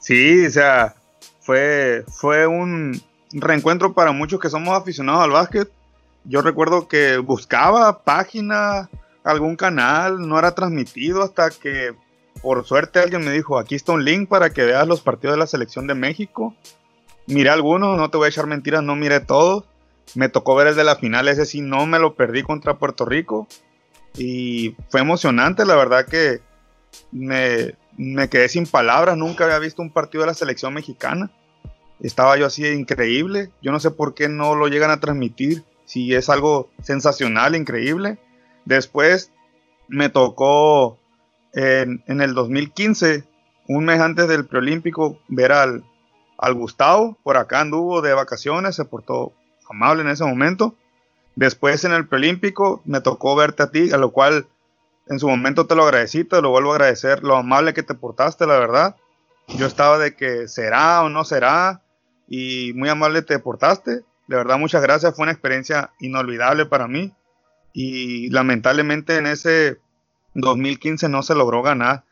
Sí, 0.00 0.46
o 0.46 0.50
sea, 0.50 0.94
fue, 1.40 2.04
fue 2.08 2.46
un 2.46 3.00
reencuentro 3.32 3.92
para 3.92 4.12
muchos 4.12 4.40
que 4.40 4.50
somos 4.50 4.74
aficionados 4.74 5.22
al 5.22 5.30
básquet. 5.30 5.70
Yo 6.24 6.42
recuerdo 6.42 6.88
que 6.88 7.18
buscaba 7.18 8.02
página, 8.02 8.90
algún 9.24 9.56
canal, 9.56 10.26
no 10.26 10.38
era 10.38 10.54
transmitido 10.54 11.22
hasta 11.22 11.50
que 11.50 11.94
por 12.42 12.64
suerte 12.64 13.00
alguien 13.00 13.24
me 13.24 13.32
dijo, 13.32 13.58
aquí 13.58 13.74
está 13.74 13.92
un 13.92 14.04
link 14.04 14.28
para 14.28 14.50
que 14.50 14.64
veas 14.64 14.86
los 14.86 15.00
partidos 15.00 15.34
de 15.34 15.40
la 15.40 15.46
selección 15.46 15.86
de 15.86 15.94
México. 15.94 16.54
Miré 17.26 17.50
algunos, 17.50 17.98
no 17.98 18.10
te 18.10 18.16
voy 18.16 18.26
a 18.26 18.28
echar 18.30 18.46
mentiras, 18.46 18.82
no 18.82 18.96
miré 18.96 19.20
todos. 19.20 19.64
Me 20.14 20.28
tocó 20.28 20.54
ver 20.54 20.68
el 20.68 20.76
de 20.76 20.84
la 20.84 20.96
final, 20.96 21.28
ese 21.28 21.46
sí 21.46 21.60
no 21.60 21.86
me 21.86 21.98
lo 21.98 22.14
perdí 22.14 22.42
contra 22.42 22.78
Puerto 22.78 23.04
Rico. 23.04 23.46
Y 24.16 24.74
fue 24.88 25.00
emocionante, 25.00 25.64
la 25.64 25.76
verdad 25.76 26.06
que 26.06 26.40
me, 27.12 27.74
me 27.96 28.28
quedé 28.28 28.48
sin 28.48 28.66
palabras, 28.66 29.16
nunca 29.16 29.44
había 29.44 29.58
visto 29.58 29.82
un 29.82 29.92
partido 29.92 30.22
de 30.22 30.28
la 30.28 30.34
selección 30.34 30.74
mexicana. 30.74 31.30
Estaba 32.00 32.36
yo 32.38 32.46
así 32.46 32.66
increíble. 32.66 33.50
Yo 33.60 33.72
no 33.72 33.78
sé 33.78 33.90
por 33.90 34.14
qué 34.14 34.28
no 34.28 34.54
lo 34.54 34.68
llegan 34.68 34.90
a 34.90 35.00
transmitir, 35.00 35.62
si 35.84 36.14
es 36.14 36.28
algo 36.28 36.70
sensacional, 36.82 37.54
increíble. 37.54 38.18
Después 38.64 39.32
me 39.88 40.08
tocó 40.08 40.98
en, 41.52 42.02
el 42.06 42.34
2015, 42.34 43.24
un 43.68 43.84
mes 43.84 44.00
antes 44.00 44.28
del 44.28 44.46
preolímpico, 44.46 45.18
ver 45.28 45.52
al, 45.52 45.84
al 46.38 46.54
Gustavo, 46.54 47.18
por 47.22 47.36
acá 47.36 47.60
anduvo 47.60 48.02
de 48.02 48.14
vacaciones, 48.14 48.76
se 48.76 48.84
portó 48.84 49.32
amable 49.68 50.02
en 50.02 50.08
ese 50.08 50.24
momento. 50.24 50.74
Después 51.36 51.84
en 51.84 51.92
el 51.92 52.06
preolímpico 52.06 52.82
me 52.84 53.00
tocó 53.00 53.36
verte 53.36 53.62
a 53.62 53.70
ti, 53.70 53.92
a 53.92 53.96
lo 53.96 54.10
cual 54.10 54.46
en 55.06 55.18
su 55.18 55.28
momento 55.28 55.66
te 55.66 55.74
lo 55.74 55.84
agradecí, 55.84 56.24
te 56.24 56.40
lo 56.40 56.50
vuelvo 56.50 56.72
a 56.72 56.76
agradecer, 56.76 57.22
lo 57.22 57.36
amable 57.36 57.74
que 57.74 57.82
te 57.82 57.94
portaste, 57.94 58.46
la 58.46 58.58
verdad. 58.58 58.96
Yo 59.48 59.66
estaba 59.66 59.98
de 59.98 60.14
que 60.14 60.46
será 60.46 61.02
o 61.02 61.08
no 61.08 61.24
será, 61.24 61.82
y 62.28 62.72
muy 62.74 62.88
amable 62.88 63.22
te 63.22 63.38
portaste. 63.40 64.02
De 64.28 64.36
verdad, 64.36 64.56
muchas 64.58 64.80
gracias, 64.80 65.14
fue 65.14 65.24
una 65.24 65.32
experiencia 65.32 65.90
inolvidable 65.98 66.64
para 66.64 66.86
mí. 66.86 67.12
Y 67.72 68.30
lamentablemente 68.30 69.16
en 69.16 69.26
ese 69.26 69.78
2015 70.34 71.08
no 71.08 71.22
se 71.22 71.34
logró 71.34 71.62
ganar. 71.62 72.04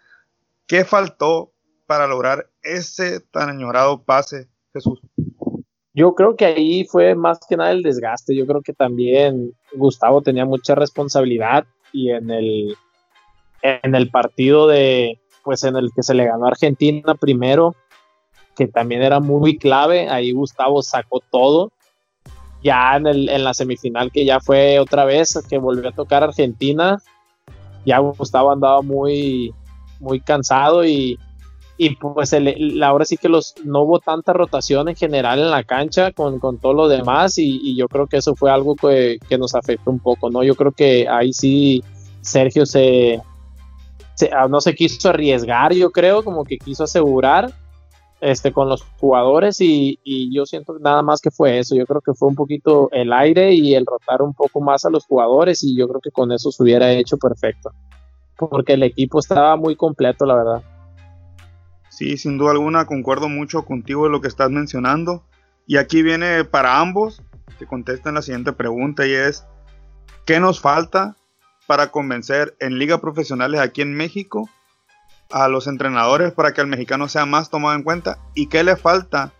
¿Qué 0.67 0.85
faltó 0.85 1.53
para 1.87 2.07
lograr 2.07 2.51
ese 2.63 3.21
tan 3.21 3.49
añorado 3.49 4.03
pase, 4.03 4.49
Jesús? 4.73 5.01
Yo 5.95 6.15
creo 6.15 6.37
que 6.37 6.45
ahí 6.45 6.85
fue 6.85 7.15
más 7.15 7.41
que 7.49 7.57
nada 7.57 7.73
el 7.73 7.83
desgaste. 7.83 8.37
Yo 8.37 8.47
creo 8.47 8.63
que 8.63 8.73
también 8.73 9.55
Gustavo 9.75 10.23
tenía 10.23 10.45
mucha 10.45 10.75
responsabilidad 10.75 11.67
y 11.93 12.11
en 12.11 12.31
el, 12.31 12.77
en 13.63 13.95
el 13.95 14.11
partido 14.11 14.69
de, 14.69 15.19
pues 15.43 15.65
en 15.65 15.77
el 15.77 15.91
que 15.93 16.03
se 16.03 16.15
le 16.15 16.27
ganó 16.27 16.45
a 16.45 16.51
Argentina 16.51 17.15
primero, 17.15 17.75
que 18.55 18.69
también 18.69 19.03
era 19.03 19.19
muy 19.19 19.59
clave, 19.59 20.09
ahí 20.09 20.33
Gustavo 20.33 20.83
sacó 20.83 21.21
todo 21.31 21.73
ya 22.63 22.97
en, 22.97 23.07
el, 23.07 23.29
en 23.29 23.45
la 23.45 23.55
semifinal 23.55 24.11
que 24.11 24.25
ya 24.25 24.41
fue 24.41 24.79
otra 24.79 25.05
vez 25.05 25.39
que 25.49 25.59
volvió 25.59 25.89
a 25.89 25.93
tocar 25.93 26.23
Argentina, 26.23 26.99
ya 27.85 27.99
Gustavo 27.99 28.53
andaba 28.53 28.83
muy, 28.83 29.55
muy 30.01 30.21
cansado 30.21 30.85
y, 30.85 31.19
y 31.77 31.95
pues 31.97 32.33
el, 32.33 32.83
ahora 32.83 33.05
sí 33.05 33.17
que 33.17 33.29
los 33.29 33.55
no 33.65 33.83
hubo 33.83 34.01
tanta 34.01 34.33
rotación 34.33 34.89
en 34.89 34.97
general 34.97 35.39
en 35.39 35.51
la 35.51 35.63
cancha 35.63 36.13
con, 36.13 36.41
con 36.41 36.59
todo 36.59 36.73
lo 36.73 36.89
demás 36.89 37.39
y, 37.39 37.77
yo 37.77 37.89
creo 37.89 38.07
que 38.07 38.19
eso 38.19 38.35
fue 38.35 38.51
algo 38.51 38.75
que, 38.75 39.19
que, 39.29 39.39
nos 39.39 39.55
afectó 39.55 39.91
un 39.91 40.01
poco, 40.01 40.29
¿no? 40.29 40.43
Yo 40.43 40.55
creo 40.57 40.73
que 40.73 41.09
ahí 41.09 41.33
sí 41.33 41.83
Sergio 42.21 42.67
se, 42.67 43.23
ah, 44.33 44.49
no 44.49 44.61
se 44.61 44.75
quiso 44.75 45.09
arriesgar, 45.09 45.73
yo 45.73 45.91
creo, 45.91 46.25
como 46.25 46.45
que 46.45 46.59
quiso 46.59 46.85
asegurar 46.85 47.53
este, 48.21 48.53
con 48.53 48.69
los 48.69 48.83
jugadores 48.99 49.61
y, 49.61 49.99
y, 50.03 50.35
yo 50.35 50.45
siento 50.45 50.79
nada 50.81 51.03
más 51.03 51.21
que 51.21 51.31
fue 51.31 51.59
eso, 51.59 51.77
yo 51.77 51.87
creo 51.87 52.01
que 52.01 52.15
fue 52.15 52.29
un 52.29 52.35
poquito 52.35 52.89
el 52.93 53.13
aire 53.13 53.55
y 53.55 53.75
el 53.75 53.87
rotar 53.87 54.23
un 54.23 54.35
poco 54.35 54.61
más 54.61 54.85
a 54.85 54.91
los 54.91 55.07
jugadores 55.07 55.63
y 55.63 55.77
yo 55.77 55.89
creo 55.89 56.01
que 56.01 56.11
con 56.11 56.33
eso 56.33 56.51
se 56.51 56.63
hubiera 56.63 56.91
hecho 56.91 57.17
perfecto, 57.17 57.71
porque 58.37 58.75
el 58.75 58.83
equipo 58.83 59.21
estaba 59.21 59.57
muy 59.57 59.77
completo, 59.77 60.27
la 60.27 60.35
verdad. 60.35 60.63
Sí, 61.91 62.17
sin 62.17 62.39
duda 62.39 62.53
alguna 62.53 62.87
concuerdo 62.87 63.29
mucho 63.29 63.65
contigo 63.65 64.07
en 64.07 64.13
lo 64.13 64.21
que 64.21 64.29
estás 64.29 64.51
mencionando. 64.51 65.25
Y 65.67 65.79
aquí 65.79 66.03
viene 66.03 66.45
para 66.45 66.79
ambos 66.79 67.23
que 67.59 67.67
contesten 67.67 68.15
la 68.15 68.23
siguiente 68.23 68.53
pregunta 68.53 69.05
y 69.05 69.13
es, 69.13 69.45
¿qué 70.25 70.39
nos 70.39 70.61
falta 70.61 71.17
para 71.67 71.91
convencer 71.91 72.57
en 72.61 72.79
ligas 72.79 73.01
profesionales 73.01 73.61
aquí 73.61 73.83
en 73.83 73.95
México 73.95 74.49
a 75.31 75.49
los 75.49 75.67
entrenadores 75.67 76.33
para 76.33 76.53
que 76.53 76.61
el 76.61 76.67
mexicano 76.67 77.09
sea 77.09 77.27
más 77.27 77.51
tomado 77.51 77.75
en 77.75 77.83
cuenta? 77.83 78.19
¿Y 78.35 78.47
qué 78.47 78.65
le 78.65 78.77
falta 78.77 79.33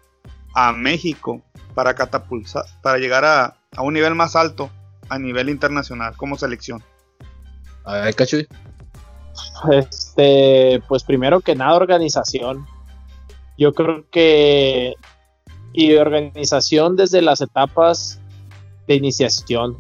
a 0.55 0.73
México 0.73 1.43
para 1.75 1.95
catapultar, 1.95 2.65
para 2.83 2.99
llegar 2.99 3.25
a, 3.25 3.57
a 3.77 3.83
un 3.83 3.95
nivel 3.95 4.15
más 4.15 4.37
alto 4.37 4.71
a 5.09 5.19
nivel 5.19 5.49
internacional 5.49 6.17
como 6.17 6.37
selección? 6.37 6.83
A 7.85 7.95
ver, 7.95 8.15
Cachuy. 8.15 8.47
Este, 9.71 10.83
pues 10.89 11.05
primero 11.05 11.41
que 11.41 11.55
nada, 11.55 11.75
organización. 11.75 12.67
Yo 13.57 13.73
creo 13.73 14.05
que. 14.11 14.95
Y 15.73 15.95
organización 15.97 16.97
desde 16.97 17.23
las 17.23 17.41
etapas 17.41 18.21
de 18.87 18.95
iniciación. 18.95 19.79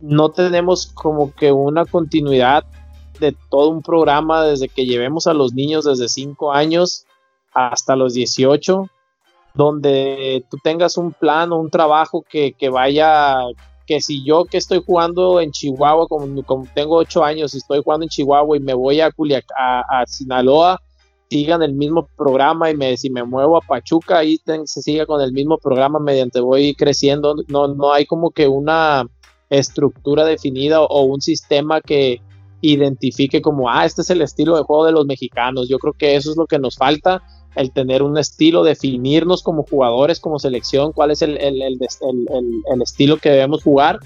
No 0.00 0.30
tenemos 0.30 0.86
como 0.86 1.34
que 1.34 1.52
una 1.52 1.84
continuidad 1.84 2.64
de 3.20 3.36
todo 3.50 3.68
un 3.68 3.82
programa 3.82 4.44
desde 4.44 4.68
que 4.68 4.86
llevemos 4.86 5.26
a 5.26 5.34
los 5.34 5.52
niños 5.52 5.84
desde 5.84 6.08
5 6.08 6.52
años 6.52 7.04
hasta 7.52 7.96
los 7.96 8.14
18, 8.14 8.88
donde 9.54 10.44
tú 10.50 10.56
tengas 10.62 10.96
un 10.96 11.12
plan 11.12 11.52
o 11.52 11.58
un 11.58 11.70
trabajo 11.70 12.24
que, 12.28 12.52
que 12.52 12.68
vaya 12.68 13.38
que 13.90 14.00
si 14.00 14.24
yo 14.24 14.44
que 14.44 14.56
estoy 14.56 14.80
jugando 14.86 15.40
en 15.40 15.50
Chihuahua, 15.50 16.06
como, 16.06 16.64
tengo 16.72 16.94
ocho 16.94 17.24
años 17.24 17.54
y 17.54 17.58
estoy 17.58 17.82
jugando 17.82 18.04
en 18.04 18.08
Chihuahua 18.08 18.56
y 18.56 18.60
me 18.60 18.72
voy 18.72 19.00
a, 19.00 19.10
a, 19.58 20.06
Sinaloa, 20.06 20.80
sigan 21.28 21.60
el 21.64 21.72
mismo 21.74 22.06
programa 22.16 22.70
y 22.70 22.76
me, 22.76 22.96
si 22.96 23.10
me 23.10 23.24
muevo 23.24 23.56
a 23.56 23.60
Pachuca, 23.60 24.18
ahí 24.18 24.40
se 24.64 24.82
siga 24.82 25.06
con 25.06 25.20
el 25.20 25.32
mismo 25.32 25.58
programa 25.58 25.98
mediante 25.98 26.38
voy 26.38 26.72
creciendo. 26.76 27.34
No, 27.48 27.66
no 27.66 27.92
hay 27.92 28.06
como 28.06 28.30
que 28.30 28.46
una 28.46 29.08
estructura 29.48 30.24
definida 30.24 30.82
o, 30.82 31.02
un 31.02 31.20
sistema 31.20 31.80
que 31.80 32.20
identifique 32.60 33.40
como, 33.40 33.68
ah, 33.70 33.84
este 33.84 34.02
es 34.02 34.10
el 34.10 34.22
estilo 34.22 34.56
de 34.56 34.62
juego 34.62 34.84
de 34.86 34.92
los 34.92 35.06
mexicanos. 35.06 35.68
Yo 35.68 35.78
creo 35.78 35.92
que 35.92 36.16
eso 36.16 36.30
es 36.30 36.36
lo 36.36 36.46
que 36.46 36.58
nos 36.58 36.76
falta 36.76 37.22
el 37.56 37.72
tener 37.72 38.02
un 38.02 38.16
estilo, 38.16 38.62
definirnos 38.62 39.42
como 39.42 39.64
jugadores, 39.64 40.20
como 40.20 40.38
selección, 40.38 40.92
cuál 40.92 41.10
es 41.10 41.22
el, 41.22 41.36
estilo 42.82 43.16
que 43.16 43.30
debemos 43.30 43.62
jugar, 43.62 43.98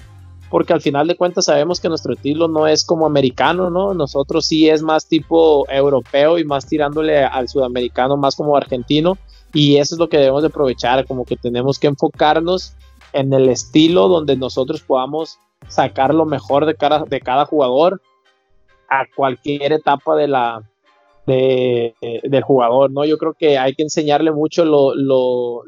porque 0.49 0.73
al 0.73 0.81
final 0.81 1.07
de 1.07 1.15
cuentas 1.15 1.45
sabemos 1.45 1.79
que 1.79 1.89
nuestro 1.89 2.13
estilo 2.13 2.47
no 2.47 2.67
es 2.67 2.83
como 2.83 3.05
americano, 3.05 3.69
¿no? 3.69 3.93
Nosotros 3.93 4.45
sí 4.45 4.69
es 4.69 4.81
más 4.81 5.07
tipo 5.07 5.69
europeo 5.69 6.39
y 6.39 6.43
más 6.43 6.65
tirándole 6.65 7.23
al 7.23 7.47
sudamericano, 7.47 8.17
más 8.17 8.35
como 8.35 8.55
argentino, 8.55 9.17
y 9.53 9.77
eso 9.77 9.95
es 9.95 9.99
lo 9.99 10.09
que 10.09 10.17
debemos 10.17 10.41
de 10.41 10.47
aprovechar, 10.47 11.05
como 11.05 11.23
que 11.23 11.35
tenemos 11.35 11.77
que 11.79 11.87
enfocarnos 11.87 12.73
en 13.13 13.31
el 13.33 13.47
estilo 13.49 14.07
donde 14.07 14.35
nosotros 14.35 14.81
podamos 14.81 15.37
sacar 15.67 16.13
lo 16.13 16.25
mejor 16.25 16.65
de 16.65 16.75
cada, 16.75 17.05
de 17.05 17.21
cada 17.21 17.45
jugador 17.45 18.01
a 18.89 19.05
cualquier 19.15 19.73
etapa 19.73 20.15
de 20.15 20.27
la, 20.27 20.61
de, 21.25 21.95
del 22.23 22.43
jugador, 22.43 22.91
¿no? 22.91 23.05
Yo 23.05 23.17
creo 23.17 23.33
que 23.33 23.57
hay 23.57 23.73
que 23.73 23.83
enseñarle 23.83 24.31
mucho 24.31 24.65
lo, 24.65 24.95
lo, 24.95 25.63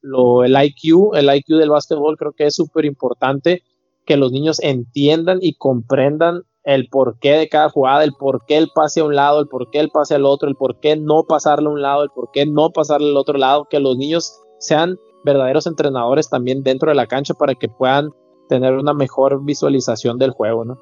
lo, 0.00 0.44
el 0.44 0.56
IQ, 0.62 1.14
el 1.14 1.34
IQ 1.34 1.58
del 1.58 1.70
básquetbol 1.70 2.16
creo 2.16 2.32
que 2.32 2.46
es 2.46 2.54
súper 2.54 2.84
importante 2.84 3.62
que 4.04 4.16
los 4.16 4.32
niños 4.32 4.60
entiendan 4.60 5.38
y 5.40 5.54
comprendan 5.54 6.42
el 6.64 6.88
porqué 6.88 7.32
de 7.32 7.48
cada 7.48 7.70
jugada, 7.70 8.04
el 8.04 8.12
porqué 8.12 8.56
el 8.56 8.68
pase 8.74 9.00
a 9.00 9.04
un 9.04 9.16
lado, 9.16 9.40
el 9.40 9.48
porqué 9.48 9.80
el 9.80 9.90
pase 9.90 10.14
al 10.14 10.24
otro, 10.24 10.48
el 10.48 10.56
porqué 10.56 10.96
no 10.96 11.24
pasarle 11.24 11.68
a 11.68 11.72
un 11.72 11.82
lado, 11.82 12.02
el 12.02 12.10
porqué 12.10 12.46
no 12.46 12.70
pasarle 12.70 13.10
al 13.10 13.16
otro 13.16 13.38
lado, 13.38 13.66
que 13.68 13.80
los 13.80 13.96
niños 13.96 14.40
sean 14.58 14.96
verdaderos 15.24 15.66
entrenadores 15.66 16.28
también 16.28 16.62
dentro 16.62 16.90
de 16.90 16.94
la 16.94 17.06
cancha 17.06 17.34
para 17.34 17.54
que 17.54 17.68
puedan 17.68 18.10
tener 18.48 18.74
una 18.74 18.94
mejor 18.94 19.44
visualización 19.44 20.18
del 20.18 20.30
juego, 20.30 20.64
¿no? 20.64 20.78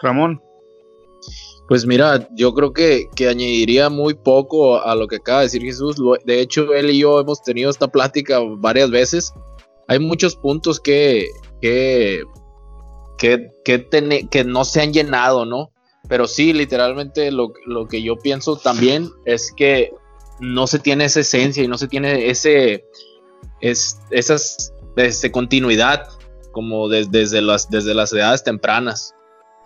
Ramón. 0.00 0.42
Pues 1.68 1.84
mira, 1.84 2.28
yo 2.34 2.54
creo 2.54 2.72
que, 2.72 3.08
añadiría 3.28 3.88
muy 3.90 4.14
poco 4.14 4.80
a 4.80 4.94
lo 4.94 5.08
que 5.08 5.16
acaba 5.16 5.40
de 5.40 5.46
decir 5.46 5.62
Jesús. 5.62 5.96
De 6.24 6.40
hecho, 6.40 6.72
él 6.74 6.90
y 6.90 6.98
yo 7.00 7.20
hemos 7.20 7.42
tenido 7.42 7.70
esta 7.70 7.88
plática 7.88 8.38
varias 8.58 8.90
veces. 8.90 9.32
Hay 9.88 9.98
muchos 9.98 10.36
puntos 10.36 10.78
que, 10.78 11.28
que, 11.60 12.22
que, 13.18 13.50
que, 13.64 14.44
no 14.44 14.64
se 14.64 14.80
han 14.80 14.92
llenado, 14.92 15.44
¿no? 15.44 15.72
Pero 16.08 16.28
sí, 16.28 16.52
literalmente 16.52 17.32
lo, 17.32 17.52
que 17.88 18.00
yo 18.00 18.16
pienso 18.16 18.56
también 18.56 19.10
es 19.24 19.52
que 19.56 19.92
no 20.38 20.68
se 20.68 20.78
tiene 20.78 21.06
esa 21.06 21.20
esencia 21.20 21.64
y 21.64 21.68
no 21.68 21.78
se 21.78 21.88
tiene 21.88 22.28
ese, 22.28 22.84
es, 23.60 23.98
esas, 24.10 24.72
este, 24.96 25.32
continuidad 25.32 26.06
como 26.52 26.88
desde, 26.88 27.42
las, 27.42 27.68
desde 27.70 27.92
las 27.92 28.12
edades 28.12 28.44
tempranas. 28.44 29.15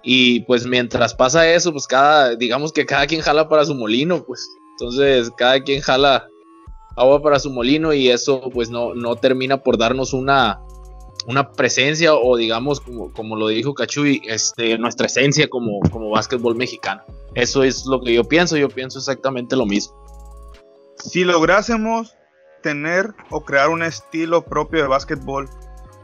Y 0.03 0.41
pues 0.41 0.67
mientras 0.67 1.15
pasa 1.15 1.51
eso, 1.51 1.73
pues 1.73 1.87
cada, 1.87 2.35
digamos 2.37 2.73
que 2.73 2.87
cada 2.87 3.07
quien 3.07 3.21
jala 3.21 3.49
para 3.49 3.65
su 3.65 3.75
molino, 3.75 4.25
pues. 4.25 4.49
Entonces, 4.79 5.31
cada 5.37 5.63
quien 5.63 5.81
jala 5.81 6.27
agua 6.97 7.23
para 7.23 7.39
su 7.39 7.51
molino 7.51 7.93
y 7.93 8.09
eso 8.09 8.51
pues 8.53 8.71
no, 8.71 8.95
no 8.95 9.17
termina 9.17 9.63
por 9.63 9.79
darnos 9.79 10.13
una, 10.13 10.61
una 11.27 11.53
presencia 11.53 12.15
o 12.15 12.37
digamos, 12.37 12.81
como, 12.81 13.13
como 13.13 13.37
lo 13.37 13.49
dijo 13.49 13.75
Cachuy, 13.75 14.23
este, 14.27 14.79
nuestra 14.79 15.07
esencia 15.07 15.49
como, 15.49 15.81
como 15.91 16.11
básquetbol 16.11 16.57
mexicano. 16.57 17.03
Eso 17.35 17.63
es 17.63 17.87
lo 17.87 18.01
que 18.01 18.15
yo 18.15 18.25
pienso, 18.25 18.57
yo 18.57 18.69
pienso 18.69 18.99
exactamente 18.99 19.57
lo 19.57 19.67
mismo. 19.67 19.95
Si 20.97 21.25
lográsemos 21.25 22.15
tener 22.63 23.15
o 23.31 23.43
crear 23.45 23.71
un 23.71 23.83
estilo 23.83 24.45
propio 24.45 24.83
de 24.83 24.89
básquetbol, 24.89 25.49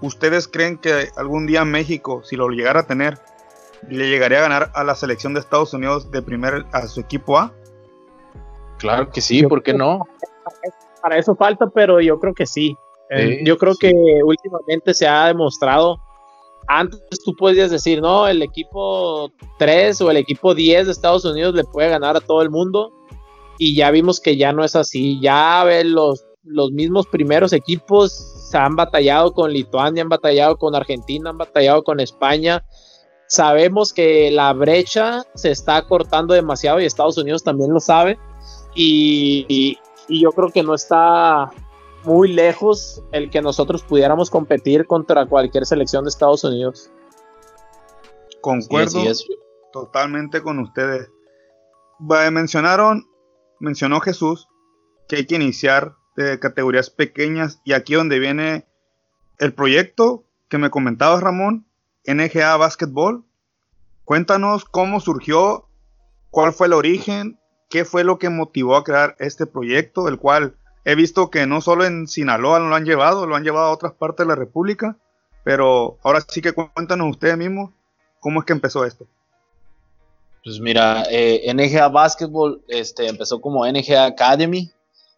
¿ustedes 0.00 0.48
creen 0.48 0.78
que 0.78 1.08
algún 1.16 1.46
día 1.46 1.64
México, 1.64 2.22
si 2.24 2.36
lo 2.36 2.48
llegara 2.48 2.80
a 2.80 2.86
tener, 2.86 3.18
le 3.88 4.08
llegaría 4.08 4.38
a 4.38 4.42
ganar 4.42 4.70
a 4.74 4.84
la 4.84 4.94
selección 4.94 5.34
de 5.34 5.40
Estados 5.40 5.72
Unidos 5.74 6.10
de 6.10 6.22
primer 6.22 6.66
a 6.72 6.86
su 6.86 7.00
equipo 7.00 7.38
A? 7.38 7.52
Claro 8.78 9.10
que 9.10 9.20
sí, 9.20 9.42
¿por 9.46 9.62
qué 9.62 9.72
no? 9.72 10.06
Para 11.02 11.18
eso 11.18 11.34
falta, 11.34 11.68
pero 11.68 12.00
yo 12.00 12.18
creo 12.18 12.34
que 12.34 12.46
sí. 12.46 12.76
Eh, 13.10 13.42
yo 13.44 13.56
creo 13.56 13.74
que 13.76 13.92
últimamente 14.24 14.92
se 14.92 15.06
ha 15.06 15.26
demostrado. 15.26 15.98
Antes 16.68 17.00
tú 17.24 17.34
podías 17.36 17.70
decir, 17.70 18.02
no, 18.02 18.26
el 18.26 18.42
equipo 18.42 19.30
3 19.58 20.00
o 20.00 20.10
el 20.10 20.16
equipo 20.16 20.54
10 20.54 20.86
de 20.86 20.92
Estados 20.92 21.24
Unidos 21.24 21.54
le 21.54 21.64
puede 21.64 21.88
ganar 21.88 22.16
a 22.16 22.20
todo 22.20 22.42
el 22.42 22.50
mundo. 22.50 22.92
Y 23.58 23.76
ya 23.76 23.90
vimos 23.90 24.20
que 24.20 24.36
ya 24.36 24.52
no 24.52 24.64
es 24.64 24.74
así. 24.74 25.20
Ya 25.20 25.64
los, 25.84 26.26
los 26.42 26.72
mismos 26.72 27.06
primeros 27.06 27.52
equipos 27.52 28.12
se 28.50 28.58
han 28.58 28.74
batallado 28.74 29.32
con 29.32 29.52
Lituania, 29.52 30.02
han 30.02 30.08
batallado 30.08 30.56
con 30.56 30.74
Argentina, 30.74 31.30
han 31.30 31.38
batallado 31.38 31.84
con 31.84 32.00
España 32.00 32.64
Sabemos 33.28 33.92
que 33.92 34.30
la 34.30 34.52
brecha 34.52 35.24
se 35.34 35.50
está 35.50 35.82
cortando 35.82 36.34
demasiado 36.34 36.80
y 36.80 36.84
Estados 36.84 37.18
Unidos 37.18 37.42
también 37.42 37.72
lo 37.72 37.80
sabe. 37.80 38.18
Y, 38.74 39.78
yo 40.08 40.30
creo 40.30 40.50
que 40.50 40.62
no 40.62 40.74
está 40.74 41.50
muy 42.04 42.32
lejos 42.32 43.02
el 43.10 43.30
que 43.30 43.42
nosotros 43.42 43.82
pudiéramos 43.82 44.30
competir 44.30 44.86
contra 44.86 45.26
cualquier 45.26 45.66
selección 45.66 46.04
de 46.04 46.10
Estados 46.10 46.44
Unidos. 46.44 46.90
Concuerdo 48.40 49.02
totalmente 49.72 50.42
con 50.42 50.60
ustedes. 50.60 51.10
Mencionaron, 51.98 53.08
mencionó 53.58 54.00
Jesús 54.00 54.46
que 55.08 55.16
hay 55.16 55.26
que 55.26 55.34
iniciar 55.34 55.94
de 56.16 56.38
categorías 56.38 56.90
pequeñas 56.90 57.60
y 57.64 57.72
aquí 57.72 57.94
donde 57.94 58.18
viene 58.18 58.66
el 59.38 59.52
proyecto 59.52 60.24
que 60.48 60.58
me 60.58 60.70
comentabas 60.70 61.22
Ramón 61.22 61.65
NGA 62.06 62.56
Basketball. 62.56 63.24
Cuéntanos 64.04 64.64
cómo 64.64 65.00
surgió, 65.00 65.66
cuál 66.30 66.52
fue 66.52 66.68
el 66.68 66.72
origen, 66.72 67.38
qué 67.68 67.84
fue 67.84 68.04
lo 68.04 68.18
que 68.18 68.30
motivó 68.30 68.76
a 68.76 68.84
crear 68.84 69.16
este 69.18 69.46
proyecto, 69.46 70.08
el 70.08 70.18
cual 70.18 70.54
he 70.84 70.94
visto 70.94 71.30
que 71.30 71.46
no 71.46 71.60
solo 71.60 71.84
en 71.84 72.06
Sinaloa 72.06 72.60
lo 72.60 72.74
han 72.74 72.84
llevado, 72.84 73.26
lo 73.26 73.34
han 73.34 73.42
llevado 73.42 73.66
a 73.66 73.72
otras 73.72 73.92
partes 73.92 74.24
de 74.24 74.28
la 74.28 74.36
República, 74.36 74.96
pero 75.44 75.98
ahora 76.02 76.20
sí 76.28 76.40
que 76.40 76.52
cuéntanos 76.52 77.10
ustedes 77.10 77.36
mismos 77.36 77.70
cómo 78.20 78.40
es 78.40 78.46
que 78.46 78.52
empezó 78.52 78.84
esto. 78.84 79.06
Pues 80.44 80.60
mira, 80.60 81.04
eh, 81.10 81.52
NGA 81.52 81.88
Basketball 81.88 82.62
este, 82.68 83.08
empezó 83.08 83.40
como 83.40 83.66
NGA 83.66 84.06
Academy, 84.06 84.70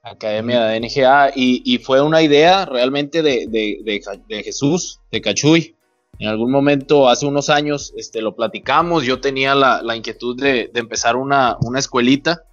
Academia 0.03 0.64
de 0.64 0.81
NGA, 0.81 1.33
y, 1.35 1.79
fue 1.79 2.01
una 2.01 2.22
idea 2.22 2.64
realmente 2.64 3.20
de, 3.22 3.46
de, 3.46 4.42
Jesús, 4.42 5.01
de 5.12 5.20
Cachuy. 5.20 5.77
En 6.19 6.29
algún 6.29 6.51
momento, 6.51 7.09
hace 7.09 7.27
unos 7.27 7.49
años, 7.49 7.93
este, 7.97 8.21
lo 8.23 8.35
platicamos, 8.35 9.05
yo 9.05 9.21
tenía 9.21 9.55
la, 9.55 9.97
inquietud 9.97 10.37
de, 10.37 10.71
empezar 10.75 11.17
una, 11.17 11.57
una 11.61 11.79
escuelita, 11.79 12.45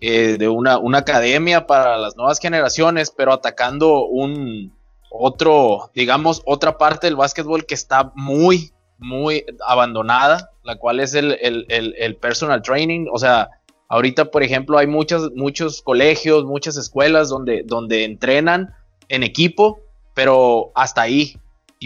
eh, 0.00 0.36
de 0.38 0.48
una, 0.48 0.78
una 0.78 0.98
academia 0.98 1.66
para 1.66 1.98
las 1.98 2.16
nuevas 2.16 2.38
generaciones, 2.40 3.12
pero 3.16 3.32
atacando 3.32 4.06
un 4.06 4.72
otro, 5.10 5.90
digamos, 5.94 6.42
otra 6.44 6.78
parte 6.78 7.06
del 7.06 7.16
básquetbol 7.16 7.64
que 7.64 7.74
está 7.74 8.12
muy, 8.14 8.72
muy 8.98 9.44
abandonada, 9.66 10.50
la 10.62 10.76
cual 10.76 11.00
es 11.00 11.14
el, 11.14 11.36
el, 11.40 12.16
personal 12.16 12.62
training. 12.62 13.06
O 13.12 13.18
sea, 13.18 13.50
ahorita, 13.88 14.26
por 14.30 14.42
ejemplo, 14.42 14.78
hay 14.78 14.86
muchos, 14.86 15.32
muchos 15.34 15.82
colegios, 15.82 16.44
muchas 16.44 16.76
escuelas 16.76 17.28
donde, 17.28 17.62
donde 17.64 18.04
entrenan 18.04 18.74
en 19.08 19.22
equipo, 19.22 19.80
pero 20.14 20.72
hasta 20.74 21.02
ahí. 21.02 21.36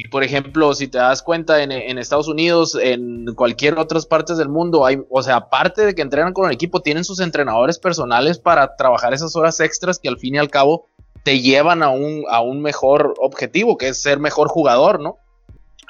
Y 0.03 0.09
por 0.09 0.25
ejemplo, 0.25 0.73
si 0.73 0.89
te 0.89 0.97
das 0.97 1.23
cuenta, 1.23 1.63
en, 1.63 1.99
Estados 1.99 2.27
Unidos, 2.27 2.75
en 2.81 3.35
cualquier 3.35 3.79
otras 3.79 4.07
partes 4.07 4.39
del 4.39 4.49
mundo, 4.49 4.87
hay, 4.87 4.99
o 5.11 5.23
sea, 5.23 5.37
aparte 5.37 5.85
de 5.85 5.95
que 5.95 6.01
entrenan 6.01 6.33
con 6.33 6.47
el 6.47 6.55
equipo, 6.55 6.81
tienen 6.81 7.05
sus 7.05 7.21
entrenadores 7.21 7.79
personales 7.79 8.39
para 8.39 8.77
trabajar 8.77 9.13
esas 9.13 9.37
horas 9.37 9.61
extras 9.61 9.99
que 9.99 10.09
al 10.09 10.17
fin 10.17 10.37
y 10.37 10.39
al 10.39 10.49
cabo 10.49 10.87
te 11.23 11.41
llevan 11.41 11.83
a 11.83 11.91
un, 11.91 12.25
a 12.31 12.41
un 12.41 12.63
mejor 12.63 13.13
objetivo, 13.21 13.77
que 13.77 13.89
es 13.89 14.01
ser 14.01 14.21
mejor 14.21 14.49
jugador, 14.49 15.01
¿no? 15.01 15.19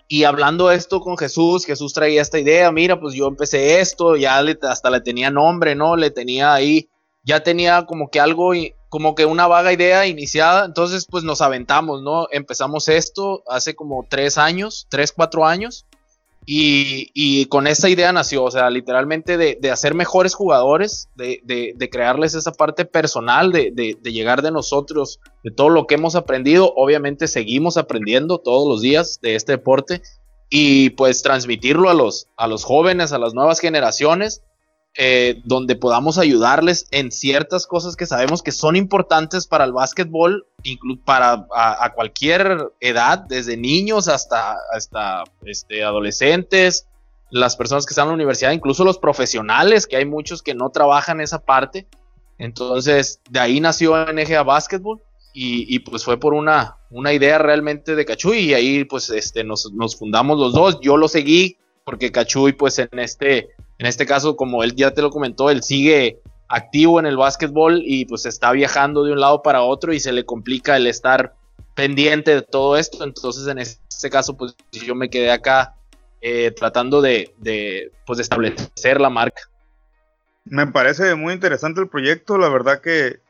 Y 0.08 0.24
hablando 0.24 0.72
esto 0.72 1.00
con 1.00 1.16
Jesús, 1.16 1.64
Jesús 1.64 1.92
traía 1.92 2.20
esta 2.20 2.40
idea, 2.40 2.72
mira, 2.72 2.98
pues 2.98 3.14
yo 3.14 3.28
empecé 3.28 3.78
esto, 3.78 4.16
ya 4.16 4.42
hasta 4.62 4.90
le 4.90 5.02
tenía 5.02 5.30
nombre, 5.30 5.76
¿no? 5.76 5.94
Le 5.94 6.10
tenía 6.10 6.52
ahí, 6.52 6.88
ya 7.22 7.44
tenía 7.44 7.86
como 7.86 8.10
que 8.10 8.18
algo, 8.18 8.54
como 8.90 9.14
que 9.14 9.24
una 9.24 9.46
vaga 9.46 9.72
idea 9.72 10.06
iniciada, 10.06 10.66
entonces 10.66 11.06
pues 11.08 11.24
nos 11.24 11.40
aventamos, 11.40 12.02
¿no? 12.02 12.26
Empezamos 12.30 12.88
esto 12.88 13.42
hace 13.48 13.74
como 13.74 14.04
tres 14.08 14.36
años, 14.36 14.86
tres, 14.90 15.12
cuatro 15.12 15.46
años, 15.46 15.86
y, 16.46 17.46
con 17.46 17.68
esa 17.68 17.88
idea 17.88 18.12
nació, 18.12 18.42
o 18.42 18.50
sea, 18.50 18.70
literalmente 18.70 19.36
de, 19.36 19.70
hacer 19.70 19.94
mejores 19.94 20.34
jugadores, 20.34 21.08
de, 21.14 21.88
crearles 21.90 22.34
esa 22.34 22.50
parte 22.52 22.84
personal, 22.84 23.52
de, 23.52 23.96
llegar 24.02 24.42
de 24.42 24.50
nosotros, 24.50 25.20
de 25.44 25.52
todo 25.52 25.68
lo 25.68 25.86
que 25.86 25.94
hemos 25.94 26.16
aprendido. 26.16 26.72
Obviamente 26.74 27.28
seguimos 27.28 27.76
aprendiendo 27.76 28.38
todos 28.38 28.68
los 28.68 28.80
días 28.80 29.20
de 29.22 29.36
este 29.36 29.52
deporte 29.52 30.02
y 30.48 30.90
pues 30.90 31.22
transmitirlo 31.22 31.88
a 31.88 31.94
los, 31.94 32.26
a 32.36 32.48
los 32.48 32.64
jóvenes, 32.64 33.12
a 33.12 33.18
las 33.18 33.34
nuevas 33.34 33.60
generaciones 33.60 34.42
eh, 34.96 35.40
donde 35.44 35.76
podamos 35.76 36.18
ayudarles 36.18 36.88
en 36.90 37.12
ciertas 37.12 37.68
cosas 37.68 37.94
que 37.94 38.06
sabemos 38.06 38.42
que 38.42 38.50
son 38.50 38.74
importantes 38.74 39.46
para 39.46 39.64
el 39.64 39.72
básquetbol, 39.72 40.48
para 41.04 41.46
a, 41.54 41.92
cualquier 41.94 42.72
edad, 42.80 43.20
desde 43.20 43.56
niños 43.56 44.08
hasta, 44.08 44.56
hasta 44.72 45.22
este, 45.44 45.84
adolescentes, 45.84 46.88
las 47.30 47.54
personas 47.54 47.86
que 47.86 47.92
están 47.92 48.06
en 48.06 48.08
la 48.08 48.14
universidad, 48.14 48.50
incluso 48.50 48.84
los 48.84 48.98
profesionales, 48.98 49.86
que 49.86 49.96
hay 49.96 50.06
muchos 50.06 50.42
que 50.42 50.54
no 50.54 50.70
trabajan 50.70 51.20
esa 51.20 51.38
parte. 51.38 51.86
Entonces, 52.38 53.20
de 53.30 53.38
ahí 53.38 53.60
nació 53.60 54.12
NGA 54.12 54.42
Basketball 54.42 55.00
y, 55.32 55.78
pues 55.80 56.04
fue 56.04 56.18
por 56.18 56.34
una, 56.34 56.78
una 56.90 57.12
idea 57.12 57.38
realmente 57.38 57.94
de 57.94 58.04
Cachuy 58.04 58.38
y 58.38 58.54
ahí 58.54 58.84
pues 58.84 59.10
este, 59.10 59.44
nos, 59.44 59.72
nos 59.72 59.96
fundamos 59.96 60.36
los 60.38 60.52
dos. 60.52 60.80
Yo 60.80 60.96
lo 60.96 61.06
seguí 61.06 61.58
porque 61.84 62.10
Cachuy 62.10 62.52
pues 62.52 62.80
en 62.80 62.88
este 62.98 63.50
en 63.80 63.86
este 63.86 64.04
caso, 64.04 64.36
como 64.36 64.62
él 64.62 64.76
ya 64.76 64.90
te 64.90 65.00
lo 65.00 65.08
comentó, 65.08 65.48
él 65.48 65.62
sigue 65.62 66.20
activo 66.48 67.00
en 67.00 67.06
el 67.06 67.16
básquetbol 67.16 67.80
y 67.82 68.04
pues 68.04 68.26
está 68.26 68.52
viajando 68.52 69.04
de 69.04 69.12
un 69.12 69.20
lado 69.20 69.42
para 69.42 69.62
otro 69.62 69.94
y 69.94 70.00
se 70.00 70.12
le 70.12 70.26
complica 70.26 70.76
el 70.76 70.86
estar 70.86 71.34
pendiente 71.74 72.34
de 72.34 72.42
todo 72.42 72.76
esto. 72.76 73.02
Entonces, 73.04 73.46
en 73.46 73.56
este 73.56 74.10
caso, 74.10 74.36
pues 74.36 74.54
yo 74.70 74.94
me 74.94 75.08
quedé 75.08 75.30
acá 75.30 75.76
eh, 76.20 76.50
tratando 76.50 77.00
de, 77.00 77.90
pues, 78.04 78.18
establecer 78.18 79.00
la 79.00 79.08
marca. 79.08 79.48
Me 80.44 80.66
parece 80.66 81.14
muy 81.14 81.32
interesante 81.32 81.80
el 81.80 81.88
proyecto, 81.88 82.36
la 82.36 82.50
verdad 82.50 82.82
que 82.82 83.20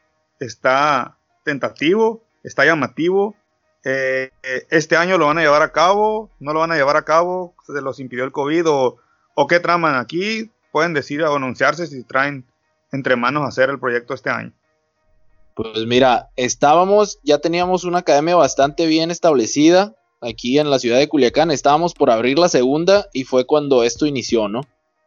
está 0.41 1.17
tentativo, 1.45 2.25
está 2.43 2.65
llamativo. 2.65 3.37
Eh, 3.85 4.31
este 4.69 4.97
año 4.97 5.17
lo 5.17 5.27
van 5.27 5.39
a 5.39 5.43
llevar 5.43 5.63
a 5.63 5.71
cabo, 5.71 6.29
no 6.41 6.53
lo 6.53 6.59
van 6.59 6.73
a 6.73 6.77
llevar 6.77 6.97
a 6.97 7.05
cabo, 7.05 7.55
se 7.73 7.81
los 7.81 8.01
impidió 8.01 8.25
el 8.25 8.33
COVID 8.33 8.69
o 8.69 8.99
o 9.41 9.47
qué 9.47 9.59
traman 9.59 9.95
aquí, 9.95 10.51
pueden 10.71 10.93
decir 10.93 11.23
o 11.23 11.35
anunciarse 11.35 11.87
si 11.87 12.05
traen 12.05 12.45
entre 12.93 13.17
manos 13.17 13.49
hacer 13.49 13.71
el 13.71 13.81
proyecto 13.81 14.13
este 14.13 14.29
año. 14.29 14.53
Pues 15.55 15.87
mira, 15.87 16.29
estábamos, 16.37 17.19
ya 17.23 17.39
teníamos 17.39 17.85
una 17.85 18.01
academia 18.01 18.37
bastante 18.37 18.87
bien 18.87 19.11
establecida 19.11 19.95
aquí 20.21 20.59
en 20.59 20.69
la 20.69 20.79
ciudad 20.79 20.99
de 20.99 21.09
Culiacán, 21.09 21.51
estábamos 21.51 21.95
por 21.95 22.11
abrir 22.11 22.39
la 22.39 22.51
segunda 22.51 23.07
y 23.15 23.25
fue 23.25 23.47
cuando 23.47 23.83
esto 23.83 24.05
inició, 24.05 24.49
¿no? 24.49 24.61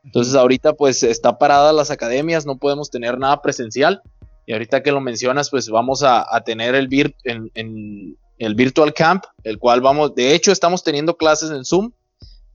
Entonces 0.03 0.33
ahorita 0.33 0.73
pues 0.73 1.03
está 1.03 1.37
parada 1.37 1.71
las 1.71 1.91
academias, 1.91 2.47
no 2.47 2.57
podemos 2.57 2.89
tener 2.89 3.19
nada 3.19 3.39
presencial. 3.41 4.01
Y 4.47 4.53
ahorita 4.53 4.81
que 4.81 4.91
lo 4.91 4.99
mencionas 4.99 5.51
pues 5.51 5.69
vamos 5.69 6.01
a, 6.03 6.25
tener 6.43 6.73
el, 6.73 6.89
en, 7.23 8.17
el 8.39 8.55
Virtual 8.55 8.93
Camp, 8.95 9.25
el 9.43 9.59
cual 9.59 9.79
vamos, 9.79 10.15
de 10.15 10.33
hecho 10.33 10.51
estamos 10.51 10.83
teniendo 10.83 11.17
clases 11.17 11.51
en 11.51 11.63
Zoom, 11.63 11.91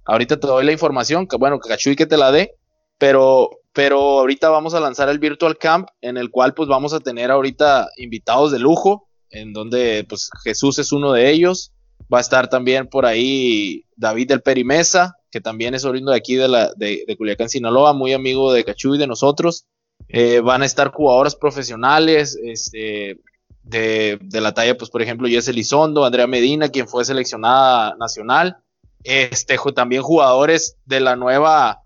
Ahorita 0.09 0.41
te 0.41 0.47
doy 0.47 0.65
la 0.65 0.73
información, 0.73 1.27
que 1.27 1.37
bueno, 1.37 1.61
Cachuy 1.61 1.95
que 1.95 2.07
te 2.07 2.17
la 2.17 2.33
dé, 2.33 2.55
pero, 2.97 3.51
pero 3.75 4.21
ahorita 4.21 4.49
vamos 4.49 4.73
a 4.73 4.81
lanzar 4.81 5.11
el 5.11 5.19
Virtual 5.19 5.59
Camp, 5.59 5.87
en 6.01 6.17
el 6.17 6.31
cual 6.31 6.55
pues 6.55 6.67
vamos 6.67 6.95
a 6.95 7.01
tener 7.01 7.31
ahorita 7.31 7.91
invitados 7.99 8.51
de 8.51 8.59
lujo, 8.59 9.07
en 9.29 9.53
donde 9.53 10.07
pues 10.09 10.31
Jesús 10.45 10.79
es 10.79 10.93
uno 10.93 11.13
de 11.13 11.31
ellos. 11.31 11.73
Va 12.13 12.19
a 12.19 12.23
estar 12.23 12.49
también 12.49 12.87
por 12.89 13.05
ahí 13.05 13.85
David 13.97 14.29
del 14.29 14.41
Perimesa, 14.41 15.17
que 15.31 15.43
también 15.43 15.75
es 15.75 15.85
oriundo 15.85 16.13
de 16.13 16.17
aquí 16.17 16.37
de, 16.37 16.49
la, 16.49 16.73
de, 16.75 17.05
Culiacán, 17.19 17.51
Sinaloa, 17.51 17.93
muy 17.93 18.15
amigo 18.15 18.51
de 18.51 18.65
Cachuy 18.65 18.97
y 18.97 19.01
de 19.01 19.07
nosotros. 19.07 19.67
Eh, 20.09 20.41
van 20.41 20.63
a 20.63 20.67
estar 20.67 20.91
jugadoras 20.91 21.37
profesionales, 21.37 22.39
este, 22.43 23.21
de, 23.63 24.19
de, 24.23 24.41
la 24.41 24.55
talla, 24.55 24.79
pues 24.79 24.89
por 24.89 25.03
ejemplo, 25.03 25.29
Jesse 25.29 25.53
Lizondo, 25.53 26.07
Andrea 26.07 26.27
Medina, 26.27 26.71
quien 26.71 26.89
fue 26.89 27.05
seleccionada 27.05 27.95
nacional, 27.99 28.57
este, 29.05 29.57
también 29.75 30.03
jugadores 30.03 30.77
de 30.85 31.01
la 31.01 31.17
nueva, 31.17 31.83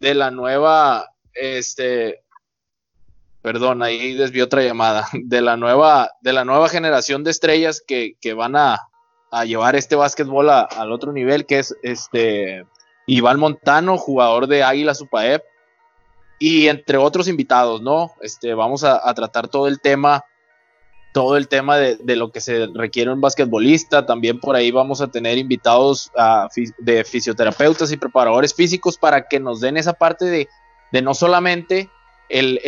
de 0.00 0.14
la 0.14 0.30
nueva, 0.30 1.10
este, 1.34 2.22
perdón, 3.42 3.82
ahí 3.82 4.14
desvió 4.14 4.44
otra 4.44 4.62
llamada, 4.62 5.08
de 5.12 5.40
la 5.40 5.56
nueva, 5.56 6.10
de 6.20 6.32
la 6.32 6.44
nueva 6.44 6.68
generación 6.68 7.24
de 7.24 7.30
estrellas 7.30 7.82
que, 7.86 8.16
van 8.34 8.56
a, 8.56 8.88
llevar 9.44 9.76
este 9.76 9.96
básquetbol 9.96 10.48
al 10.48 10.92
otro 10.92 11.12
nivel, 11.12 11.44
que 11.44 11.58
es 11.58 11.76
este 11.82 12.64
Iván 13.06 13.38
Montano, 13.38 13.98
jugador 13.98 14.46
de 14.46 14.62
Águila 14.62 14.94
Supaep, 14.94 15.42
y 16.38 16.68
entre 16.68 16.96
otros 16.96 17.28
invitados, 17.28 17.82
¿no? 17.82 18.12
Este, 18.22 18.54
vamos 18.54 18.82
a, 18.84 19.06
a 19.06 19.12
tratar 19.12 19.48
todo 19.48 19.68
el 19.68 19.80
tema 19.80 20.24
todo 21.16 21.38
el 21.38 21.48
tema 21.48 21.78
de, 21.78 22.14
lo 22.14 22.30
que 22.30 22.42
se 22.42 22.66
requiere 22.74 23.10
un 23.10 23.22
basquetbolista. 23.22 24.04
También 24.04 24.38
por 24.38 24.54
ahí 24.54 24.70
vamos 24.70 25.00
a 25.00 25.06
tener 25.06 25.38
invitados 25.38 26.12
de 26.76 27.04
fisioterapeutas 27.04 27.90
y 27.90 27.96
preparadores 27.96 28.52
físicos 28.52 28.98
para 28.98 29.26
que 29.26 29.40
nos 29.40 29.62
den 29.62 29.78
esa 29.78 29.94
parte 29.94 30.26
de, 30.26 30.46
no 31.00 31.14
solamente 31.14 31.88
el, 32.28 32.60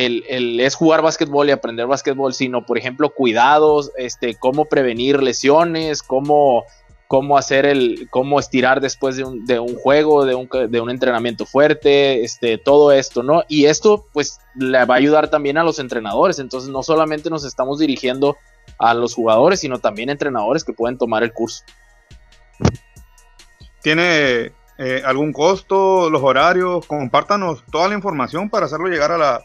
es 0.61 0.75
jugar 0.75 1.03
básquetbol 1.03 1.47
y 1.47 1.53
aprender 1.53 1.87
básquetbol, 1.89 2.33
sino 2.33 2.65
por 2.65 2.79
ejemplo 2.79 3.11
cuidados, 3.11 3.93
este, 3.99 4.35
cómo 4.37 4.65
prevenir 4.65 5.23
lesiones, 5.23 6.03
cómo 6.03 6.65
cómo 7.09 7.39
hacer 7.39 7.65
el, 7.65 8.09
cómo 8.11 8.39
estirar 8.39 8.83
después 8.83 9.17
de 9.17 9.25
un, 9.25 9.47
de 9.47 9.59
un 9.59 9.75
juego, 9.77 10.27
de 10.27 10.35
un, 10.35 10.49
de 10.71 10.81
un, 10.81 10.91
entrenamiento 10.91 11.47
fuerte, 11.47 12.23
este, 12.23 12.59
todo 12.59 12.93
esto, 12.93 13.23
¿no? 13.23 13.43
Y 13.49 13.65
esto, 13.65 14.07
pues, 14.13 14.41
le 14.55 14.85
va 14.85 14.95
a 14.95 14.99
ayudar 14.99 15.31
también 15.31 15.57
a 15.57 15.65
los 15.65 15.79
entrenadores. 15.79 16.39
Entonces, 16.39 16.71
no 16.71 16.83
solamente 16.83 17.31
nos 17.31 17.47
estamos 17.47 17.79
dirigiendo 17.79 18.37
a 18.79 18.93
los 18.93 19.15
jugadores, 19.15 19.61
sino 19.61 19.79
también 19.79 20.11
entrenadores 20.11 20.65
que 20.65 20.75
pueden 20.75 20.99
tomar 20.99 21.23
el 21.23 21.33
curso. 21.33 21.65
¿Tiene 23.81 24.53
eh, 24.77 25.03
algún 25.03 25.33
costo, 25.33 26.11
los 26.11 26.23
horarios? 26.23 26.87
Compártanos 26.87 27.65
toda 27.73 27.89
la 27.89 27.95
información 27.95 28.51
para 28.51 28.67
hacerlo 28.67 28.89
llegar 28.89 29.13
a 29.13 29.19
la, 29.19 29.41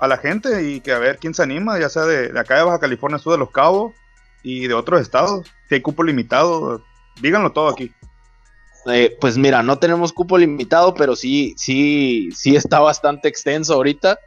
a 0.00 0.08
la 0.08 0.16
gente 0.16 0.68
y 0.68 0.80
que 0.80 0.90
a 0.90 0.98
ver 0.98 1.18
quién 1.18 1.32
se 1.32 1.44
anima, 1.44 1.78
ya 1.78 1.88
sea 1.88 2.02
de, 2.02 2.32
de 2.32 2.40
acá 2.40 2.56
de 2.56 2.64
Baja 2.64 2.80
California 2.80 3.18
Sur 3.18 3.34
de 3.34 3.38
Los 3.38 3.50
Cabos 3.52 3.92
y 4.42 4.66
de 4.66 4.74
otros 4.74 5.00
estados. 5.00 5.46
Si 5.68 5.76
hay 5.76 5.80
cupo 5.80 6.02
limitado, 6.02 6.82
díganlo 7.20 7.52
todo 7.52 7.68
aquí. 7.68 7.92
Eh, 8.86 9.16
pues 9.20 9.38
mira, 9.38 9.62
no 9.62 9.78
tenemos 9.78 10.12
cupo 10.12 10.36
limitado, 10.36 10.94
pero 10.94 11.16
sí, 11.16 11.54
sí, 11.56 12.28
sí 12.34 12.54
está 12.56 12.80
bastante 12.80 13.28
extenso 13.28 13.74
ahorita. 13.74 14.18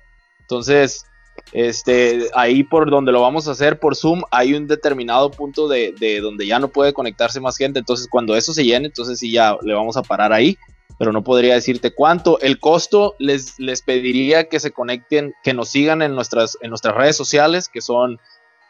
Entonces, 0.41 1.05
Este, 1.53 2.29
ahí 2.33 2.63
por 2.63 2.89
donde 2.89 3.11
lo 3.11 3.21
vamos 3.21 3.47
a 3.47 3.51
hacer 3.51 3.79
por 3.79 3.95
Zoom, 3.95 4.23
hay 4.31 4.53
un 4.55 4.67
determinado 4.67 5.29
punto 5.31 5.67
de, 5.67 5.93
de, 5.99 6.19
donde 6.19 6.45
ya 6.47 6.59
no 6.59 6.67
puede 6.69 6.93
conectarse 6.93 7.39
más 7.39 7.57
gente. 7.57 7.79
Entonces, 7.79 8.07
cuando 8.09 8.35
eso 8.35 8.53
se 8.53 8.65
llene, 8.65 8.87
entonces 8.87 9.19
sí 9.19 9.31
ya 9.31 9.55
le 9.61 9.73
vamos 9.73 9.97
a 9.97 10.01
parar 10.03 10.33
ahí. 10.33 10.57
Pero 10.99 11.11
no 11.11 11.23
podría 11.23 11.53
decirte 11.53 11.93
cuánto. 11.93 12.39
El 12.41 12.59
costo 12.59 13.15
les, 13.19 13.59
les 13.59 13.83
pediría 13.83 14.49
que 14.49 14.59
se 14.59 14.71
conecten, 14.71 15.35
que 15.43 15.53
nos 15.53 15.69
sigan 15.69 16.01
en 16.01 16.15
nuestras, 16.15 16.57
en 16.61 16.69
nuestras 16.69 16.95
redes 16.95 17.15
sociales, 17.15 17.69
que 17.69 17.81
son 17.81 18.19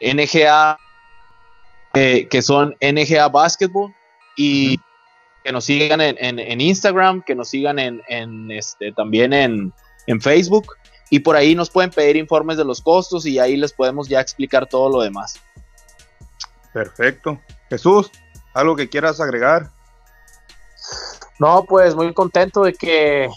NGA, 0.00 0.78
eh, 1.94 2.28
que 2.28 2.42
son 2.42 2.76
NGA 2.82 3.28
Basketball, 3.28 3.94
y 4.38 4.78
que 5.44 5.52
nos 5.52 5.64
sigan 5.64 6.00
en, 6.00 6.16
en, 6.38 6.60
Instagram, 6.60 7.22
que 7.22 7.34
nos 7.34 7.48
sigan 7.48 7.78
en, 7.78 8.00
en 8.08 8.50
este, 8.50 8.92
también 8.92 9.32
en, 9.32 9.72
en 10.06 10.20
Facebook 10.20 10.66
y 11.10 11.18
por 11.20 11.36
ahí 11.36 11.54
nos 11.54 11.70
pueden 11.70 11.90
pedir 11.90 12.16
informes 12.16 12.56
de 12.56 12.64
los 12.64 12.80
costos 12.80 13.26
y 13.26 13.38
ahí 13.38 13.56
les 13.56 13.72
podemos 13.72 14.08
ya 14.08 14.20
explicar 14.20 14.66
todo 14.66 14.88
lo 14.90 15.02
demás. 15.02 15.40
Perfecto. 16.72 17.40
Jesús, 17.68 18.10
¿algo 18.54 18.76
que 18.76 18.88
quieras 18.88 19.20
agregar? 19.20 19.70
No, 21.38 21.64
pues 21.64 21.94
muy 21.94 22.12
contento 22.14 22.62
de 22.62 22.74
que, 22.74 23.28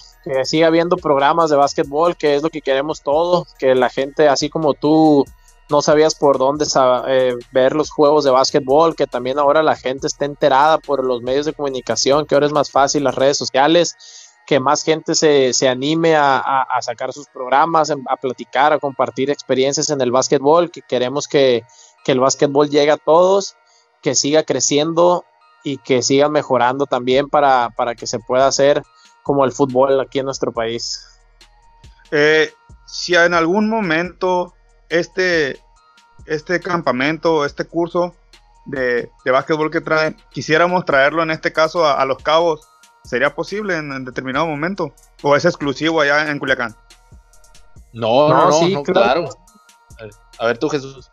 siga 0.44 0.68
habiendo 0.68 0.98
programas 0.98 1.50
de 1.50 1.56
básquetbol, 1.56 2.16
que 2.16 2.36
es 2.36 2.44
lo 2.44 2.52
que 2.52 2.62
queremos 2.62 3.02
todo, 3.02 3.48
que 3.58 3.74
la 3.74 3.90
gente, 3.90 4.28
así 4.28 4.50
como 4.50 4.76
tú, 4.76 5.26
no 5.72 5.82
sabías 5.82 6.14
por 6.14 6.38
dónde 6.38 6.66
eh, 7.08 7.36
ver 7.52 7.74
los 7.74 7.90
juegos 7.90 8.24
de 8.24 8.32
básquetbol, 8.32 8.96
que 8.96 9.08
también 9.08 9.40
ahora 9.40 9.64
la 9.64 9.76
gente 9.76 10.08
está 10.08 10.26
enterada 10.26 10.78
por 10.78 11.04
los 11.04 11.22
medios 11.22 11.46
de 11.46 11.54
comunicación, 11.54 12.26
que 12.26 12.36
ahora 12.36 12.48
es 12.48 12.54
más 12.54 12.70
fácil 12.70 13.04
las 13.04 13.16
redes 13.16 13.38
sociales 13.38 13.96
que 14.46 14.60
más 14.60 14.84
gente 14.84 15.16
se, 15.16 15.54
se 15.54 15.70
anime 15.70 16.16
a, 16.18 16.66
sacar 16.82 17.14
sus 17.14 17.28
programas, 17.28 17.90
a 17.92 18.18
platicar, 18.18 18.74
a 18.74 18.80
compartir 18.80 19.30
experiencias 19.30 19.90
en 19.90 20.02
el 20.02 20.12
básquetbol, 20.12 20.72
que 20.72 20.82
queremos 20.82 21.28
que, 21.28 21.64
el 22.06 22.20
básquetbol 22.20 22.70
llegue 22.70 22.92
a 22.92 22.98
todos, 22.98 23.56
que 24.02 24.14
siga 24.14 24.44
creciendo 24.44 25.24
y 25.64 25.78
que 25.78 26.02
siga 26.02 26.28
mejorando 26.28 26.86
también 26.86 27.30
para, 27.30 27.72
que 27.98 28.08
se 28.08 28.20
pueda 28.20 28.48
hacer 28.48 28.84
como 29.24 29.46
el 29.46 29.54
fútbol 29.54 30.00
aquí 30.02 30.20
en 30.20 30.26
nuestro 30.26 30.52
país. 30.52 31.02
Eh, 32.12 32.52
si 32.86 33.16
en 33.16 33.34
algún 33.34 33.70
momento 33.70 34.54
este, 34.92 35.60
este 36.26 36.60
campamento, 36.60 37.46
este 37.46 37.66
curso 37.66 38.14
de, 38.66 39.10
de 39.26 39.32
básquetbol 39.32 39.72
que 39.72 39.82
traen, 39.82 40.16
quisiéramos 40.30 40.86
traerlo 40.86 41.24
en 41.24 41.32
este 41.32 41.52
caso 41.52 41.88
a 41.88 42.06
Los 42.06 42.22
Cabos, 42.22 42.68
¿Sería 43.04 43.34
posible 43.34 43.78
en, 43.78 44.06
determinado 44.06 44.46
momento? 44.46 44.94
¿O 45.24 45.36
es 45.36 45.46
exclusivo 45.46 46.02
allá 46.02 46.30
en 46.30 46.40
Culiacán? 46.40 46.76
No, 47.94 48.30
no, 48.30 48.46
no, 48.46 48.52
sí, 48.54 48.76
claro. 48.86 49.30
A 50.38 50.46
ver 50.46 50.58
tú, 50.58 50.70
Jesús. 50.70 51.12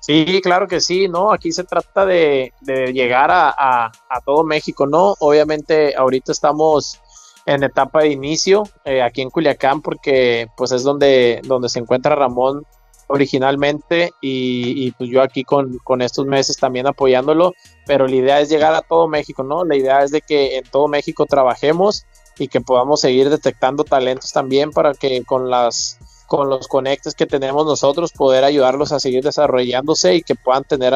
Sí, 0.00 0.40
claro 0.42 0.66
que 0.66 0.80
sí, 0.80 1.08
¿no? 1.08 1.32
Aquí 1.32 1.52
se 1.52 1.64
trata 1.64 2.06
de, 2.06 2.52
llegar 2.66 3.30
a, 3.30 3.92
todo 4.24 4.42
México, 4.44 4.86
¿no? 4.86 5.14
Obviamente 5.20 5.94
ahorita 5.94 6.32
estamos 6.32 7.00
en 7.46 7.62
etapa 7.62 8.02
de 8.02 8.10
inicio 8.10 8.64
eh, 8.84 9.02
aquí 9.02 9.22
en 9.22 9.30
Culiacán 9.30 9.82
porque 9.82 10.48
pues 10.56 10.72
es 10.72 10.82
donde, 10.82 11.40
donde 11.44 11.68
se 11.68 11.78
encuentra 11.78 12.14
Ramón 12.14 12.64
originalmente 13.10 14.12
y, 14.20 14.92
pues 14.92 15.10
yo 15.10 15.20
aquí 15.20 15.42
con, 15.42 15.80
estos 16.00 16.26
meses 16.26 16.56
también 16.56 16.86
apoyándolo, 16.86 17.54
pero 17.84 18.06
la 18.06 18.14
idea 18.14 18.40
es 18.40 18.48
llegar 18.48 18.72
a 18.72 18.82
todo 18.82 19.08
México, 19.08 19.42
¿no? 19.42 19.64
La 19.64 19.76
idea 19.76 20.04
es 20.04 20.12
de 20.12 20.20
que 20.20 20.58
en 20.58 20.64
todo 20.64 20.86
México 20.86 21.26
trabajemos 21.26 22.06
y 22.38 22.46
que 22.46 22.60
podamos 22.60 23.00
seguir 23.00 23.28
detectando 23.28 23.82
talentos 23.82 24.32
también 24.32 24.70
para 24.70 24.94
que 24.94 25.24
con 25.24 25.50
las 25.50 25.98
con 26.28 26.48
los 26.48 26.68
conectes 26.68 27.16
que 27.16 27.26
tenemos 27.26 27.66
nosotros 27.66 28.12
poder 28.12 28.44
ayudarlos 28.44 28.92
a 28.92 29.00
seguir 29.00 29.24
desarrollándose 29.24 30.14
y 30.14 30.22
que 30.22 30.36
puedan 30.36 30.62
tener 30.62 30.94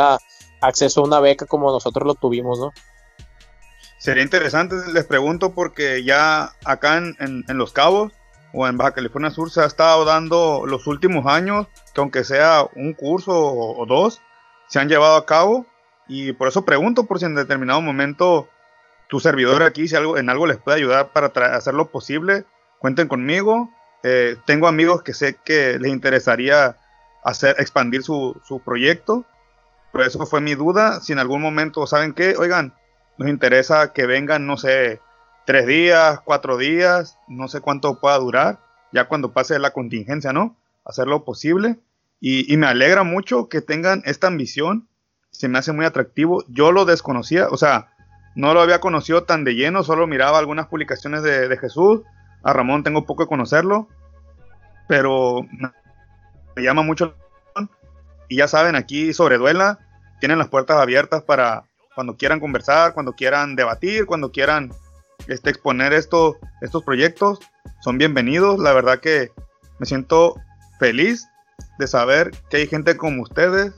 acceso 0.61 1.01
a 1.01 1.05
una 1.05 1.18
beca 1.18 1.47
como 1.47 1.72
nosotros 1.72 2.07
lo 2.07 2.14
tuvimos, 2.14 2.61
¿no? 2.61 2.70
Sería 4.05 4.22
interesante, 4.22 4.76
les 4.92 5.07
pregunto, 5.07 5.55
porque 5.55 6.05
ya 6.05 6.52
acá 6.66 6.98
en, 6.98 7.16
en 7.18 7.57
Los 7.57 7.72
Cabos 7.72 8.12
o 8.52 8.68
en 8.68 8.76
Baja 8.76 8.92
California 8.92 9.30
Sur 9.30 9.50
se 9.50 9.62
ha 9.62 9.64
estado 9.64 10.05
dando 10.05 10.66
los 10.66 10.86
últimos 10.86 11.24
años, 11.24 11.68
que 11.94 12.02
aunque 12.02 12.22
sea 12.22 12.66
un 12.76 12.92
curso 12.92 13.32
o, 13.32 13.86
dos, 13.86 14.20
se 14.68 14.78
han 14.78 14.90
llevado 14.90 15.16
a 15.16 15.24
cabo. 15.24 15.64
Y 16.07 16.34
por 16.34 16.48
eso 16.48 16.66
pregunto 16.66 17.07
por 17.07 17.18
si 17.18 17.24
en 17.24 17.34
determinado 17.34 17.80
momento 17.80 18.46
tu 19.09 19.20
servidor 19.20 19.62
aquí, 19.62 19.88
si 19.88 19.96
algo, 19.96 20.18
en 20.18 20.28
algo 20.28 20.46
les 20.46 20.59
puede 20.59 20.76
ayudar 20.76 21.14
para 21.14 21.57
hacer 21.57 21.72
lo 21.72 21.90
posible, 21.90 22.44
cuenten 22.80 23.09
conmigo. 23.09 23.70
Eh, 24.02 24.36
tengo 24.44 24.68
amigos 24.68 25.02
que 25.02 25.14
sé 25.14 25.38
que 25.42 25.78
les 25.78 25.90
interesaría 25.90 26.76
hacer, 27.24 27.57
expandir 27.59 28.02
su, 28.02 28.38
su 28.44 28.61
proyecto. 28.61 29.24
Por 29.92 30.02
eso 30.02 30.26
fue 30.26 30.42
mi 30.42 30.55
duda. 30.55 31.00
Si 31.00 31.14
en 31.14 31.20
algún 31.20 31.40
momento, 31.40 31.86
¿saben 31.86 32.12
qué? 32.12 32.36
Oigan, 32.36 32.74
nos 33.18 33.28
interesa 33.28 33.92
que 33.92 34.06
vengan, 34.06 34.46
no 34.46 34.56
sé, 34.56 35.00
tres 35.44 35.66
días, 35.66 36.20
cuatro 36.24 36.56
días, 36.56 37.18
no 37.28 37.48
sé 37.48 37.60
cuánto 37.60 38.00
pueda 38.00 38.18
durar, 38.18 38.60
ya 38.92 39.06
cuando 39.06 39.32
pase 39.32 39.58
la 39.58 39.72
contingencia, 39.72 40.32
¿no? 40.32 40.56
Hacer 40.84 41.06
lo 41.06 41.24
posible. 41.24 41.78
Y, 42.20 42.56
me 42.56 42.66
alegra 42.66 43.02
mucho 43.02 43.50
que 43.50 43.60
tengan 43.60 44.02
esta 44.06 44.28
ambición, 44.28 44.88
se 45.30 45.48
me 45.48 45.58
hace 45.58 45.72
muy 45.72 45.84
atractivo. 45.84 46.42
Yo 46.48 46.72
lo 46.72 46.86
desconocía, 46.86 47.48
o 47.50 47.58
sea, 47.58 47.92
no 48.34 48.54
lo 48.54 48.62
había 48.62 48.80
conocido 48.80 49.24
tan 49.24 49.44
de 49.44 49.54
lleno, 49.54 49.82
solo 49.82 50.06
miraba 50.06 50.38
algunas 50.38 50.68
publicaciones 50.68 51.22
de, 51.22 51.54
Jesús. 51.58 52.00
A 52.42 52.52
Ramón 52.54 52.82
tengo 52.82 53.04
poco 53.04 53.24
de 53.24 53.28
conocerlo, 53.28 53.88
pero 54.88 55.46
me 56.56 56.62
llama 56.62 56.82
mucho. 56.82 57.14
Y 58.28 58.36
ya 58.36 58.48
saben, 58.48 58.74
aquí 58.74 59.12
sobre 59.12 59.36
Duela 59.36 59.78
tienen 60.20 60.38
las 60.38 60.48
puertas 60.48 60.78
abiertas 60.78 61.22
para 61.22 61.64
cuando 61.95 62.16
quieran 62.16 62.40
conversar, 62.40 62.95
cuando 62.95 63.12
quieran 63.12 63.57
debatir, 63.57 64.07
cuando 64.07 64.30
quieran 64.32 64.72
este, 65.28 65.51
exponer 65.51 65.92
esto, 65.92 66.36
estos 66.61 66.82
proyectos 66.82 67.38
son 67.82 67.99
bienvenidos. 67.99 68.59
La 68.59 68.72
verdad 68.72 69.01
que 69.01 69.30
me 69.78 69.86
siento 69.86 70.34
feliz 70.78 71.28
de 71.78 71.86
saber 71.86 72.30
que 72.51 72.59
hay 72.59 72.66
gente 72.66 72.97
como 72.97 73.22
ustedes 73.22 73.72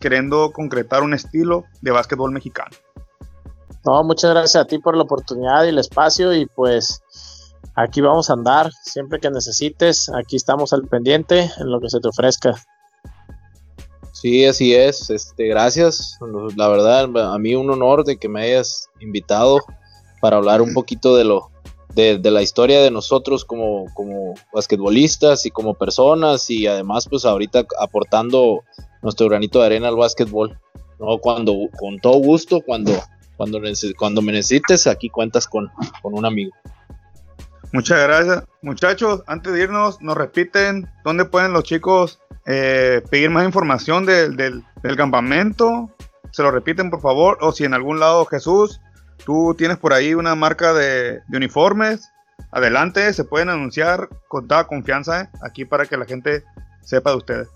queriendo 0.00 0.52
concretar 0.52 1.02
un 1.02 1.14
estilo 1.14 1.64
de 1.80 1.90
básquetbol 1.90 2.32
mexicano. 2.32 2.70
No, 3.84 4.02
muchas 4.02 4.30
gracias 4.30 4.62
a 4.62 4.66
ti 4.66 4.78
por 4.78 4.96
la 4.96 5.04
oportunidad 5.04 5.64
y 5.64 5.68
el 5.68 5.78
espacio 5.78 6.34
y 6.34 6.46
pues 6.46 7.00
aquí 7.74 8.00
vamos 8.00 8.30
a 8.30 8.34
andar 8.34 8.70
siempre 8.82 9.20
que 9.20 9.30
necesites. 9.30 10.10
Aquí 10.10 10.36
estamos 10.36 10.72
al 10.72 10.82
pendiente 10.88 11.50
en 11.58 11.70
lo 11.70 11.80
que 11.80 11.88
se 11.88 12.00
te 12.00 12.08
ofrezca. 12.08 12.54
Sí, 14.20 14.46
así 14.46 14.74
es. 14.74 15.10
Este, 15.10 15.46
gracias. 15.46 16.18
La 16.56 16.68
verdad, 16.68 17.34
a 17.34 17.38
mí 17.38 17.54
un 17.54 17.70
honor 17.70 18.02
de 18.02 18.16
que 18.16 18.30
me 18.30 18.44
hayas 18.44 18.88
invitado 18.98 19.60
para 20.22 20.38
hablar 20.38 20.62
un 20.62 20.72
poquito 20.72 21.14
de 21.16 21.24
lo 21.24 21.50
de, 21.94 22.18
la 22.22 22.40
historia 22.40 22.80
de 22.80 22.90
nosotros 22.90 23.44
como, 23.44 23.84
como 23.92 24.32
basquetbolistas 24.54 25.44
y 25.44 25.50
como 25.50 25.74
personas 25.74 26.48
y 26.48 26.66
además 26.66 27.06
pues 27.10 27.26
ahorita 27.26 27.66
aportando 27.78 28.64
nuestro 29.02 29.28
granito 29.28 29.60
de 29.60 29.66
arena 29.66 29.88
al 29.88 29.96
básquetbol. 29.96 30.58
¿no? 30.98 31.18
Cuando, 31.18 31.54
con 31.78 31.98
todo 31.98 32.14
gusto, 32.14 32.62
cuando, 32.62 32.92
cuando, 33.36 33.60
cuando 33.98 34.22
me 34.22 34.32
necesites, 34.32 34.86
aquí 34.86 35.10
cuentas 35.10 35.46
con, 35.46 35.70
un 36.02 36.24
amigo. 36.24 36.52
Muchas 37.70 38.02
gracias. 38.02 38.44
Muchachos, 38.62 39.22
antes 39.26 39.52
de 39.52 39.64
irnos, 39.64 40.00
nos 40.00 40.16
repiten 40.16 40.88
dónde 41.04 41.26
pueden 41.26 41.52
los 41.52 41.64
chicos 41.64 42.18
eh, 42.46 43.02
pedir 43.10 43.30
más 43.30 43.44
información 43.44 44.06
del, 44.06 44.64
campamento. 44.96 45.90
Se 46.30 46.42
lo 46.42 46.50
repiten, 46.50 46.90
por 46.90 47.00
favor. 47.00 47.38
O 47.40 47.52
si 47.52 47.64
en 47.64 47.74
algún 47.74 48.00
lado 48.00 48.24
Jesús 48.26 48.80
Tú 49.26 49.54
tienes 49.58 49.78
por 49.78 49.92
ahí 49.92 50.14
una 50.14 50.34
marca 50.34 50.72
de, 50.72 51.20
uniformes. 51.32 52.12
Adelante, 52.52 53.12
se 53.12 53.24
pueden 53.24 53.48
anunciar 53.48 54.08
con 54.28 54.46
toda 54.46 54.66
confianza 54.66 55.22
¿eh? 55.22 55.28
aquí 55.42 55.64
para 55.64 55.86
que 55.86 55.96
la 55.96 56.04
gente 56.04 56.44
sepa 56.82 57.10
de 57.10 57.16
ustedes. 57.16 57.48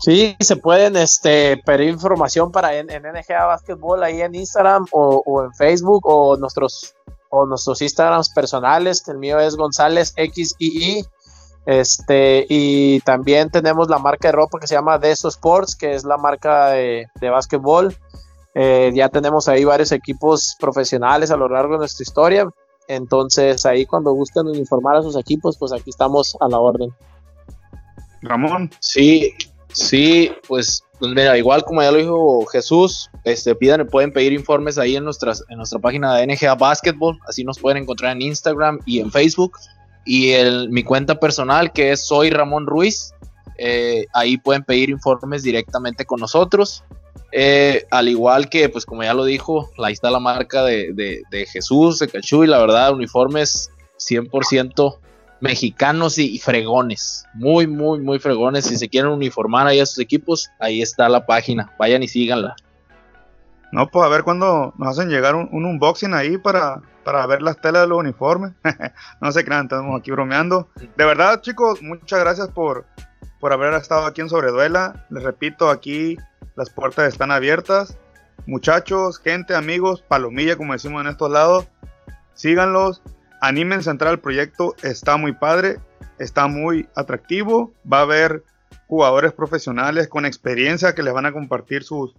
Sí, 0.00 0.36
se 0.40 0.56
pueden 0.56 0.96
este, 0.96 1.58
pedir 1.64 1.90
información 1.90 2.50
para 2.50 2.74
en, 2.74 2.86
NGA 2.86 3.44
Basketball 3.46 4.02
ahí 4.02 4.20
en 4.20 4.34
Instagram 4.34 4.86
o, 4.90 5.44
en 5.44 5.54
Facebook 5.54 6.00
o 6.04 6.36
nuestros, 6.36 6.94
o 7.30 7.46
nuestros 7.46 7.80
Instagrams 7.80 8.30
personales. 8.30 9.06
El 9.06 9.18
mío 9.18 9.38
es 9.38 9.54
González 9.54 10.12
XII. 10.16 11.04
Este, 11.64 12.44
y 12.48 13.00
también 13.00 13.50
tenemos 13.50 13.88
la 13.88 13.98
marca 13.98 14.28
de 14.28 14.32
ropa 14.32 14.58
que 14.58 14.66
se 14.66 14.74
llama 14.74 14.98
Deso 14.98 15.28
Sports, 15.28 15.76
que 15.76 15.94
es 15.94 16.04
la 16.04 16.16
marca 16.16 16.68
de, 16.68 17.06
de 17.20 17.30
básquetbol. 17.30 17.96
Eh, 18.54 18.92
ya 18.94 19.08
tenemos 19.08 19.48
ahí 19.48 19.64
varios 19.64 19.92
equipos 19.92 20.56
profesionales 20.60 21.30
a 21.30 21.36
lo 21.36 21.48
largo 21.48 21.74
de 21.74 21.78
nuestra 21.78 22.02
historia. 22.02 22.48
Entonces, 22.88 23.64
ahí 23.64 23.86
cuando 23.86 24.12
gusten 24.12 24.48
informar 24.54 24.96
a 24.96 25.02
sus 25.02 25.16
equipos, 25.16 25.56
pues 25.56 25.72
aquí 25.72 25.90
estamos 25.90 26.36
a 26.40 26.48
la 26.48 26.58
orden. 26.58 26.90
Ramón. 28.22 28.70
Sí, 28.80 29.32
sí, 29.72 30.32
pues, 30.46 30.84
pues 30.98 31.12
mira, 31.12 31.36
igual 31.38 31.64
como 31.64 31.82
ya 31.82 31.90
lo 31.90 31.98
dijo 31.98 32.46
Jesús, 32.46 33.10
este, 33.24 33.54
pidan, 33.54 33.86
pueden 33.86 34.12
pedir 34.12 34.32
informes 34.32 34.78
ahí 34.78 34.96
en, 34.96 35.04
nuestras, 35.04 35.44
en 35.48 35.56
nuestra 35.56 35.78
página 35.78 36.14
de 36.16 36.26
NGA 36.26 36.54
Basketball, 36.54 37.18
así 37.26 37.44
nos 37.44 37.58
pueden 37.58 37.82
encontrar 37.82 38.12
en 38.12 38.22
Instagram 38.22 38.80
y 38.84 39.00
en 39.00 39.10
Facebook. 39.10 39.58
Y 40.04 40.30
el, 40.30 40.70
mi 40.70 40.82
cuenta 40.82 41.20
personal 41.20 41.72
que 41.72 41.92
es 41.92 42.06
Soy 42.06 42.30
Ramón 42.30 42.66
Ruiz. 42.66 43.12
Eh, 43.58 44.06
ahí 44.12 44.38
pueden 44.38 44.64
pedir 44.64 44.90
informes 44.90 45.42
directamente 45.42 46.04
con 46.04 46.20
nosotros. 46.20 46.84
Eh, 47.30 47.86
al 47.90 48.08
igual 48.08 48.48
que, 48.48 48.68
pues 48.68 48.84
como 48.84 49.02
ya 49.02 49.14
lo 49.14 49.24
dijo, 49.24 49.70
ahí 49.82 49.92
está 49.92 50.10
la 50.10 50.20
marca 50.20 50.62
de, 50.64 50.92
de, 50.92 51.46
Jesús, 51.46 51.98
de 51.98 52.08
Cachuy, 52.08 52.46
la 52.46 52.58
verdad, 52.58 52.92
uniformes 52.92 53.70
100% 53.98 54.98
mexicanos 55.40 56.18
y, 56.18 56.38
fregones. 56.38 57.26
Muy, 57.34 57.66
muy, 57.66 58.00
muy 58.00 58.18
fregones. 58.18 58.66
Si 58.66 58.76
se 58.76 58.88
quieren 58.88 59.10
uniformar 59.10 59.66
ahí 59.66 59.80
a 59.80 59.86
sus 59.86 59.98
equipos, 59.98 60.50
ahí 60.60 60.82
está 60.82 61.08
la 61.08 61.26
página. 61.26 61.72
Vayan 61.78 62.02
y 62.02 62.08
síganla. 62.08 62.54
No, 63.72 63.88
pues 63.88 64.04
a 64.04 64.08
ver 64.08 64.22
cuándo 64.22 64.74
nos 64.76 64.88
hacen 64.88 65.08
llegar 65.08 65.34
un, 65.34 65.48
unboxing 65.50 66.12
ahí 66.12 66.36
para, 66.36 66.82
para, 67.04 67.26
ver 67.26 67.42
las 67.42 67.60
telas 67.60 67.82
de 67.82 67.88
los 67.88 67.98
uniformes. 67.98 68.52
no 69.20 69.32
se 69.32 69.44
crean, 69.44 69.64
estamos 69.64 69.98
aquí 69.98 70.10
bromeando. 70.10 70.68
De 70.96 71.04
verdad, 71.04 71.40
chicos, 71.40 71.82
muchas 71.82 72.20
gracias 72.20 72.48
por, 72.48 72.86
por 73.40 73.52
haber 73.52 73.74
estado 73.74 74.06
aquí 74.06 74.20
en 74.20 74.28
Sobreduela. 74.28 75.06
Les 75.10 75.22
repito, 75.22 75.70
aquí 75.70 76.16
las 76.56 76.70
puertas 76.70 77.12
están 77.12 77.30
abiertas. 77.30 77.98
Muchachos, 78.46 79.18
gente, 79.18 79.54
amigos, 79.54 80.02
palomilla, 80.02 80.56
como 80.56 80.72
decimos 80.72 81.02
en 81.02 81.08
estos 81.08 81.30
lados, 81.30 81.68
síganlos, 82.34 83.02
animen 83.40 83.80
a 83.86 83.90
entrar 83.90 84.10
al 84.10 84.20
proyecto, 84.20 84.74
está 84.82 85.16
muy 85.16 85.32
padre, 85.32 85.78
está 86.18 86.48
muy 86.48 86.88
atractivo, 86.96 87.72
va 87.90 87.98
a 87.98 88.02
haber 88.02 88.44
jugadores 88.88 89.32
profesionales 89.32 90.08
con 90.08 90.26
experiencia 90.26 90.94
que 90.94 91.02
les 91.02 91.14
van 91.14 91.26
a 91.26 91.32
compartir 91.32 91.84
sus 91.84 92.14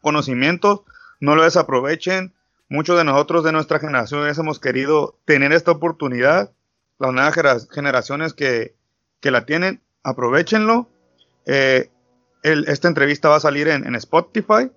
conocimientos, 0.00 0.82
no 1.20 1.34
lo 1.34 1.44
desaprovechen. 1.44 2.34
Muchos 2.68 2.98
de 2.98 3.04
nosotros 3.04 3.44
de 3.44 3.52
nuestra 3.52 3.78
generación 3.78 4.28
hemos 4.28 4.58
querido 4.58 5.18
tener 5.24 5.52
esta 5.52 5.70
oportunidad. 5.70 6.52
Las 6.98 7.12
nuevas 7.12 7.68
generaciones 7.70 8.32
que, 8.32 8.74
que 9.20 9.30
la 9.30 9.46
tienen, 9.46 9.82
aprovechenlo. 10.02 10.88
Eh, 11.46 11.90
esta 12.42 12.88
entrevista 12.88 13.28
va 13.28 13.36
a 13.36 13.40
salir 13.40 13.68
en, 13.68 13.94
Spotify, 13.96 14.70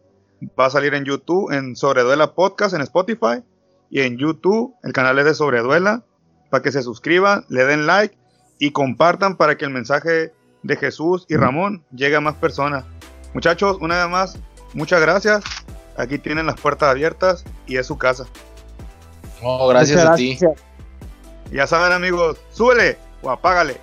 va 0.60 0.66
a 0.66 0.70
salir 0.70 0.94
en 0.94 1.06
YouTube, 1.06 1.52
en 1.52 1.76
Sobreduela 1.76 2.34
Podcast, 2.34 2.74
en 2.74 2.82
Spotify 2.82 3.44
y 3.90 4.02
en 4.02 4.18
YouTube. 4.18 4.76
El 4.84 4.94
canal 4.94 5.18
es 5.20 5.26
de 5.26 5.34
Sobreduela. 5.34 6.04
Para 6.50 6.64
que 6.64 6.72
se 6.72 6.82
suscriban, 6.82 7.46
le 7.50 7.66
den 7.66 7.86
like 7.86 8.18
y 8.58 8.72
compartan 8.72 9.36
para 9.36 9.56
que 9.56 9.66
el 9.66 9.72
mensaje 9.72 10.34
de 10.64 10.76
Jesús 10.76 11.26
y 11.30 11.36
Ramón 11.36 11.86
llegue 11.92 12.16
a 12.16 12.22
más 12.22 12.36
personas. 12.36 12.86
Muchachos, 13.36 13.78
una 13.82 14.04
vez 14.04 14.10
más, 14.10 14.40
muchas 14.74 15.00
gracias. 15.00 15.44
Aquí 16.00 16.18
tienen 16.18 16.46
las 16.46 16.58
puertas 16.60 16.90
abiertas 16.90 17.44
y 17.68 17.76
es 17.76 17.86
su 17.86 17.98
casa. 17.98 18.26
Oh, 19.44 19.68
gracias 19.68 20.06
a 20.06 20.16
ti. 20.16 20.40
Ya 21.52 21.68
saben, 21.68 21.92
amigos, 21.92 22.38
súbele 22.52 22.98
o 23.22 23.30
apágale. 23.30 23.76